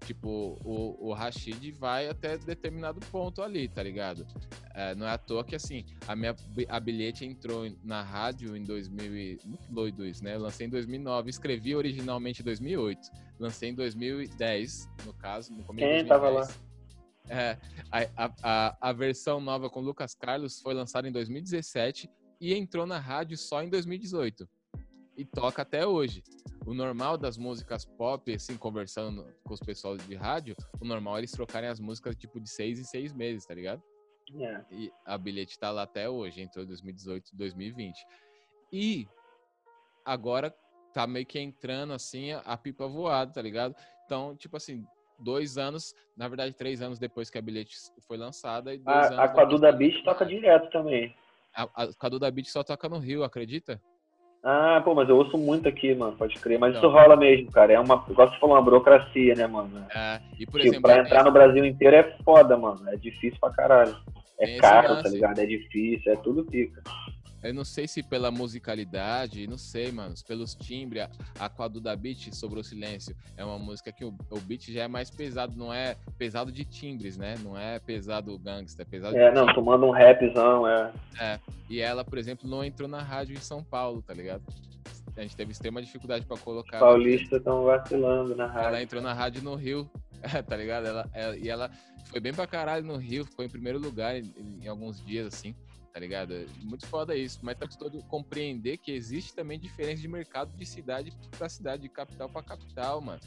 tipo, 0.06 0.58
o, 0.64 1.10
o 1.10 1.14
Rashid 1.14 1.72
vai 1.72 2.08
até 2.08 2.38
determinado 2.38 3.00
ponto 3.12 3.42
ali, 3.42 3.68
tá 3.68 3.82
ligado? 3.82 4.26
É, 4.74 4.94
não 4.96 5.08
é 5.08 5.12
à 5.12 5.18
toa 5.18 5.44
que, 5.44 5.56
assim, 5.56 5.86
a 6.08 6.16
minha 6.16 6.36
a 6.70 6.80
bilhete 6.80 7.26
entrou 7.26 7.66
na 7.84 8.02
rádio 8.02 8.56
em 8.56 8.64
2000 8.64 9.40
muito 9.46 9.72
doido 9.72 10.06
isso, 10.06 10.24
né? 10.24 10.36
Eu 10.36 10.42
lancei 10.42 10.68
em 10.68 10.70
2009, 10.70 11.30
escrevi 11.30 11.76
originalmente 11.76 12.42
em 12.42 12.46
2008. 12.46 13.10
Lancei 13.40 13.70
em 13.70 13.74
2010, 13.74 14.90
no 15.06 15.14
caso, 15.14 15.54
no 15.54 15.64
começo 15.64 15.88
Quem 15.88 16.06
tava 16.06 16.30
lá? 16.30 16.48
É, 17.30 17.58
a, 17.92 18.32
a, 18.44 18.90
a 18.90 18.94
versão 18.94 19.40
nova 19.40 19.70
com 19.70 19.80
Lucas 19.80 20.14
Carlos 20.14 20.60
foi 20.60 20.74
lançada 20.74 21.08
em 21.08 21.12
2017 21.12 22.10
e 22.40 22.54
entrou 22.54 22.86
na 22.86 23.00
rádio 23.00 23.38
só 23.38 23.64
em 23.64 23.70
2018. 23.70 24.48
e 25.18 25.26
toca 25.26 25.62
até 25.62 25.86
hoje. 25.88 26.24
O 26.66 26.74
normal 26.74 27.18
das 27.18 27.38
músicas 27.38 27.86
pop, 27.86 28.34
assim, 28.34 28.58
conversando 28.58 29.26
com 29.44 29.54
os 29.54 29.60
pessoal 29.60 29.96
de 29.96 30.16
rádio, 30.16 30.56
o 30.82 30.86
normal 30.86 31.16
é 31.16 31.20
eles 31.20 31.32
trocarem 31.32 31.70
as 31.70 31.80
músicas 31.80 32.16
tipo 32.16 32.40
de 32.40 32.50
seis 32.50 32.80
em 32.80 32.84
seis 32.84 33.14
meses, 33.14 33.46
tá 33.46 33.54
ligado? 33.54 33.82
É. 34.34 34.66
E 34.72 34.92
a 35.06 35.18
bilhete 35.18 35.60
tá 35.60 35.70
lá 35.72 35.84
até 35.84 36.10
hoje, 36.10 36.42
entre 36.42 36.66
2018 36.66 37.30
e 37.34 37.38
2020. 37.38 38.08
E 38.74 39.08
agora 40.04 40.54
tá 40.92 41.06
meio 41.06 41.26
que 41.26 41.40
entrando 41.40 41.94
assim 41.94 42.32
a 42.32 42.58
pipa 42.58 42.88
voada, 42.88 43.32
tá 43.32 43.42
ligado? 43.42 43.76
Então, 44.06 44.36
tipo 44.36 44.58
assim, 44.58 44.86
dois 45.20 45.58
anos, 45.58 45.94
na 46.18 46.28
verdade, 46.28 46.54
três 46.54 46.82
anos 46.82 47.00
depois 47.00 47.30
que 47.30 47.38
a 47.38 47.42
bilhete 47.42 47.76
foi 48.08 48.18
lançada. 48.18 48.74
E 48.74 48.78
dois 48.78 49.12
A, 49.12 49.24
a 49.24 49.46
da 49.58 49.72
Beach 49.72 50.04
toca 50.04 50.26
direto 50.26 50.70
também. 50.70 51.14
A, 51.56 51.64
a 51.84 51.94
Cadu 51.94 52.20
da 52.20 52.30
Beat 52.30 52.48
só 52.48 52.64
toca 52.64 52.90
no 52.90 53.00
Rio, 53.00 53.24
acredita? 53.24 53.82
Ah, 54.44 54.80
pô, 54.84 54.94
mas 54.94 55.10
eu 55.10 55.18
ouço 55.18 55.38
muito 55.38 55.68
aqui, 55.68 55.96
mano, 55.96 56.16
pode 56.16 56.36
crer. 56.36 56.60
Mas 56.60 56.76
Então. 56.76 56.88
isso 56.88 56.96
rola 56.96 57.16
mesmo, 57.16 57.52
cara. 57.52 57.74
É 57.74 57.80
uma, 57.80 58.06
igual 58.08 58.30
você 58.30 58.38
falou, 58.38 58.56
uma 58.56 58.62
burocracia, 58.62 59.34
né, 59.34 59.48
mano? 59.48 59.88
É, 59.90 60.22
e 60.38 60.46
por 60.46 60.60
tipo, 60.60 60.68
exemplo, 60.68 60.82
pra 60.84 61.00
entrar 61.00 61.24
no 61.24 61.32
Brasil 61.32 61.66
inteiro 61.66 61.96
é 61.96 62.04
foda, 62.24 62.56
mano. 62.56 62.88
É 62.90 62.96
difícil 62.96 63.40
pra 63.40 63.50
caralho. 63.50 63.98
É 64.38 64.60
caro, 64.60 64.88
tá 64.90 64.94
lance. 64.96 65.10
ligado? 65.10 65.40
É 65.40 65.46
difícil, 65.46 66.12
é 66.12 66.16
tudo 66.18 66.44
pica. 66.46 66.84
Eu 67.48 67.54
não 67.54 67.64
sei 67.64 67.88
se 67.88 68.02
pela 68.04 68.32
musicalidade, 68.32 69.48
não 69.48 69.58
sei, 69.58 69.92
mano, 69.92 70.14
pelos 70.28 70.56
timbres, 70.56 71.04
a, 71.40 71.46
a 71.46 71.50
Cadu 71.50 71.80
da 71.80 71.96
Beat 71.96 72.34
sobre 72.34 72.60
o 72.60 72.64
silêncio 72.64 73.16
é 73.38 73.44
uma 73.46 73.60
música 73.60 73.92
que 73.92 74.04
o, 74.04 74.14
o 74.30 74.40
beat 74.42 74.72
já 74.72 74.84
é 74.84 74.88
mais 74.88 75.10
pesado, 75.10 75.56
não 75.58 75.74
é 75.74 75.96
pesado 76.18 76.52
de 76.52 76.66
timbres, 76.66 77.18
né? 77.18 77.36
Não 77.44 77.58
é 77.58 77.80
pesado 77.80 78.38
gangsta, 78.40 78.82
é 78.82 78.86
pesado 78.86 79.16
É, 79.18 79.32
não, 79.34 79.46
tomando 79.54 79.86
um 79.86 79.92
rapzão, 79.92 80.68
é. 80.68 80.92
E 81.70 81.80
ela, 81.80 82.04
por 82.04 82.18
exemplo, 82.18 82.50
não 82.50 82.64
entrou 82.64 82.88
na 82.88 83.02
rádio 83.02 83.36
em 83.36 83.40
São 83.42 83.64
Paulo, 83.64 84.02
tá 84.02 84.14
ligado? 84.14 84.44
A 85.18 85.22
gente 85.22 85.36
teve 85.36 85.52
extrema 85.52 85.82
dificuldade 85.82 86.26
pra 86.26 86.38
colocar. 86.38 86.78
ela. 86.78 86.88
Paulistas 86.88 87.40
estão 87.40 87.64
vacilando 87.64 88.36
na 88.36 88.46
Ela 88.46 88.54
rádio. 88.54 88.80
entrou 88.80 89.02
na 89.02 89.14
rádio 89.14 89.42
no 89.42 89.56
Rio, 89.56 89.90
tá 90.48 90.58
ligado? 90.58 90.88
Ela, 90.88 91.10
ela- 91.14 91.38
e 91.38 91.48
ela 91.50 91.72
foi 92.10 92.20
bem 92.20 92.34
pra 92.34 92.46
caralho 92.46 92.86
no 92.86 92.98
Rio, 92.98 93.26
ficou 93.26 93.44
em 93.46 93.50
primeiro 93.50 93.80
lugar 93.80 94.16
em, 94.18 94.34
em 94.62 94.68
alguns 94.68 95.04
dias, 95.04 95.28
assim, 95.28 95.56
tá 95.96 96.00
ligado? 96.02 96.46
Muito 96.62 96.86
foda 96.88 97.16
isso. 97.16 97.40
Mas 97.42 97.58
tá 97.58 97.66
todo 97.66 98.04
compreender 98.04 98.78
que 98.78 98.92
existe 98.92 99.34
também 99.34 99.58
diferença 99.58 100.02
de 100.02 100.10
mercado 100.10 100.52
de 100.58 100.66
cidade 100.66 101.10
pra 101.38 101.48
cidade, 101.48 101.84
de 101.84 101.90
capital 101.90 102.28
pra 102.28 102.44
capital, 102.44 103.00
mano. 103.00 103.22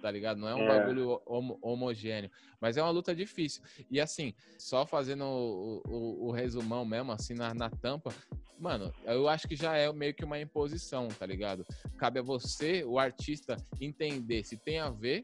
Tá 0.00 0.08
ligado? 0.08 0.38
Não 0.38 0.48
é 0.48 0.54
um 0.54 0.60
É. 0.60 0.66
bagulho 0.68 1.20
homo- 1.26 1.58
homogêneo. 1.60 2.30
Mas 2.60 2.76
é 2.76 2.82
uma 2.82 2.90
luta 2.90 3.12
difícil. 3.12 3.60
E 3.90 4.00
assim, 4.00 4.32
só 4.56 4.86
fazendo 4.86 5.24
o, 5.24 5.82
o- 5.84 6.28
o 6.28 6.30
resumão 6.30 6.84
mesmo, 6.84 7.10
assim, 7.10 7.34
na, 7.34 7.52
na 7.54 7.68
tampa, 7.68 8.14
mano, 8.56 8.92
eu 9.04 9.28
acho 9.28 9.48
que 9.48 9.56
já 9.56 9.76
é 9.76 9.92
meio 9.92 10.14
que 10.14 10.24
uma 10.24 10.38
imposição, 10.40 11.08
tá 11.08 11.26
ligado? 11.26 11.66
Cabe 11.98 12.20
a 12.20 12.22
você, 12.22 12.84
o 12.84 13.00
artista, 13.00 13.56
entender 13.80 14.44
se 14.44 14.56
tem 14.56 14.78
a 14.78 14.90
ver, 14.90 15.22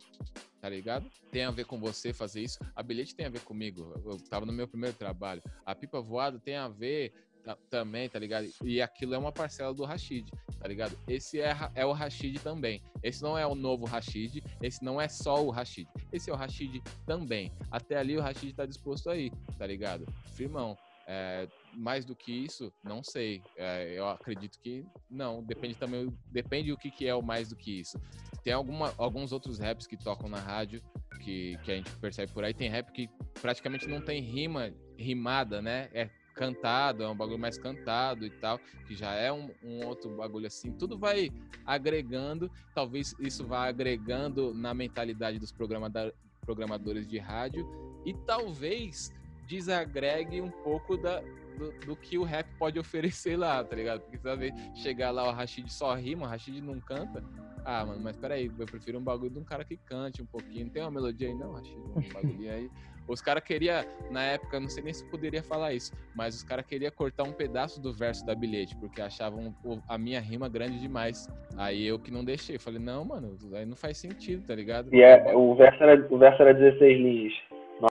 tá 0.68 0.74
ligado? 0.74 1.10
Tem 1.32 1.44
a 1.44 1.50
ver 1.50 1.64
com 1.64 1.78
você 1.78 2.12
fazer 2.12 2.42
isso. 2.42 2.58
A 2.76 2.82
bilhete 2.82 3.14
tem 3.14 3.24
a 3.24 3.30
ver 3.30 3.40
comigo. 3.40 3.94
Eu 4.04 4.18
tava 4.28 4.44
no 4.44 4.52
meu 4.52 4.68
primeiro 4.68 4.94
trabalho. 4.94 5.42
A 5.64 5.74
pipa 5.74 5.98
voada 6.00 6.38
tem 6.38 6.56
a 6.56 6.68
ver 6.68 7.12
ta- 7.42 7.56
também, 7.70 8.06
tá 8.08 8.18
ligado? 8.18 8.46
E 8.62 8.82
aquilo 8.82 9.14
é 9.14 9.18
uma 9.18 9.32
parcela 9.32 9.72
do 9.72 9.84
Rashid, 9.84 10.30
tá 10.60 10.68
ligado? 10.68 10.98
Esse 11.08 11.40
é, 11.40 11.56
é 11.74 11.86
o 11.86 11.92
Rashid 11.92 12.38
também. 12.40 12.82
Esse 13.02 13.22
não 13.22 13.38
é 13.38 13.46
o 13.46 13.54
novo 13.54 13.86
Rashid, 13.86 14.42
esse 14.62 14.84
não 14.84 15.00
é 15.00 15.08
só 15.08 15.42
o 15.42 15.48
Rashid. 15.50 15.88
Esse 16.12 16.28
é 16.28 16.32
o 16.34 16.36
Rashid 16.36 16.82
também. 17.06 17.50
Até 17.70 17.96
ali 17.96 18.16
o 18.16 18.20
Rashid 18.20 18.52
tá 18.52 18.66
disposto 18.66 19.08
aí, 19.08 19.30
tá 19.56 19.66
ligado? 19.66 20.04
Firmão. 20.34 20.76
É, 21.10 21.48
mais 21.74 22.04
do 22.04 22.14
que 22.14 22.30
isso, 22.30 22.70
não 22.84 23.02
sei. 23.02 23.42
É, 23.56 23.98
eu 23.98 24.06
acredito 24.06 24.58
que 24.60 24.84
não. 25.08 25.42
Depende 25.42 25.74
também, 25.74 26.14
depende 26.26 26.70
do 26.70 26.76
que, 26.76 26.90
que 26.90 27.06
é 27.06 27.14
o 27.14 27.22
mais 27.22 27.48
do 27.48 27.56
que 27.56 27.80
isso. 27.80 27.98
Tem 28.44 28.52
alguma, 28.52 28.92
alguns 28.98 29.32
outros 29.32 29.58
raps 29.58 29.86
que 29.86 29.96
tocam 29.96 30.28
na 30.28 30.38
rádio 30.38 30.82
que, 31.22 31.56
que 31.64 31.72
a 31.72 31.76
gente 31.76 31.90
percebe 31.96 32.30
por 32.30 32.44
aí. 32.44 32.52
Tem 32.52 32.68
rap 32.68 32.92
que 32.92 33.08
praticamente 33.40 33.88
não 33.88 34.02
tem 34.02 34.20
rima 34.20 34.70
rimada, 34.98 35.62
né? 35.62 35.88
É 35.94 36.10
cantado, 36.34 37.02
é 37.02 37.08
um 37.08 37.16
bagulho 37.16 37.38
mais 37.38 37.58
cantado 37.58 38.26
e 38.26 38.30
tal, 38.30 38.60
que 38.86 38.94
já 38.94 39.12
é 39.14 39.32
um, 39.32 39.50
um 39.62 39.86
outro 39.86 40.14
bagulho 40.14 40.46
assim. 40.46 40.72
Tudo 40.72 40.98
vai 40.98 41.30
agregando, 41.64 42.50
talvez 42.74 43.14
isso 43.18 43.46
vá 43.46 43.66
agregando 43.66 44.52
na 44.52 44.74
mentalidade 44.74 45.38
dos 45.38 45.52
programadores 45.52 47.08
de 47.08 47.18
rádio 47.18 47.66
e 48.04 48.14
talvez 48.14 49.10
desagregue 49.48 50.40
um 50.40 50.50
pouco 50.50 50.96
da, 50.96 51.20
do, 51.56 51.72
do 51.86 51.96
que 51.96 52.18
o 52.18 52.22
rap 52.22 52.46
pode 52.58 52.78
oferecer 52.78 53.36
lá, 53.36 53.64
tá 53.64 53.74
ligado? 53.74 54.02
Porque 54.02 54.18
talvez 54.18 54.52
chegar 54.74 55.10
lá 55.10 55.28
o 55.28 55.32
Rashid 55.32 55.72
só 55.72 55.94
rima, 55.94 56.26
o 56.26 56.28
Rashid 56.28 56.60
não 56.60 56.78
canta. 56.80 57.24
Ah, 57.64 57.84
mano, 57.84 58.00
mas 58.02 58.16
peraí, 58.16 58.50
eu 58.58 58.66
prefiro 58.66 58.98
um 58.98 59.02
bagulho 59.02 59.30
de 59.30 59.38
um 59.38 59.44
cara 59.44 59.64
que 59.64 59.76
cante 59.76 60.22
um 60.22 60.26
pouquinho. 60.26 60.66
Não 60.66 60.72
tem 60.72 60.82
uma 60.82 60.90
melodia 60.90 61.28
aí, 61.28 61.34
não, 61.34 61.52
Rashid? 61.52 61.76
Um 61.76 62.12
bagulhinho 62.12 62.52
aí. 62.52 62.70
Os 63.08 63.22
caras 63.22 63.42
queriam, 63.42 63.82
na 64.10 64.22
época, 64.22 64.60
não 64.60 64.68
sei 64.68 64.84
nem 64.84 64.92
se 64.92 65.02
poderia 65.08 65.42
falar 65.42 65.72
isso, 65.72 65.92
mas 66.14 66.34
os 66.34 66.42
caras 66.42 66.66
queriam 66.66 66.92
cortar 66.92 67.22
um 67.22 67.32
pedaço 67.32 67.80
do 67.80 67.90
verso 67.90 68.24
da 68.24 68.34
bilhete, 68.34 68.76
porque 68.76 69.00
achavam 69.00 69.54
a 69.88 69.96
minha 69.96 70.20
rima 70.20 70.46
grande 70.46 70.78
demais. 70.78 71.26
Aí 71.56 71.86
eu 71.86 71.98
que 71.98 72.10
não 72.10 72.22
deixei. 72.22 72.58
Falei, 72.58 72.78
não, 72.78 73.06
mano, 73.06 73.34
aí 73.54 73.64
não 73.64 73.76
faz 73.76 73.96
sentido, 73.96 74.46
tá 74.46 74.54
ligado? 74.54 74.94
E 74.94 75.00
é, 75.00 75.34
o, 75.34 75.54
verso 75.54 75.82
era, 75.82 76.06
o 76.10 76.18
verso 76.18 76.42
era 76.42 76.52
16 76.52 77.00
linhas. 77.00 77.32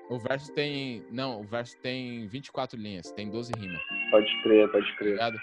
O 0.10 0.20
verso 0.20 0.54
tem. 0.54 1.06
Não, 1.12 1.42
o 1.42 1.44
verso 1.44 1.78
tem 1.82 2.28
24 2.28 2.80
linhas, 2.80 3.12
tem 3.12 3.30
12 3.30 3.52
rimas, 3.58 3.82
Pode 4.12 4.44
crer, 4.44 4.70
pode 4.72 4.90
tá 4.92 4.98
crer. 4.98 5.12
ligado? 5.14 5.38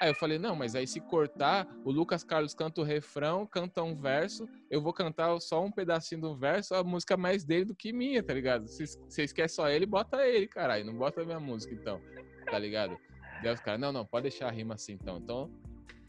Aí 0.00 0.08
eu 0.08 0.14
falei, 0.14 0.38
não, 0.38 0.56
mas 0.56 0.74
aí 0.74 0.86
se 0.86 0.98
cortar, 0.98 1.68
o 1.84 1.90
Lucas 1.90 2.24
Carlos 2.24 2.54
canta 2.54 2.80
o 2.80 2.84
refrão, 2.84 3.46
canta 3.46 3.82
um 3.82 3.94
verso, 3.94 4.48
eu 4.70 4.80
vou 4.80 4.94
cantar 4.94 5.38
só 5.40 5.62
um 5.62 5.70
pedacinho 5.70 6.22
do 6.22 6.34
verso, 6.34 6.74
a 6.74 6.82
música 6.82 7.12
é 7.12 7.16
mais 7.18 7.44
dele 7.44 7.66
do 7.66 7.74
que 7.74 7.92
minha, 7.92 8.22
tá 8.22 8.32
ligado? 8.32 8.66
Vocês 8.66 8.96
vocês 9.06 9.30
querem 9.30 9.50
só 9.50 9.68
ele, 9.68 9.84
bota 9.84 10.26
ele, 10.26 10.46
caralho, 10.46 10.86
não 10.86 10.94
bota 10.94 11.20
a 11.20 11.24
minha 11.26 11.38
música 11.38 11.74
então, 11.74 12.00
tá 12.46 12.58
ligado? 12.58 12.96
Daí 13.42 13.52
os 13.52 13.60
caras, 13.60 13.78
não, 13.78 13.92
não, 13.92 14.06
pode 14.06 14.22
deixar 14.22 14.48
a 14.48 14.50
rima 14.50 14.74
assim 14.74 14.92
então. 14.92 15.18
Então, 15.18 15.50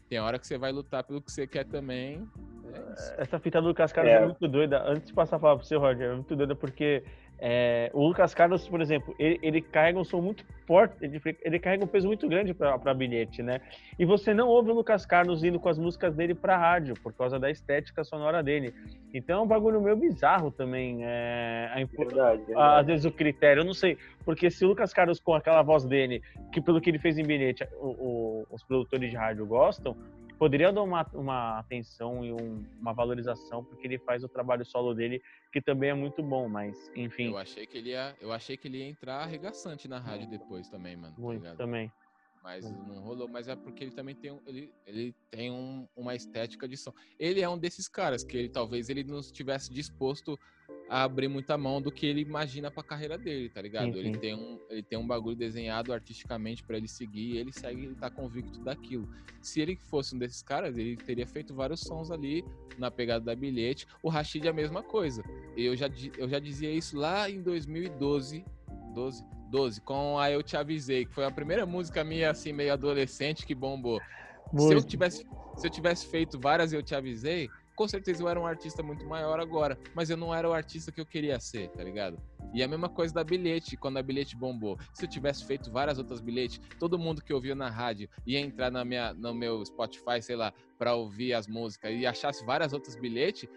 tem 0.08 0.18
hora 0.20 0.38
que 0.38 0.46
você 0.46 0.56
vai 0.56 0.72
lutar 0.72 1.04
pelo 1.04 1.20
que 1.20 1.30
você 1.30 1.46
quer 1.46 1.64
também. 1.64 2.26
É. 2.74 3.22
Essa 3.22 3.38
fita 3.38 3.60
do 3.60 3.68
Lucas 3.68 3.92
Carlos 3.92 4.12
é. 4.12 4.16
É. 4.16 4.24
muito 4.24 4.48
doida. 4.48 4.82
Antes 4.86 5.08
de 5.08 5.14
passar 5.14 5.36
a 5.36 5.38
palavra 5.38 5.60
pro 5.60 5.66
seu, 5.66 5.80
Roger, 5.80 6.10
é 6.10 6.14
muito 6.14 6.34
doida 6.36 6.54
porque 6.54 7.02
é, 7.44 7.90
o 7.92 8.06
Lucas 8.06 8.32
Carlos, 8.32 8.68
por 8.68 8.80
exemplo, 8.80 9.16
ele, 9.18 9.36
ele 9.42 9.60
carrega 9.60 9.98
um 9.98 10.04
som 10.04 10.20
muito 10.20 10.44
forte, 10.64 10.94
ele, 11.04 11.20
ele 11.42 11.58
carrega 11.58 11.82
um 11.84 11.88
peso 11.88 12.06
muito 12.06 12.28
grande 12.28 12.54
para 12.54 12.94
bilhete, 12.94 13.42
né? 13.42 13.60
E 13.98 14.04
você 14.04 14.32
não 14.32 14.46
ouve 14.46 14.70
o 14.70 14.74
Lucas 14.74 15.04
Carlos 15.04 15.42
indo 15.42 15.58
com 15.58 15.68
as 15.68 15.76
músicas 15.76 16.14
dele 16.14 16.36
pra 16.36 16.56
rádio, 16.56 16.94
por 17.02 17.12
causa 17.12 17.40
da 17.40 17.50
estética 17.50 18.04
sonora 18.04 18.44
dele. 18.44 18.72
Então 19.12 19.40
é 19.40 19.42
um 19.42 19.46
bagulho 19.48 19.80
meio 19.80 19.96
bizarro 19.96 20.52
também. 20.52 21.00
É, 21.02 21.68
a 21.74 21.80
impo- 21.80 21.96
Verdade, 22.06 22.42
às 22.42 22.46
verdade. 22.46 22.86
vezes 22.86 23.04
o 23.06 23.10
critério, 23.10 23.62
eu 23.62 23.64
não 23.64 23.74
sei, 23.74 23.98
porque 24.24 24.48
se 24.48 24.64
o 24.64 24.68
Lucas 24.68 24.92
Carlos 24.92 25.18
com 25.18 25.34
aquela 25.34 25.62
voz 25.62 25.84
dele, 25.84 26.22
que 26.52 26.60
pelo 26.60 26.80
que 26.80 26.90
ele 26.90 27.00
fez 27.00 27.18
em 27.18 27.24
bilhete, 27.24 27.66
o- 27.80 27.88
o- 27.88 28.46
os 28.52 28.62
produtores 28.62 29.10
de 29.10 29.16
rádio 29.16 29.44
gostam, 29.46 29.96
poderia 30.42 30.72
dar 30.72 30.82
uma, 30.82 31.06
uma 31.14 31.58
atenção 31.60 32.24
e 32.24 32.32
um- 32.32 32.66
uma 32.80 32.92
valorização, 32.92 33.64
porque 33.64 33.86
ele 33.86 33.96
faz 34.00 34.24
o 34.24 34.28
trabalho 34.28 34.64
solo 34.66 34.92
dele, 34.92 35.22
que 35.52 35.62
também 35.62 35.90
é 35.90 35.94
muito 35.94 36.20
bom, 36.20 36.48
mas 36.48 36.76
enfim, 36.96 37.28
Eu 37.28 37.38
achei 37.38 37.64
que 37.64 37.78
ele 37.78 37.90
ia, 37.90 38.16
eu 38.20 38.32
achei 38.32 38.56
que 38.56 38.66
ele 38.66 38.78
ia 38.78 38.88
entrar 38.88 39.18
arregaçante 39.22 39.86
na 39.86 40.00
rádio 40.00 40.26
depois 40.26 40.68
também, 40.68 40.96
mano. 40.96 41.14
tá 41.14 41.22
muito 41.22 41.42
ligado? 41.42 41.56
também. 41.58 41.92
Mas 42.42 42.64
não 42.68 43.00
rolou, 43.00 43.28
mas 43.28 43.46
é 43.46 43.54
porque 43.54 43.84
ele 43.84 43.92
também 43.92 44.14
tem, 44.16 44.32
um, 44.32 44.40
ele, 44.46 44.72
ele 44.84 45.14
tem 45.30 45.50
um- 45.50 45.86
uma 45.96 46.14
estética 46.14 46.66
de 46.66 46.76
som. 46.76 46.92
Ele 47.18 47.40
é 47.40 47.48
um 47.48 47.56
desses 47.56 47.86
caras 47.88 48.24
que 48.24 48.36
ele, 48.36 48.48
talvez 48.48 48.88
ele 48.88 49.04
não 49.04 49.20
estivesse 49.20 49.72
disposto 49.72 50.38
a 50.90 51.04
abrir 51.04 51.28
muita 51.28 51.56
mão 51.56 51.80
do 51.80 51.90
que 51.92 52.04
ele 52.04 52.20
imagina 52.20 52.70
pra 52.70 52.82
carreira 52.82 53.16
dele, 53.16 53.48
tá 53.48 53.62
ligado? 53.62 53.92
Sim, 53.92 53.98
Ele 54.00 54.18
tem 54.18 54.34
um, 54.34 54.58
ele 54.68 54.82
tem 54.82 54.98
um 54.98 55.06
bagulho 55.06 55.36
desenhado 55.36 55.92
artisticamente 55.92 56.64
pra 56.64 56.76
ele 56.76 56.88
seguir, 56.88 57.34
e 57.34 57.36
ele 57.38 57.52
segue, 57.52 57.84
ele 57.84 57.94
tá 57.94 58.10
convicto 58.10 58.60
daquilo. 58.64 59.08
Se 59.40 59.60
ele 59.60 59.76
fosse 59.76 60.14
um 60.14 60.18
desses 60.18 60.42
caras, 60.42 60.76
ele 60.76 60.96
teria 60.96 61.26
feito 61.26 61.54
vários 61.54 61.80
sons 61.80 62.10
ali 62.10 62.44
na 62.76 62.90
pegada 62.90 63.24
da 63.24 63.34
bilhete. 63.36 63.86
O 64.02 64.08
Rashid 64.08 64.44
é 64.46 64.50
a 64.50 64.52
mesma 64.52 64.82
coisa. 64.82 65.22
Eu 65.56 65.76
já, 65.76 65.88
eu 66.18 66.28
já 66.28 66.38
dizia 66.40 66.70
isso 66.72 66.96
lá 66.98 67.30
em 67.30 67.40
2012, 67.40 68.44
12, 68.94 69.24
12, 69.52 69.82
com 69.82 70.18
a 70.18 70.30
Eu 70.30 70.42
Te 70.42 70.56
Avisei, 70.56 71.04
que 71.04 71.12
foi 71.12 71.26
a 71.26 71.30
primeira 71.30 71.66
música 71.66 72.02
minha, 72.02 72.30
assim, 72.30 72.54
meio 72.54 72.72
adolescente 72.72 73.44
que 73.44 73.54
bombou. 73.54 74.00
Se 74.58 74.72
eu, 74.72 74.82
tivesse, 74.82 75.26
se 75.56 75.66
eu 75.66 75.70
tivesse 75.70 76.06
feito 76.06 76.40
várias 76.40 76.72
Eu 76.72 76.82
Te 76.82 76.94
Avisei, 76.94 77.50
com 77.76 77.86
certeza 77.86 78.22
eu 78.22 78.28
era 78.28 78.40
um 78.40 78.46
artista 78.46 78.82
muito 78.82 79.04
maior 79.06 79.38
agora, 79.40 79.78
mas 79.94 80.08
eu 80.08 80.16
não 80.16 80.34
era 80.34 80.48
o 80.48 80.54
artista 80.54 80.90
que 80.90 81.00
eu 81.00 81.06
queria 81.06 81.38
ser, 81.38 81.68
tá 81.68 81.84
ligado? 81.84 82.18
E 82.54 82.62
a 82.62 82.68
mesma 82.68 82.88
coisa 82.88 83.12
da 83.12 83.24
bilhete, 83.24 83.76
quando 83.76 83.98
a 83.98 84.02
bilhete 84.02 84.36
bombou. 84.36 84.78
Se 84.94 85.04
eu 85.04 85.08
tivesse 85.08 85.44
feito 85.44 85.70
várias 85.70 85.98
outras 85.98 86.20
bilhetes, 86.20 86.58
todo 86.78 86.98
mundo 86.98 87.22
que 87.22 87.32
ouvia 87.32 87.54
na 87.54 87.68
rádio 87.68 88.08
ia 88.26 88.40
entrar 88.40 88.70
na 88.70 88.84
minha, 88.84 89.12
no 89.12 89.34
meu 89.34 89.64
Spotify, 89.64 90.20
sei 90.20 90.36
lá, 90.36 90.52
para 90.78 90.94
ouvir 90.94 91.34
as 91.34 91.46
músicas 91.46 91.92
e 91.92 92.06
achasse 92.06 92.44
várias 92.44 92.72
outras 92.72 92.96
bilhetes, 92.96 93.48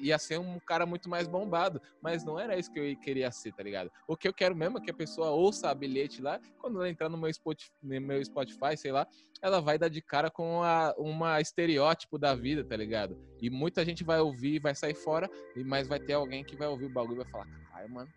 ia 0.00 0.18
ser 0.18 0.38
um 0.38 0.58
cara 0.60 0.86
muito 0.86 1.08
mais 1.08 1.26
bombado. 1.26 1.80
Mas 2.02 2.24
não 2.24 2.38
era 2.38 2.58
isso 2.58 2.70
que 2.72 2.78
eu 2.78 2.96
queria 2.96 3.30
ser, 3.30 3.52
tá 3.52 3.62
ligado? 3.62 3.90
O 4.06 4.16
que 4.16 4.28
eu 4.28 4.34
quero 4.34 4.54
mesmo 4.54 4.78
é 4.78 4.80
que 4.80 4.90
a 4.90 4.94
pessoa 4.94 5.30
ouça 5.30 5.70
a 5.70 5.74
bilhete 5.74 6.22
lá, 6.22 6.40
quando 6.58 6.78
ela 6.78 6.88
entrar 6.88 7.08
no 7.08 7.16
meu 7.16 7.32
Spotify, 7.32 7.72
no 7.82 8.00
meu 8.00 8.24
Spotify 8.24 8.76
sei 8.76 8.92
lá, 8.92 9.06
ela 9.42 9.60
vai 9.60 9.78
dar 9.78 9.88
de 9.88 10.00
cara 10.00 10.30
com 10.30 10.62
a, 10.62 10.94
uma 10.96 11.40
estereótipo 11.40 12.18
da 12.18 12.34
vida, 12.34 12.64
tá 12.64 12.76
ligado? 12.76 13.18
E 13.40 13.50
muita 13.50 13.84
gente 13.84 14.04
vai 14.04 14.20
ouvir, 14.20 14.58
vai 14.58 14.74
sair 14.74 14.94
fora, 14.94 15.28
mas 15.66 15.88
vai 15.88 16.00
ter 16.00 16.14
alguém 16.14 16.44
que 16.44 16.56
vai 16.56 16.68
ouvir 16.68 16.86
o 16.86 16.90
bagulho 16.90 17.20
e 17.20 17.22
vai 17.24 17.30
falar, 17.30 17.46
caralho, 17.46 17.90
mano, 17.90 18.10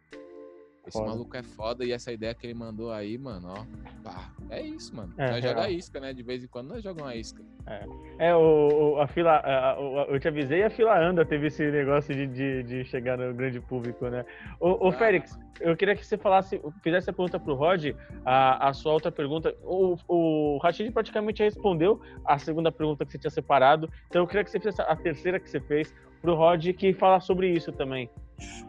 esse 0.88 0.97
foda. 0.97 1.09
maluco 1.09 1.35
é 1.35 1.43
foda 1.43 1.85
e 1.85 1.91
essa 1.91 2.11
ideia 2.11 2.33
que 2.33 2.45
ele 2.45 2.53
mandou 2.53 2.91
aí, 2.91 3.17
mano, 3.17 3.49
ó. 3.49 3.65
Pá, 4.03 4.31
é 4.49 4.61
isso, 4.61 4.95
mano. 4.95 5.13
É, 5.17 5.31
nós 5.31 5.43
joga 5.43 5.69
isca, 5.69 5.99
né? 5.99 6.13
De 6.13 6.23
vez 6.23 6.43
em 6.43 6.47
quando 6.47 6.69
nós 6.69 6.83
jogamos 6.83 7.11
a 7.11 7.15
isca. 7.15 7.43
É, 7.65 7.85
é 8.29 8.35
o, 8.35 8.95
o, 8.95 9.01
a 9.01 9.07
fila. 9.07 9.33
A, 9.38 9.73
a, 9.73 9.75
eu 10.09 10.19
te 10.19 10.27
avisei 10.27 10.63
a 10.63 10.69
fila 10.69 10.97
anda 10.97 11.25
teve 11.25 11.47
esse 11.47 11.69
negócio 11.69 12.15
de, 12.15 12.27
de, 12.27 12.63
de 12.63 12.85
chegar 12.85 13.17
no 13.17 13.33
grande 13.33 13.59
público, 13.59 14.07
né? 14.07 14.25
Ô, 14.59 14.88
ah. 14.88 14.91
Félix, 14.93 15.38
eu 15.59 15.75
queria 15.75 15.95
que 15.95 16.05
você 16.05 16.17
falasse, 16.17 16.61
fizesse 16.81 17.09
a 17.09 17.13
pergunta 17.13 17.39
pro 17.39 17.55
Rod, 17.55 17.88
a, 18.23 18.69
a 18.69 18.73
sua 18.73 18.93
outra 18.93 19.11
pergunta. 19.11 19.53
O, 19.63 19.97
o 20.07 20.57
Rashid 20.59 20.91
praticamente 20.91 21.43
respondeu 21.43 22.01
a 22.23 22.39
segunda 22.39 22.71
pergunta 22.71 23.05
que 23.05 23.11
você 23.11 23.17
tinha 23.17 23.31
separado. 23.31 23.89
Então 24.07 24.21
eu 24.21 24.27
queria 24.27 24.43
que 24.43 24.51
você 24.51 24.59
fizesse 24.59 24.81
a 24.81 24.95
terceira 24.95 25.39
que 25.39 25.49
você 25.49 25.59
fez 25.59 25.93
pro 26.21 26.35
Rod 26.35 26.65
que 26.73 26.93
fala 26.93 27.19
sobre 27.19 27.49
isso 27.49 27.71
também. 27.71 28.09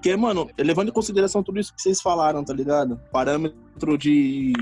Que, 0.02 0.14
mano, 0.16 0.48
levando 0.58 0.88
em 0.88 0.92
consideração 0.92 1.42
tudo 1.42 1.60
isso 1.60 1.74
que 1.74 1.82
vocês 1.82 2.00
falaram, 2.00 2.44
tá 2.44 2.52
ligado? 2.52 3.00
Parâmetro 3.10 3.98
de, 3.98 4.52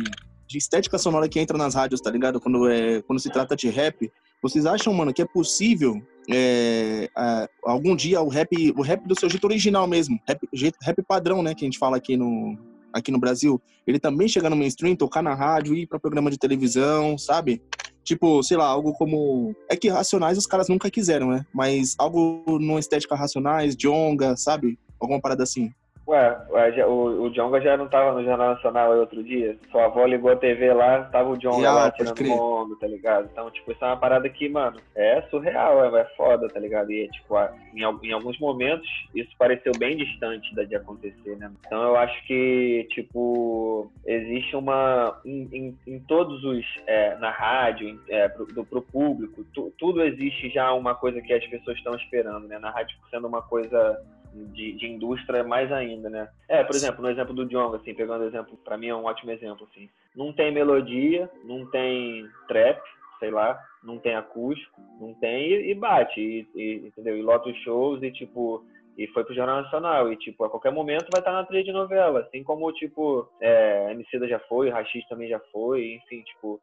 de 0.47 0.59
estética 0.59 0.99
sonora 0.99 1.29
que 1.29 1.39
entra 1.39 1.59
nas 1.59 1.75
rádios, 1.75 2.01
tá 2.01 2.11
ligado? 2.11 2.41
Quando, 2.41 2.69
é, 2.69 3.03
quando 3.03 3.21
se 3.21 3.31
trata 3.31 3.55
de 3.57 3.69
rap. 3.69 4.11
Vocês 4.43 4.67
acham, 4.67 4.93
mano, 4.93 5.13
que 5.13 5.23
é 5.23 5.27
possível 5.27 6.01
é, 6.29 7.09
é, 7.17 7.49
algum 7.65 7.97
dia 7.97 8.21
o 8.21 8.29
rap, 8.29 8.51
o 8.77 8.83
rap 8.83 9.07
do 9.07 9.19
seu 9.19 9.29
jeito 9.31 9.45
original 9.45 9.87
mesmo, 9.87 10.21
rap, 10.27 10.41
rap 10.83 11.03
padrão, 11.03 11.43
né, 11.43 11.55
que 11.55 11.65
a 11.65 11.67
gente 11.67 11.79
fala 11.79 11.97
aqui 11.97 12.17
no, 12.17 12.59
aqui 12.93 13.11
no 13.11 13.19
Brasil, 13.19 13.61
ele 13.87 13.99
também 13.99 14.29
chegar 14.29 14.51
no 14.51 14.57
mainstream, 14.57 14.97
tocar 14.97 15.23
na 15.23 15.35
rádio, 15.35 15.75
ir 15.75 15.87
para 15.87 15.99
programa 15.99 16.31
de 16.31 16.39
televisão, 16.39 17.17
sabe? 17.17 17.63
Tipo, 18.03 18.43
sei 18.43 18.57
lá, 18.57 18.67
algo 18.67 18.93
como. 18.93 19.53
É 19.69 19.77
que 19.77 19.89
Racionais 19.89 20.39
os 20.39 20.47
caras 20.47 20.69
nunca 20.69 20.89
quiseram, 20.89 21.29
né? 21.31 21.45
Mas 21.53 21.97
algo 21.99 22.45
numa 22.61 22.79
estética 22.79 23.17
Racionais, 23.17 23.75
Jonga, 23.77 24.37
sabe? 24.37 24.79
Alguma 25.01 25.21
parada 25.21 25.43
assim. 25.43 25.73
Ué, 26.09 26.85
o, 26.87 27.25
o 27.25 27.31
Jonga 27.31 27.61
já 27.61 27.77
não 27.77 27.89
tava 27.89 28.13
no 28.13 28.25
Jornal 28.25 28.55
Nacional 28.55 28.93
aí 28.93 28.99
outro 29.01 29.25
dia? 29.25 29.59
Sua 29.73 29.87
avó 29.87 30.07
ligou 30.07 30.31
a 30.31 30.37
TV 30.37 30.73
lá, 30.73 31.03
tava 31.07 31.31
o 31.31 31.37
Jonga 31.37 31.73
lá 31.73 31.91
tirando 31.91 32.31
onda, 32.31 32.77
tá 32.77 32.87
ligado? 32.87 33.29
Então, 33.33 33.51
tipo, 33.51 33.73
isso 33.73 33.85
é 33.85 33.89
uma 33.89 33.97
parada 33.97 34.29
que, 34.29 34.49
mano, 34.49 34.77
é 34.95 35.23
surreal, 35.23 35.85
é, 35.85 36.01
é 36.01 36.05
foda, 36.17 36.49
tá 36.49 36.61
ligado? 36.61 36.93
E, 36.93 37.09
tipo, 37.09 37.35
em, 37.75 37.83
em 38.09 38.13
alguns 38.13 38.39
momentos, 38.39 38.89
isso 39.17 39.33
pareceu 39.37 39.73
bem 39.77 39.97
distante 39.97 40.55
da, 40.55 40.63
de 40.63 40.77
acontecer, 40.77 41.37
né? 41.39 41.51
Então, 41.67 41.83
eu 41.83 41.97
acho 41.97 42.25
que, 42.25 42.87
tipo, 42.91 43.91
existe 44.07 44.55
uma... 44.55 45.21
Em, 45.25 45.49
em, 45.53 45.79
em 45.89 45.99
todos 45.99 46.45
os... 46.45 46.65
É, 46.87 47.17
na 47.17 47.33
rádio, 47.33 48.01
é, 48.09 48.29
pro, 48.29 48.47
do, 48.47 48.65
pro 48.65 48.81
público, 48.81 49.45
tu, 49.53 49.73
tudo 49.77 50.05
existe 50.05 50.51
já 50.51 50.73
uma 50.73 50.95
coisa 50.95 51.21
que 51.21 51.33
as 51.33 51.45
pessoas 51.49 51.77
estão 51.79 51.97
esperando, 51.97 52.47
né? 52.47 52.61
Na 52.61 52.71
rádio 52.71 52.97
sendo 53.11 53.27
uma 53.27 53.43
coisa 53.43 54.01
de, 54.33 54.73
de, 54.73 54.87
indústria 54.87 55.43
mais 55.45 55.71
ainda, 55.73 56.11
né? 56.11 56.29
É, 56.49 56.63
por 56.65 56.75
exemplo, 56.75 57.03
no 57.03 57.11
exemplo 57.11 57.35
do 57.35 57.47
Djonga, 57.47 57.79
assim, 57.79 57.95
pegando 57.95 58.25
exemplo, 58.25 58.57
para 58.65 58.77
mim 58.77 58.89
é 58.89 58.95
um 58.95 59.05
ótimo 59.05 59.31
exemplo, 59.31 59.67
assim. 59.71 59.89
Não 60.15 60.33
tem 60.33 60.53
melodia, 60.53 61.31
não 61.45 61.67
tem 61.71 62.29
trap, 62.49 62.81
sei 63.19 63.31
lá, 63.31 63.59
não 63.83 63.99
tem 63.99 64.15
acústico, 64.15 64.81
não 65.01 65.15
tem 65.15 65.49
e, 65.49 65.71
e 65.71 65.75
bate, 65.75 66.21
e, 66.21 66.49
e, 66.55 66.87
entendeu? 66.87 67.17
E 67.17 67.23
lota 67.23 67.49
os 67.49 67.57
shows 67.63 68.03
e, 68.03 68.11
tipo, 68.11 68.65
e 68.97 69.07
foi 69.09 69.25
pro 69.25 69.35
Jornal 69.35 69.63
Nacional. 69.63 70.13
E, 70.13 70.17
tipo, 70.17 70.45
a 70.45 70.51
qualquer 70.51 70.73
momento 70.73 71.09
vai 71.11 71.21
estar 71.21 71.33
na 71.33 71.45
trilha 71.45 71.65
de 71.65 71.73
novela. 71.73 72.21
Assim 72.21 72.43
como, 72.43 72.71
tipo, 72.73 73.29
é, 73.41 73.95
da 74.19 74.27
já 74.27 74.39
foi, 74.41 74.71
Rachis 74.71 75.07
também 75.09 75.29
já 75.29 75.39
foi, 75.53 75.95
enfim, 75.95 76.23
tipo, 76.23 76.61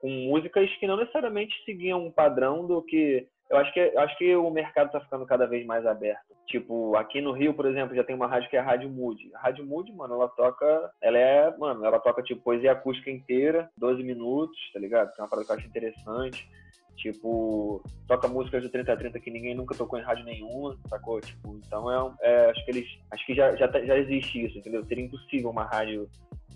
com 0.00 0.08
músicas 0.08 0.68
que 0.76 0.86
não 0.86 0.96
necessariamente 0.96 1.54
seguiam 1.64 2.04
um 2.04 2.10
padrão 2.10 2.66
do 2.66 2.82
que 2.82 3.26
eu 3.52 3.58
acho 3.58 3.72
que, 3.74 3.80
acho 3.80 4.16
que 4.16 4.34
o 4.34 4.50
mercado 4.50 4.86
está 4.86 4.98
ficando 4.98 5.26
cada 5.26 5.46
vez 5.46 5.64
mais 5.66 5.84
aberto. 5.84 6.34
Tipo, 6.46 6.96
aqui 6.96 7.20
no 7.20 7.32
Rio, 7.32 7.52
por 7.52 7.66
exemplo, 7.66 7.94
já 7.94 8.02
tem 8.02 8.16
uma 8.16 8.26
rádio 8.26 8.48
que 8.48 8.56
é 8.56 8.60
a 8.60 8.62
Rádio 8.62 8.88
Mood. 8.88 9.30
A 9.34 9.40
Rádio 9.40 9.66
Mood, 9.66 9.92
mano, 9.92 10.14
ela 10.14 10.28
toca. 10.28 10.90
Ela 11.02 11.18
é, 11.18 11.56
mano, 11.58 11.84
ela 11.84 12.00
toca 12.00 12.22
tipo 12.22 12.42
poesia 12.42 12.72
acústica 12.72 13.10
inteira, 13.10 13.70
12 13.76 14.02
minutos, 14.02 14.56
tá 14.72 14.80
ligado? 14.80 15.10
É 15.18 15.22
uma 15.22 15.28
parada 15.28 15.46
que 15.46 15.52
eu 15.52 15.56
acho 15.56 15.66
interessante. 15.66 16.48
Tipo, 16.96 17.82
toca 18.08 18.26
músicas 18.26 18.62
do 18.62 18.70
30 18.70 18.90
a 18.90 18.96
30 18.96 19.20
que 19.20 19.30
ninguém 19.30 19.54
nunca 19.54 19.74
tocou 19.74 19.98
em 19.98 20.02
rádio 20.02 20.24
nenhuma, 20.24 20.78
sacou? 20.88 21.20
Tipo, 21.20 21.60
então 21.66 22.16
é, 22.22 22.26
é 22.46 22.50
acho 22.50 22.64
que 22.64 22.70
eles. 22.70 22.88
Acho 23.10 23.26
que 23.26 23.34
já, 23.34 23.54
já, 23.54 23.68
tá, 23.68 23.84
já 23.84 23.98
existe 23.98 24.46
isso, 24.46 24.58
entendeu? 24.58 24.82
Seria 24.84 25.04
impossível 25.04 25.50
uma 25.50 25.64
rádio 25.64 26.08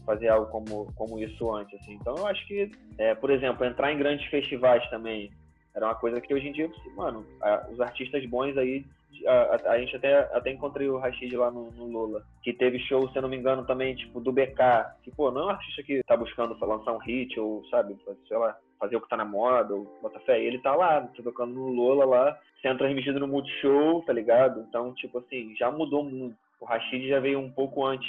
fazer 0.06 0.28
algo 0.28 0.50
como, 0.50 0.90
como 0.94 1.18
isso 1.18 1.54
antes, 1.54 1.78
assim. 1.78 1.92
Então 1.94 2.16
eu 2.16 2.26
acho 2.26 2.46
que, 2.46 2.70
é, 2.96 3.14
por 3.14 3.30
exemplo, 3.30 3.66
entrar 3.66 3.92
em 3.92 3.98
grandes 3.98 4.24
festivais 4.30 4.88
também 4.88 5.30
era 5.76 5.86
uma 5.86 5.94
coisa 5.94 6.20
que 6.22 6.32
hoje 6.32 6.48
em 6.48 6.52
dia, 6.52 6.70
mano, 6.96 7.24
a, 7.42 7.66
os 7.70 7.78
artistas 7.80 8.24
bons 8.24 8.56
aí, 8.56 8.82
a, 9.26 9.72
a, 9.72 9.78
gente 9.78 9.94
até, 9.94 10.20
até 10.34 10.50
encontrei 10.50 10.88
o 10.88 10.96
Rashid 10.96 11.36
lá 11.36 11.50
no, 11.50 11.70
no 11.70 11.84
Lula, 11.84 12.22
que 12.42 12.52
teve 12.54 12.78
show, 12.80 13.08
se 13.10 13.18
eu 13.18 13.22
não 13.22 13.28
me 13.28 13.36
engano, 13.36 13.66
também, 13.66 13.94
tipo, 13.94 14.18
do 14.18 14.32
BK, 14.32 14.56
que, 15.02 15.10
pô, 15.10 15.30
não 15.30 15.42
é 15.42 15.44
um 15.44 15.50
artista 15.50 15.82
que 15.82 16.02
tá 16.04 16.16
buscando 16.16 16.56
lançar 16.64 16.92
um 16.92 16.98
hit, 16.98 17.38
ou, 17.38 17.62
sabe, 17.66 17.94
sei 18.26 18.36
lá, 18.38 18.56
fazer 18.80 18.96
o 18.96 19.00
que 19.02 19.08
tá 19.08 19.18
na 19.18 19.24
moda, 19.24 19.74
ou 19.74 19.98
bota 20.00 20.18
fé, 20.20 20.42
ele 20.42 20.58
tá 20.58 20.74
lá, 20.74 21.02
tá 21.02 21.22
tocando 21.22 21.52
no 21.52 21.68
Lola 21.68 22.06
lá, 22.06 22.38
sendo 22.62 22.78
transmitido 22.78 23.20
no 23.20 23.28
Multishow, 23.28 24.02
tá 24.02 24.14
ligado? 24.14 24.64
Então, 24.68 24.94
tipo 24.94 25.18
assim, 25.18 25.54
já 25.56 25.70
mudou 25.70 26.02
muito. 26.02 26.36
O 26.58 26.64
Rashid 26.64 27.06
já 27.06 27.20
veio 27.20 27.38
um 27.38 27.50
pouco 27.50 27.84
antes 27.84 28.08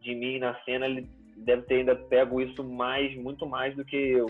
de 0.00 0.14
mim 0.14 0.38
na 0.38 0.54
cena, 0.62 0.86
ele 0.86 1.06
deve 1.36 1.62
ter 1.62 1.76
ainda 1.76 1.94
pego 1.94 2.40
isso 2.40 2.64
mais, 2.64 3.14
muito 3.16 3.46
mais 3.46 3.76
do 3.76 3.84
que 3.84 3.96
eu. 3.96 4.26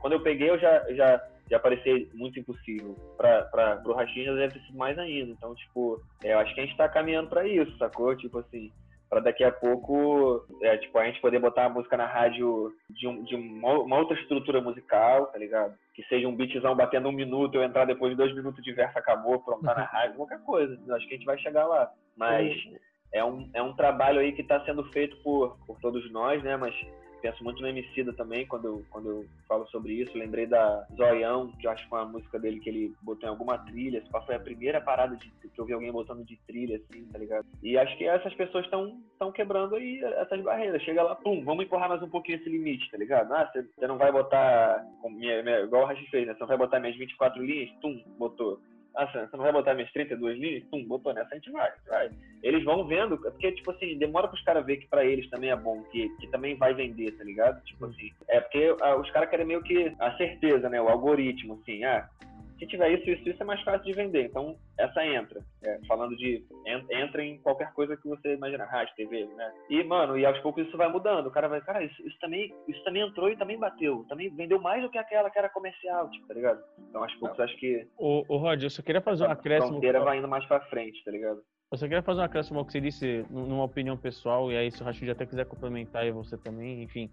Quando 0.00 0.12
eu 0.12 0.20
peguei, 0.20 0.50
eu 0.50 0.58
já, 0.58 0.92
já 0.92 1.31
já 1.52 1.58
parecer 1.58 2.08
muito 2.14 2.40
impossível. 2.40 2.96
Para 3.18 3.82
o 3.84 3.92
Rachinha 3.92 4.34
deve 4.34 4.54
ter 4.54 4.66
sido 4.66 4.78
mais 4.78 4.98
ainda. 4.98 5.32
Então, 5.32 5.54
tipo, 5.54 6.00
é, 6.24 6.32
eu 6.32 6.38
acho 6.38 6.54
que 6.54 6.60
a 6.60 6.64
gente 6.64 6.72
está 6.72 6.88
caminhando 6.88 7.28
para 7.28 7.46
isso, 7.46 7.76
sacou? 7.76 8.16
Tipo 8.16 8.38
assim, 8.38 8.72
para 9.10 9.20
daqui 9.20 9.44
a 9.44 9.52
pouco, 9.52 10.46
é, 10.62 10.78
tipo, 10.78 10.98
a 10.98 11.04
gente 11.04 11.20
poder 11.20 11.38
botar 11.38 11.66
a 11.66 11.68
música 11.68 11.94
na 11.94 12.06
rádio 12.06 12.72
de, 12.88 13.06
um, 13.06 13.22
de 13.22 13.34
uma, 13.34 13.80
uma, 13.80 13.98
outra 13.98 14.18
estrutura 14.18 14.62
musical, 14.62 15.26
tá 15.26 15.38
ligado? 15.38 15.74
Que 15.94 16.02
seja 16.04 16.26
um 16.26 16.34
beatzão 16.34 16.74
batendo 16.74 17.10
um 17.10 17.12
minuto, 17.12 17.54
eu 17.54 17.62
entrar 17.62 17.84
depois 17.84 18.12
de 18.12 18.16
dois 18.16 18.34
minutos 18.34 18.64
de 18.64 18.72
verso, 18.72 18.98
acabou, 18.98 19.38
pronto, 19.40 19.62
tá 19.62 19.74
na 19.74 19.84
rádio, 19.84 20.16
qualquer 20.16 20.42
coisa. 20.42 20.80
Eu 20.86 20.96
acho 20.96 21.06
que 21.06 21.14
a 21.14 21.16
gente 21.18 21.26
vai 21.26 21.38
chegar 21.38 21.66
lá. 21.66 21.92
Mas 22.16 22.56
é 23.12 23.22
um, 23.22 23.50
é 23.52 23.62
um 23.62 23.74
trabalho 23.74 24.20
aí 24.20 24.32
que 24.32 24.40
está 24.40 24.64
sendo 24.64 24.84
feito 24.84 25.14
por, 25.22 25.58
por 25.66 25.78
todos 25.80 26.10
nós, 26.10 26.42
né? 26.42 26.56
Mas 26.56 26.74
penso 27.22 27.42
muito 27.44 27.62
no 27.62 27.68
Emicida 27.68 28.12
também, 28.12 28.46
quando 28.46 28.66
eu, 28.66 28.84
quando 28.90 29.08
eu 29.08 29.26
falo 29.48 29.66
sobre 29.68 29.92
isso. 29.94 30.18
Lembrei 30.18 30.46
da 30.46 30.86
Zoião, 30.96 31.52
que 31.52 31.66
eu 31.66 31.70
acho 31.70 31.84
que 31.84 31.88
foi 31.88 32.00
uma 32.00 32.12
música 32.12 32.38
dele 32.38 32.60
que 32.60 32.68
ele 32.68 32.94
botou 33.00 33.28
em 33.28 33.32
alguma 33.32 33.56
trilha. 33.58 33.98
Essa 33.98 34.20
foi 34.22 34.34
a 34.34 34.40
primeira 34.40 34.80
parada 34.80 35.16
de, 35.16 35.30
que 35.30 35.58
eu 35.58 35.64
vi 35.64 35.72
alguém 35.72 35.92
botando 35.92 36.24
de 36.24 36.36
trilha, 36.46 36.76
assim, 36.76 37.04
tá 37.06 37.18
ligado? 37.18 37.46
E 37.62 37.78
acho 37.78 37.96
que 37.96 38.04
essas 38.04 38.34
pessoas 38.34 38.64
estão 38.64 39.32
quebrando 39.32 39.76
aí 39.76 40.02
essas 40.16 40.42
barreiras. 40.42 40.82
Chega 40.82 41.02
lá, 41.02 41.14
pum, 41.14 41.44
vamos 41.44 41.64
empurrar 41.64 41.88
mais 41.88 42.02
um 42.02 42.10
pouquinho 42.10 42.38
esse 42.38 42.50
limite, 42.50 42.90
tá 42.90 42.98
ligado? 42.98 43.32
Ah, 43.32 43.50
você 43.54 43.86
não 43.86 43.96
vai 43.96 44.10
botar, 44.10 44.84
igual 45.64 45.84
o 45.84 45.86
Rashi 45.86 46.10
fez, 46.10 46.26
né? 46.26 46.34
Você 46.34 46.40
não 46.40 46.48
vai 46.48 46.58
botar 46.58 46.80
minhas 46.80 46.96
24 46.96 47.42
linhas, 47.42 47.70
tum, 47.80 48.02
botou 48.18 48.60
ah, 48.94 49.06
você 49.06 49.36
não 49.36 49.44
vai 49.44 49.52
botar 49.52 49.74
minhas 49.74 49.90
32 49.92 50.38
linhas? 50.38 50.64
Pum, 50.64 50.84
botou 50.84 51.14
nessa, 51.14 51.30
a 51.32 51.34
gente 51.34 51.50
vai, 51.50 51.70
vai. 51.88 52.10
Eles 52.42 52.64
vão 52.64 52.86
vendo, 52.86 53.16
porque, 53.16 53.52
tipo 53.52 53.70
assim, 53.70 53.96
demora 53.96 54.28
pros 54.28 54.42
caras 54.42 54.64
ver 54.64 54.78
que 54.78 54.88
pra 54.88 55.04
eles 55.04 55.28
também 55.30 55.50
é 55.50 55.56
bom, 55.56 55.82
que, 55.84 56.08
que 56.20 56.26
também 56.28 56.56
vai 56.56 56.74
vender, 56.74 57.12
tá 57.12 57.24
ligado? 57.24 57.62
Tipo 57.64 57.86
assim, 57.86 58.12
é 58.28 58.40
porque 58.40 58.76
ah, 58.82 58.96
os 58.96 59.10
caras 59.10 59.30
querem 59.30 59.46
meio 59.46 59.62
que 59.62 59.94
a 59.98 60.16
certeza, 60.16 60.68
né? 60.68 60.80
O 60.80 60.88
algoritmo, 60.88 61.58
assim, 61.62 61.84
ah, 61.84 62.08
se 62.58 62.66
tiver 62.66 62.90
isso, 62.92 63.10
isso, 63.10 63.28
isso 63.28 63.42
é 63.42 63.46
mais 63.46 63.60
fácil 63.62 63.84
de 63.84 63.92
vender. 63.92 64.26
Então, 64.26 64.56
essa 64.78 65.04
entra. 65.04 65.44
É, 65.62 65.78
falando 65.86 66.16
de. 66.16 66.44
Entra 66.90 67.24
em 67.24 67.38
qualquer 67.38 67.72
coisa 67.72 67.96
que 67.96 68.08
você 68.08 68.34
imagina, 68.34 68.64
rádio, 68.64 68.94
TV, 68.94 69.26
né? 69.26 69.52
E, 69.70 69.82
mano, 69.84 70.18
e 70.18 70.24
aos 70.24 70.38
poucos 70.40 70.66
isso 70.66 70.76
vai 70.76 70.90
mudando. 70.90 71.26
O 71.26 71.30
cara 71.30 71.48
vai, 71.48 71.60
cara, 71.60 71.84
isso, 71.84 72.06
isso, 72.06 72.18
também, 72.20 72.54
isso 72.68 72.82
também 72.84 73.02
entrou 73.02 73.30
e 73.30 73.36
também 73.36 73.58
bateu. 73.58 74.04
Também 74.08 74.28
vendeu 74.34 74.60
mais 74.60 74.82
do 74.82 74.90
que 74.90 74.98
aquela 74.98 75.30
que 75.30 75.38
era 75.38 75.48
comercial, 75.48 76.10
tipo, 76.10 76.26
tá 76.26 76.34
ligado? 76.34 76.62
Então, 76.88 77.02
aos 77.02 77.14
poucos, 77.16 77.40
acho 77.40 77.56
que. 77.56 77.86
Ô, 77.96 78.24
ô 78.28 78.36
Rod, 78.38 78.62
eu 78.62 78.70
só 78.70 78.82
queria 78.82 79.00
fazer 79.00 79.26
um 79.26 79.30
acréscimo. 79.30 79.66
A 79.66 79.72
fronteira 79.72 80.00
vai 80.00 80.18
indo 80.18 80.28
mais 80.28 80.44
pra 80.46 80.60
frente, 80.66 81.02
tá 81.04 81.10
ligado? 81.10 81.42
Eu 81.70 81.78
só 81.78 81.86
queria 81.86 82.02
fazer 82.02 82.20
um 82.20 82.24
acréscimo 82.24 82.58
ao 82.58 82.66
que 82.66 82.72
você 82.72 82.80
disse, 82.80 83.24
numa 83.30 83.64
opinião 83.64 83.96
pessoal, 83.96 84.52
e 84.52 84.56
aí 84.56 84.70
se 84.70 84.82
o 84.82 84.84
Rashid 84.84 85.10
até 85.10 85.24
quiser 85.24 85.46
complementar, 85.46 86.06
e 86.06 86.12
você 86.12 86.36
também, 86.36 86.82
enfim 86.82 87.10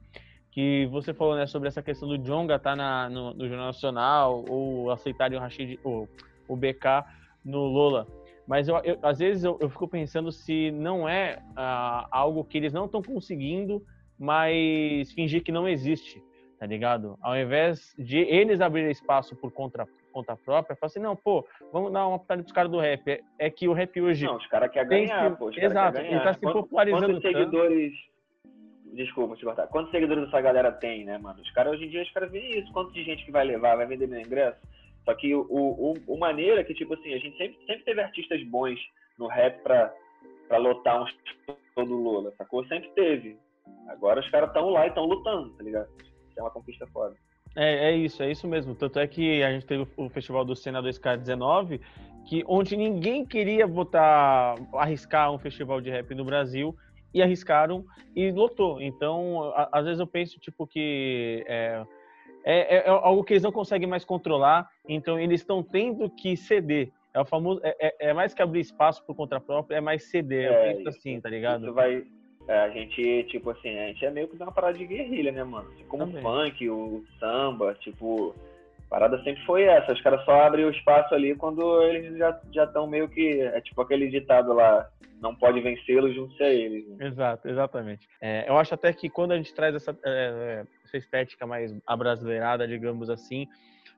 que 0.52 0.88
você 0.88 1.14
falou 1.14 1.36
né, 1.36 1.46
sobre 1.46 1.68
essa 1.68 1.82
questão 1.82 2.08
do 2.08 2.18
Jonga 2.18 2.56
estar 2.56 2.76
tá 2.76 3.10
no, 3.10 3.34
no, 3.34 3.48
Jornal 3.48 3.68
Nacional 3.68 4.44
ou 4.50 4.92
aceitarem 4.92 5.38
o 5.38 5.42
Rashid, 5.42 5.80
o, 5.84 6.08
o 6.48 6.56
BK 6.56 7.06
no 7.46 7.60
Lola. 7.66 8.08
Mas 8.48 8.68
eu, 8.68 8.78
eu 8.78 8.98
às 9.04 9.20
vezes 9.20 9.44
eu, 9.44 9.58
eu, 9.62 9.70
fico 9.70 9.88
pensando 9.88 10.32
se 10.32 10.72
não 10.72 11.08
é 11.08 11.40
uh, 11.52 12.08
algo 12.10 12.44
que 12.44 12.58
eles 12.58 12.74
não 12.74 12.86
estão 12.86 13.02
conseguindo, 13.02 13.86
mas 14.18 15.12
fingir 15.12 15.44
que 15.44 15.52
não 15.52 15.68
existe, 15.68 16.24
tá 16.58 16.66
ligado? 16.66 17.16
Ao 17.22 17.38
invés 17.38 17.94
de 17.98 18.18
eles 18.18 18.60
abrirem 18.60 18.92
espaço 18.92 19.36
por 19.36 19.52
conta, 19.52 19.88
conta 20.12 20.36
própria, 20.36 20.76
falar 20.76 20.88
assim, 20.88 21.00
não, 21.00 21.16
pô, 21.16 21.46
vamos 21.72 21.94
dar 21.94 22.08
uma 22.08 22.16
oportunidade 22.16 22.44
pros 22.44 22.54
caras 22.54 22.72
do 22.72 22.80
rap. 22.80 23.08
É, 23.08 23.22
é, 23.38 23.50
que 23.52 23.68
o 23.68 23.74
rap 23.74 24.02
hoje... 24.02 24.26
Não, 24.26 24.38
os 24.38 24.48
caras 24.48 24.72
querem 24.72 24.90
ganhar, 24.90 25.32
se, 25.32 25.38
pô. 25.38 25.52
Exato, 25.52 25.98
quer 26.02 26.12
ele 26.12 26.20
tá 26.20 26.34
se 26.34 26.40
popularizando 26.40 27.06
Quantos 27.06 27.22
seguidores... 27.22 27.94
Desculpa 28.94 29.36
te 29.36 29.46
cortar. 29.46 29.68
Quantos 29.68 29.92
seguidores 29.92 30.28
essa 30.28 30.42
galera 30.42 30.72
tem, 30.72 31.06
né, 31.06 31.18
mano? 31.18 31.42
Os 31.42 31.52
caras, 31.52 31.74
hoje 31.74 31.86
em 31.86 31.90
dia, 31.90 32.02
os 32.02 32.12
caras 32.12 32.32
veem 32.32 32.60
isso. 32.60 32.72
Quanto 32.72 32.92
de 32.92 33.04
gente 33.04 33.24
que 33.24 33.32
vai 33.32 33.46
levar, 33.46 33.76
vai 33.76 33.86
vender 33.86 34.08
meu 34.08 34.20
ingresso? 34.20 34.60
Só 35.06 35.14
que 35.14 35.34
o, 35.34 35.46
o, 35.50 35.94
o 36.08 36.18
maneira 36.18 36.62
é 36.62 36.64
que, 36.64 36.74
tipo 36.74 36.94
assim, 36.94 37.14
a 37.14 37.20
gente 37.20 37.38
sempre, 37.38 37.58
sempre 37.66 37.84
teve 37.84 38.02
artistas 38.02 38.44
bons 38.44 38.80
no 39.18 39.28
rap 39.28 39.62
pra, 39.62 39.94
pra 40.48 40.58
lotar 40.58 41.04
um 41.04 41.08
show 41.08 41.86
do 41.86 41.96
Lula, 41.96 42.34
sacou? 42.38 42.66
Sempre 42.66 42.90
teve. 42.90 43.38
Agora 43.88 44.20
os 44.20 44.30
caras 44.30 44.50
estão 44.50 44.70
lá 44.70 44.86
e 44.86 44.90
estão 44.90 45.06
lutando, 45.06 45.50
tá 45.52 45.64
ligado? 45.64 45.90
Isso 46.00 46.40
é 46.40 46.42
uma 46.42 46.52
conquista 46.52 46.86
foda. 46.88 47.16
É, 47.56 47.90
é 47.90 47.96
isso, 47.96 48.22
é 48.22 48.32
isso 48.32 48.48
mesmo. 48.48 48.76
Tanto 48.76 49.00
é 49.00 49.08
que 49.08 49.44
a 49.44 49.52
gente 49.52 49.66
teve 49.66 49.88
o 49.98 50.10
Festival 50.10 50.46
do 50.46 50.56
Sena 50.56 50.82
2K19, 50.82 51.80
que, 52.28 52.44
onde 52.48 52.78
ninguém 52.78 53.26
queria 53.26 53.68
botar, 53.68 54.56
arriscar 54.74 55.32
um 55.32 55.40
festival 55.40 55.82
de 55.82 55.90
rap 55.90 56.14
no 56.14 56.24
Brasil, 56.24 56.76
e 57.14 57.22
arriscaram 57.22 57.86
e 58.16 58.32
lotou. 58.32 58.82
Então, 58.82 59.52
a, 59.56 59.70
às 59.80 59.86
vezes 59.86 60.00
eu 60.00 60.08
penso, 60.08 60.40
tipo, 60.40 60.66
que 60.68 61.44
é, 61.48 61.84
é, 62.44 62.76
é, 62.78 62.90
algo 62.90 63.24
que 63.24 63.34
eles 63.34 63.44
não 63.44 63.52
conseguem 63.52 63.88
mais 63.88 64.06
controlar, 64.06 64.70
então 64.88 65.20
eles 65.20 65.42
estão 65.42 65.64
tendo 65.64 66.10
que 66.10 66.36
ceder. 66.36 66.92
É 67.14 67.20
o 67.20 67.26
famoso, 67.26 67.60
é, 67.64 67.76
é, 67.80 68.10
é 68.10 68.14
mais 68.14 68.34
que 68.34 68.42
abrir 68.42 68.60
espaço 68.60 69.04
por 69.06 69.16
conta 69.16 69.40
própria, 69.40 69.78
é 69.78 69.82
mais 69.82 70.04
ceder. 70.04 70.52
eu 70.52 70.76
penso 70.76 70.90
assim, 70.90 71.20
tá 71.20 71.30
ligado? 71.30 71.64
Isso 71.64 71.74
vai, 71.74 72.06
é, 72.50 72.62
a 72.62 72.70
gente, 72.70 73.26
tipo 73.26 73.52
assim, 73.52 73.78
a 73.78 73.88
gente 73.88 74.04
é 74.04 74.10
meio 74.10 74.28
que 74.28 74.36
uma 74.36 74.52
parada 74.52 74.76
de 74.76 74.84
guerrilha, 74.84 75.32
né, 75.32 75.44
mano? 75.44 75.70
Assim 75.70 75.84
como 75.86 76.08
Também. 76.08 76.20
o 76.20 76.22
funk, 76.24 76.70
o 76.70 77.06
samba, 77.20 77.76
tipo, 77.76 78.34
parada 78.90 79.22
sempre 79.24 79.44
foi 79.46 79.64
essa. 79.64 79.94
Os 79.94 80.02
caras 80.02 80.24
só 80.26 80.32
abrem 80.42 80.66
o 80.66 80.72
espaço 80.72 81.14
ali 81.14 81.36
quando 81.36 81.82
eles 81.84 82.18
já 82.18 82.64
estão 82.64 82.88
meio 82.88 83.08
que. 83.08 83.42
É 83.42 83.62
tipo 83.62 83.82
aquele 83.82 84.10
ditado 84.10 84.54
lá, 84.54 84.90
não 85.22 85.36
pode 85.36 85.60
vencê-los, 85.62 86.16
junto 86.16 86.42
a 86.42 86.48
eles. 86.48 86.88
Né? 86.88 87.08
Exato, 87.08 87.48
exatamente. 87.48 88.08
É, 88.22 88.50
eu 88.50 88.58
acho 88.58 88.74
até 88.74 88.92
que 88.92 89.10
quando 89.10 89.32
a 89.32 89.38
gente 89.38 89.54
traz 89.54 89.76
essa, 89.76 89.98
é, 90.06 90.64
essa 90.84 90.98
estética 90.98 91.46
mais 91.46 91.76
abrasileirada, 91.86 92.68
digamos 92.68 93.10
assim, 93.10 93.48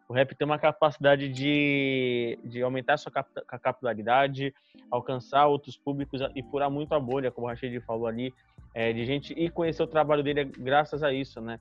o 0.10 0.14
rap 0.14 0.36
tem 0.36 0.46
uma 0.46 0.60
capacidade 0.60 1.30
de, 1.30 2.38
de 2.44 2.62
aumentar 2.62 2.98
sua 2.98 3.12
cap 3.12 3.30
capilaridade, 3.62 4.54
alcançar 4.92 5.48
outros 5.48 5.78
públicos 5.78 6.20
e 6.36 6.44
furar 6.44 6.70
muito 6.70 6.94
a 6.94 7.00
bolha, 7.00 7.32
como 7.32 7.48
o 7.48 7.50
Rachid 7.50 7.80
falou 7.82 8.08
ali, 8.08 8.34
é, 8.74 8.92
de 8.92 9.06
gente 9.06 9.34
ir 9.40 9.52
conhecer 9.52 9.82
o 9.84 9.88
trabalho 9.88 10.22
dele 10.22 10.46
graças 10.46 11.02
a 11.02 11.14
isso, 11.14 11.40
né? 11.40 11.60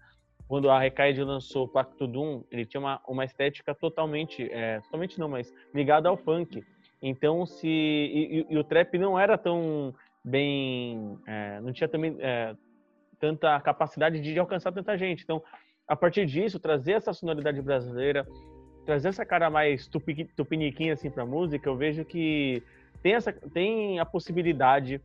Quando 0.51 0.69
a 0.69 0.81
Recaide 0.81 1.23
lançou 1.23 1.69
Pacto 1.69 2.09
Doom, 2.09 2.43
ele 2.51 2.67
tinha 2.67 2.81
uma, 2.81 3.01
uma 3.07 3.25
estética 3.25 3.73
totalmente, 3.73 4.51
é, 4.51 4.81
totalmente 4.81 5.17
não, 5.17 5.29
mas 5.29 5.55
ligada 5.73 6.09
ao 6.09 6.17
funk. 6.17 6.65
Então, 7.01 7.47
se 7.47 7.69
e, 7.69 8.47
e, 8.51 8.59
o 8.59 8.65
trap 8.65 8.99
não 8.99 9.17
era 9.17 9.39
tão 9.39 9.95
bem, 10.25 11.17
é, 11.25 11.61
não 11.61 11.73
tinha 11.73 11.87
também 11.87 12.17
é, 12.19 12.57
tanta 13.21 13.61
capacidade 13.61 14.21
de 14.21 14.37
alcançar 14.41 14.73
tanta 14.73 14.99
gente. 14.99 15.23
Então, 15.23 15.41
a 15.87 15.95
partir 15.95 16.27
disso, 16.27 16.59
trazer 16.59 16.95
essa 16.95 17.13
sonoridade 17.13 17.63
brasileira, 17.63 18.27
trazer 18.85 19.07
essa 19.07 19.25
cara 19.25 19.49
mais 19.51 19.87
tupi, 19.87 20.25
tupiniquinha 20.35 20.95
assim 20.95 21.13
para 21.13 21.25
música, 21.25 21.69
eu 21.69 21.77
vejo 21.77 22.05
que 22.05 22.61
tem, 23.05 23.15
essa, 23.15 23.33
tem 23.33 24.01
a 24.01 24.05
possibilidade 24.05 25.01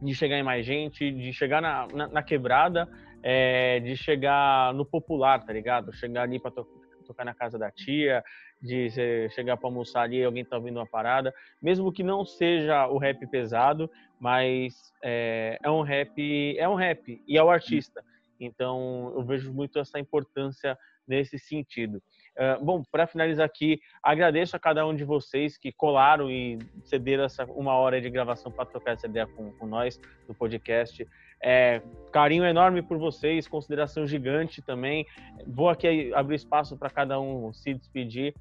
de 0.00 0.14
chegar 0.14 0.38
em 0.38 0.44
mais 0.44 0.64
gente, 0.64 1.10
de 1.10 1.32
chegar 1.32 1.60
na, 1.60 1.88
na, 1.92 2.06
na 2.06 2.22
quebrada, 2.22 2.88
é, 3.22 3.80
de 3.80 3.96
chegar 3.96 4.72
no 4.74 4.84
popular, 4.84 5.44
tá 5.44 5.52
ligado? 5.52 5.92
Chegar 5.92 6.22
ali 6.22 6.38
para 6.38 6.50
to, 6.50 6.66
tocar 7.06 7.24
na 7.24 7.34
casa 7.34 7.58
da 7.58 7.70
tia, 7.70 8.22
de 8.60 8.90
chegar 9.30 9.56
para 9.56 9.68
almoçar 9.68 10.02
ali, 10.02 10.22
alguém 10.22 10.44
tá 10.44 10.56
ouvindo 10.56 10.78
uma 10.78 10.86
parada, 10.86 11.34
mesmo 11.60 11.92
que 11.92 12.02
não 12.02 12.24
seja 12.24 12.86
o 12.86 12.98
rap 12.98 13.26
pesado, 13.26 13.90
mas 14.18 14.92
é, 15.02 15.58
é 15.62 15.70
um 15.70 15.82
rap, 15.82 16.56
é 16.58 16.68
um 16.68 16.74
rap 16.74 17.22
e 17.26 17.38
é 17.38 17.42
o 17.42 17.50
artista. 17.50 18.04
Então, 18.38 19.12
eu 19.14 19.22
vejo 19.22 19.52
muito 19.52 19.78
essa 19.78 19.98
importância 19.98 20.78
nesse 21.06 21.38
sentido. 21.38 22.02
Uh, 22.38 22.64
bom, 22.64 22.82
para 22.90 23.06
finalizar 23.06 23.44
aqui, 23.44 23.80
agradeço 24.02 24.56
a 24.56 24.60
cada 24.60 24.86
um 24.86 24.94
de 24.94 25.04
vocês 25.04 25.58
que 25.58 25.72
colaram 25.72 26.30
e 26.30 26.58
cederam 26.84 27.24
essa 27.24 27.44
uma 27.44 27.74
hora 27.74 28.00
de 28.00 28.08
gravação 28.08 28.50
para 28.52 28.64
trocar 28.64 28.92
essa 28.92 29.06
ideia 29.06 29.26
com, 29.26 29.52
com 29.52 29.66
nós 29.66 30.00
no 30.28 30.34
podcast. 30.34 31.06
É, 31.42 31.80
carinho 32.12 32.44
enorme 32.44 32.82
por 32.82 32.98
vocês, 32.98 33.48
consideração 33.48 34.06
gigante 34.06 34.60
também. 34.60 35.06
Vou 35.46 35.68
aqui 35.68 36.12
abrir 36.14 36.36
espaço 36.36 36.76
para 36.76 36.90
cada 36.90 37.20
um 37.20 37.52
se 37.52 37.74
despedir. 37.74 38.34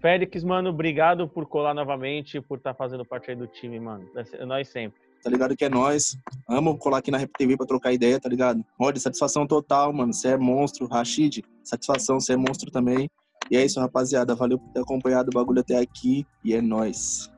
Félix, 0.00 0.42
mano, 0.42 0.70
obrigado 0.70 1.28
por 1.28 1.46
colar 1.46 1.74
novamente, 1.74 2.40
por 2.40 2.58
estar 2.58 2.72
tá 2.72 2.76
fazendo 2.76 3.04
parte 3.04 3.30
aí 3.30 3.36
do 3.36 3.46
time, 3.46 3.78
mano. 3.78 4.08
Nós 4.46 4.68
sempre 4.68 5.00
tá 5.22 5.30
ligado? 5.30 5.56
Que 5.56 5.64
é 5.64 5.68
nós. 5.68 6.18
Amo 6.48 6.76
colar 6.76 6.98
aqui 6.98 7.10
na 7.10 7.18
Rap 7.18 7.30
TV 7.38 7.56
pra 7.56 7.66
trocar 7.66 7.92
ideia, 7.92 8.18
tá 8.20 8.28
ligado? 8.28 8.64
Rod, 8.78 8.96
satisfação 8.98 9.46
total, 9.46 9.92
mano. 9.92 10.12
Você 10.12 10.28
é 10.28 10.36
monstro. 10.36 10.86
Rashid, 10.86 11.42
satisfação, 11.62 12.18
você 12.18 12.32
é 12.32 12.36
monstro 12.36 12.70
também. 12.70 13.08
E 13.50 13.56
é 13.56 13.64
isso, 13.64 13.80
rapaziada. 13.80 14.34
Valeu 14.34 14.58
por 14.58 14.68
ter 14.72 14.80
acompanhado 14.80 15.30
o 15.30 15.34
bagulho 15.34 15.60
até 15.60 15.78
aqui. 15.78 16.26
E 16.44 16.54
é 16.54 16.60
nós. 16.60 17.30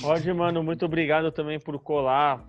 Rod, 0.00 0.26
mano, 0.26 0.62
muito 0.62 0.84
obrigado 0.84 1.30
também 1.30 1.60
por 1.60 1.78
colar, 1.78 2.44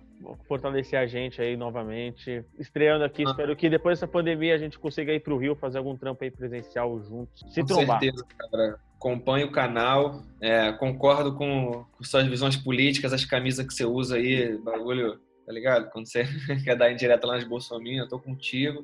fortalecer 0.46 0.98
a 0.98 1.06
gente 1.06 1.40
aí 1.40 1.56
novamente. 1.56 2.44
Estreando 2.58 3.04
aqui, 3.04 3.24
ah. 3.26 3.30
espero 3.30 3.56
que 3.56 3.68
depois 3.68 3.98
dessa 3.98 4.10
pandemia 4.10 4.54
a 4.54 4.58
gente 4.58 4.78
consiga 4.78 5.12
ir 5.12 5.20
pro 5.20 5.36
Rio 5.36 5.54
fazer 5.54 5.78
algum 5.78 5.96
trampo 5.96 6.24
aí 6.24 6.30
presencial 6.30 7.00
juntos. 7.02 7.44
Se 7.52 7.60
com 7.60 7.66
trombar. 7.66 8.00
certeza, 8.00 8.24
cara 8.38 8.78
acompanho 9.04 9.48
o 9.48 9.52
canal, 9.52 10.22
é, 10.40 10.72
concordo 10.72 11.34
com, 11.34 11.84
com, 11.92 12.04
suas 12.04 12.26
visões 12.26 12.56
políticas, 12.56 13.12
as 13.12 13.22
camisas 13.22 13.66
que 13.66 13.74
você 13.74 13.84
usa 13.84 14.16
aí, 14.16 14.56
bagulho, 14.56 15.20
tá 15.44 15.52
ligado? 15.52 15.90
Quando 15.90 16.06
você 16.06 16.24
quer 16.64 16.74
dar 16.74 16.90
indireta 16.90 17.26
lá 17.26 17.34
nas 17.34 17.44
Bolsonaro, 17.44 17.86
eu 17.86 18.08
tô 18.08 18.18
contigo. 18.18 18.82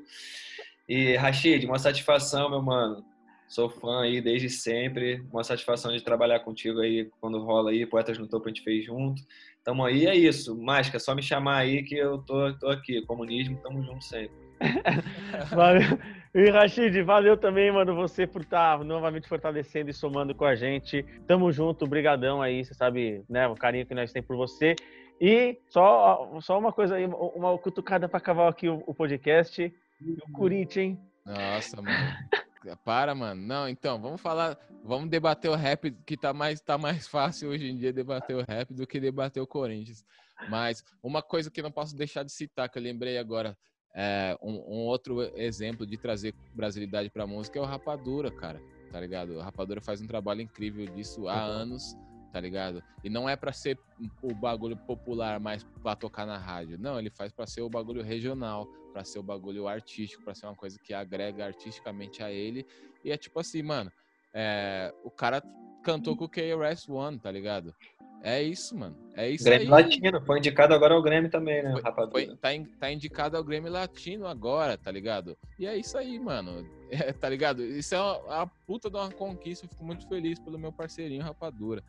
E, 0.86 1.16
Rashid, 1.16 1.64
uma 1.64 1.78
satisfação, 1.78 2.50
meu 2.50 2.60
mano. 2.60 3.02
Sou 3.48 3.68
fã 3.68 4.02
aí 4.02 4.20
desde 4.20 4.48
sempre. 4.50 5.24
Uma 5.32 5.42
satisfação 5.42 5.90
de 5.90 6.02
trabalhar 6.02 6.40
contigo 6.40 6.80
aí 6.80 7.10
quando 7.20 7.42
rola 7.42 7.70
aí. 7.70 7.84
Poetas 7.84 8.16
no 8.16 8.28
Topo 8.28 8.46
a 8.46 8.48
gente 8.48 8.62
fez 8.62 8.84
junto. 8.84 9.22
Tamo 9.70 9.84
aí, 9.84 10.04
é 10.06 10.16
isso. 10.16 10.60
Máscara, 10.60 10.96
é 10.96 10.98
só 10.98 11.14
me 11.14 11.22
chamar 11.22 11.58
aí 11.58 11.84
que 11.84 11.94
eu 11.94 12.18
tô, 12.18 12.52
tô 12.54 12.68
aqui. 12.70 13.06
Comunismo, 13.06 13.56
tamo 13.62 13.80
junto 13.84 14.04
sempre. 14.04 14.34
Valeu. 15.54 15.96
E 16.34 16.50
Rashid, 16.50 17.00
valeu 17.02 17.36
também, 17.36 17.70
mano, 17.70 17.94
você 17.94 18.26
por 18.26 18.42
estar 18.42 18.78
tá 18.78 18.84
novamente 18.84 19.28
fortalecendo 19.28 19.88
e 19.88 19.94
somando 19.94 20.34
com 20.34 20.44
a 20.44 20.56
gente. 20.56 21.04
Tamo 21.24 21.52
junto, 21.52 21.86
brigadão 21.86 22.42
aí, 22.42 22.64
você 22.64 22.74
sabe, 22.74 23.22
né, 23.28 23.46
o 23.46 23.54
carinho 23.54 23.86
que 23.86 23.94
nós 23.94 24.12
temos 24.12 24.26
por 24.26 24.36
você. 24.36 24.74
E 25.20 25.60
só, 25.68 26.40
só 26.40 26.58
uma 26.58 26.72
coisa 26.72 26.96
aí, 26.96 27.06
uma 27.06 27.56
cutucada 27.56 28.08
para 28.08 28.18
acabar 28.18 28.48
aqui 28.48 28.68
o, 28.68 28.82
o 28.88 28.92
podcast. 28.92 29.62
E 30.00 30.12
o 30.12 30.32
Corinthians, 30.32 30.84
hein? 30.84 31.00
Nossa, 31.24 31.80
mano. 31.80 31.96
Para, 32.84 33.14
mano. 33.14 33.40
Não, 33.40 33.68
então, 33.68 34.00
vamos 34.00 34.20
falar, 34.20 34.58
vamos 34.84 35.08
debater 35.08 35.50
o 35.50 35.54
rap, 35.54 35.90
que 36.04 36.16
tá 36.16 36.32
mais, 36.32 36.60
tá 36.60 36.76
mais 36.76 37.06
fácil 37.08 37.50
hoje 37.50 37.70
em 37.70 37.76
dia 37.76 37.92
debater 37.92 38.36
o 38.36 38.44
rap 38.46 38.72
do 38.74 38.86
que 38.86 39.00
debater 39.00 39.42
o 39.42 39.46
Corinthians. 39.46 40.04
Mas 40.48 40.84
uma 41.02 41.22
coisa 41.22 41.50
que 41.50 41.62
não 41.62 41.70
posso 41.70 41.96
deixar 41.96 42.22
de 42.22 42.32
citar, 42.32 42.68
que 42.68 42.78
eu 42.78 42.82
lembrei 42.82 43.18
agora, 43.18 43.56
é, 43.94 44.36
um, 44.42 44.52
um, 44.52 44.86
outro 44.86 45.20
exemplo 45.36 45.86
de 45.86 45.96
trazer 45.96 46.34
brasilidade 46.54 47.10
pra 47.10 47.26
música 47.26 47.58
é 47.58 47.62
o 47.62 47.66
Rapadura, 47.66 48.30
cara. 48.30 48.60
Tá 48.90 49.00
ligado? 49.00 49.34
O 49.34 49.40
Rapadura 49.40 49.80
faz 49.80 50.00
um 50.00 50.06
trabalho 50.06 50.40
incrível 50.40 50.86
disso 50.86 51.28
há 51.28 51.46
uhum. 51.46 51.52
anos, 51.52 51.96
tá 52.32 52.40
ligado? 52.40 52.82
E 53.02 53.10
não 53.10 53.28
é 53.28 53.36
para 53.36 53.52
ser 53.52 53.78
o 54.22 54.34
bagulho 54.34 54.76
popular, 54.76 55.40
mas 55.40 55.64
pra 55.82 55.96
tocar 55.96 56.26
na 56.26 56.38
rádio. 56.38 56.78
Não, 56.78 56.98
ele 56.98 57.10
faz 57.10 57.32
para 57.32 57.46
ser 57.46 57.62
o 57.62 57.68
bagulho 57.68 58.02
regional, 58.02 58.66
para 58.92 59.04
ser 59.04 59.18
o 59.18 59.22
bagulho 59.22 59.68
artístico, 59.68 60.24
para 60.24 60.34
ser 60.34 60.46
uma 60.46 60.54
coisa 60.54 60.78
que 60.78 60.94
agrega 60.94 61.44
artisticamente 61.44 62.22
a 62.22 62.30
ele. 62.30 62.66
E 63.04 63.10
é 63.10 63.16
tipo 63.16 63.38
assim, 63.40 63.62
mano, 63.62 63.90
é, 64.32 64.92
o 65.04 65.10
cara 65.10 65.42
cantou 65.82 66.16
com 66.16 66.24
o 66.24 66.28
KRS 66.28 66.90
One, 66.90 67.18
tá 67.18 67.30
ligado? 67.30 67.74
É 68.22 68.42
isso, 68.42 68.76
mano. 68.76 68.96
É 69.16 69.28
isso 69.30 69.44
Grêmio 69.44 69.74
aí. 69.74 69.82
Latino. 69.82 70.20
Foi 70.20 70.38
indicado 70.38 70.74
agora 70.74 70.94
ao 70.94 71.02
Grêmio 71.02 71.30
também, 71.30 71.62
né, 71.62 71.74
foi, 72.10 72.36
tá, 72.36 72.54
in, 72.54 72.64
tá, 72.64 72.92
indicado 72.92 73.36
ao 73.36 73.42
Grêmio 73.42 73.72
Latino 73.72 74.26
agora, 74.26 74.76
tá 74.76 74.90
ligado? 74.90 75.36
E 75.58 75.66
é 75.66 75.76
isso 75.76 75.96
aí, 75.96 76.18
mano. 76.18 76.66
É, 76.92 77.12
tá 77.12 77.28
ligado? 77.28 77.62
Isso 77.64 77.94
é 77.94 78.00
uma, 78.00 78.42
a 78.42 78.46
puta 78.66 78.90
de 78.90 78.96
uma 78.96 79.12
conquista. 79.12 79.64
Eu 79.64 79.70
fico 79.70 79.84
muito 79.84 80.08
feliz 80.08 80.40
pelo 80.40 80.58
meu 80.58 80.72
parceirinho 80.72 81.22
Rapadura. 81.22 81.84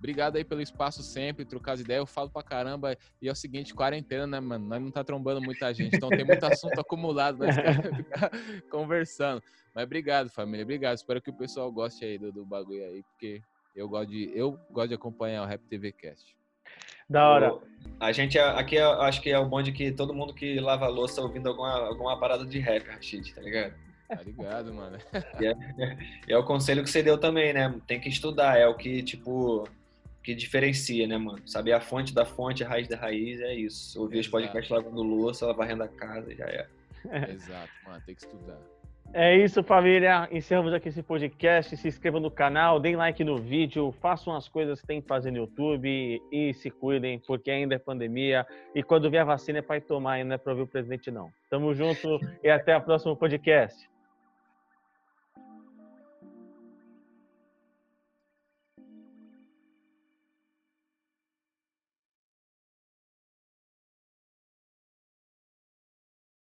Obrigado 0.00 0.36
aí 0.36 0.44
pelo 0.44 0.62
espaço 0.62 1.02
sempre, 1.02 1.44
trocar 1.44 1.72
as 1.74 1.80
ideias. 1.80 2.00
Eu 2.00 2.06
falo 2.06 2.30
pra 2.30 2.42
caramba. 2.42 2.96
E 3.20 3.28
é 3.28 3.30
o 3.32 3.34
seguinte, 3.34 3.74
quarentena, 3.74 4.26
né, 4.26 4.40
mano? 4.40 4.66
Nós 4.66 4.80
não 4.80 4.90
tá 4.90 5.04
trombando 5.04 5.42
muita 5.42 5.72
gente. 5.74 5.94
Então 5.94 6.08
tem 6.08 6.24
muito 6.24 6.42
assunto 6.44 6.78
acumulado, 6.80 7.36
nós 7.38 7.54
ficar 7.94 8.30
conversando. 8.70 9.42
Mas 9.74 9.84
obrigado, 9.84 10.30
família. 10.30 10.64
Obrigado. 10.64 10.96
Espero 10.96 11.20
que 11.20 11.28
o 11.30 11.36
pessoal 11.36 11.70
goste 11.70 12.02
aí 12.04 12.18
do, 12.18 12.32
do 12.32 12.46
bagulho 12.46 12.82
aí, 12.82 13.02
porque 13.02 13.42
eu 13.76 13.86
gosto 13.88 14.10
de, 14.10 14.32
eu 14.34 14.58
gosto 14.70 14.88
de 14.88 14.94
acompanhar 14.94 15.42
o 15.42 15.46
Rap 15.46 15.60
TV 15.68 15.92
Cast. 15.92 16.34
Da 17.08 17.28
hora. 17.28 17.54
O- 17.54 17.62
A 18.00 18.10
gente 18.10 18.38
é- 18.38 18.42
aqui 18.42 18.78
é- 18.78 18.82
acho 18.82 19.20
que 19.20 19.28
é 19.30 19.38
o 19.38 19.46
bonde 19.48 19.70
que 19.70 19.92
todo 19.92 20.14
mundo 20.14 20.32
que 20.32 20.58
lava 20.60 20.86
a 20.86 20.88
louça 20.88 21.20
ouvindo 21.20 21.48
alguma, 21.48 21.72
alguma 21.88 22.18
parada 22.18 22.46
de 22.46 22.58
rap, 22.58 22.86
Rashid, 22.86 23.34
tá 23.34 23.42
ligado? 23.42 23.74
Tá 24.08 24.22
ligado, 24.22 24.72
mano? 24.72 24.96
E 26.28 26.32
é 26.32 26.36
o 26.38 26.44
conselho 26.44 26.82
que 26.82 26.90
você 26.90 27.02
deu 27.02 27.18
também, 27.18 27.52
né? 27.52 27.74
Tem 27.86 28.00
que 28.00 28.08
estudar, 28.08 28.58
é 28.58 28.66
o 28.66 28.74
que, 28.76 29.02
tipo, 29.02 29.68
que 30.22 30.34
diferencia, 30.34 31.06
né, 31.06 31.16
mano? 31.16 31.40
Saber 31.46 31.72
a 31.72 31.80
fonte 31.80 32.14
da 32.14 32.24
fonte, 32.24 32.62
a 32.62 32.68
raiz 32.68 32.88
da 32.88 32.96
raiz, 32.96 33.40
é 33.40 33.54
isso. 33.54 34.00
Ouvir 34.00 34.18
os 34.18 34.26
Exato. 34.26 34.42
podcasts 34.42 34.70
lavando 34.70 35.02
louça, 35.02 35.52
varrendo 35.52 35.82
a 35.82 35.88
casa, 35.88 36.34
já 36.34 36.44
é. 36.44 36.66
Exato, 37.30 37.70
mano, 37.86 38.02
tem 38.04 38.14
que 38.14 38.22
estudar. 38.22 38.58
É 39.12 39.36
isso, 39.36 39.60
família. 39.64 40.28
Encerramos 40.30 40.72
aqui 40.72 40.88
esse 40.88 41.02
podcast. 41.02 41.76
Se 41.76 41.88
inscrevam 41.88 42.20
no 42.20 42.30
canal, 42.30 42.78
deem 42.78 42.94
like 42.94 43.24
no 43.24 43.38
vídeo, 43.38 43.90
façam 44.00 44.36
as 44.36 44.48
coisas 44.48 44.80
que 44.80 44.86
tem 44.86 45.02
que 45.02 45.08
fazer 45.08 45.32
no 45.32 45.38
YouTube 45.38 46.22
e 46.30 46.54
se 46.54 46.70
cuidem, 46.70 47.18
porque 47.18 47.50
ainda 47.50 47.74
é 47.74 47.78
pandemia. 47.78 48.46
E 48.72 48.84
quando 48.84 49.10
vier 49.10 49.22
a 49.22 49.24
vacina 49.24 49.58
é 49.58 49.62
para 49.62 49.78
ir 49.78 49.80
tomar, 49.80 50.20
e 50.20 50.24
não 50.24 50.36
é 50.36 50.38
para 50.38 50.52
ouvir 50.52 50.62
o 50.62 50.66
presidente, 50.66 51.10
não. 51.10 51.28
Tamo 51.48 51.74
junto 51.74 52.20
e 52.44 52.48
até 52.48 52.76
o 52.76 52.80
próximo 52.80 53.16
podcast. 53.16 53.89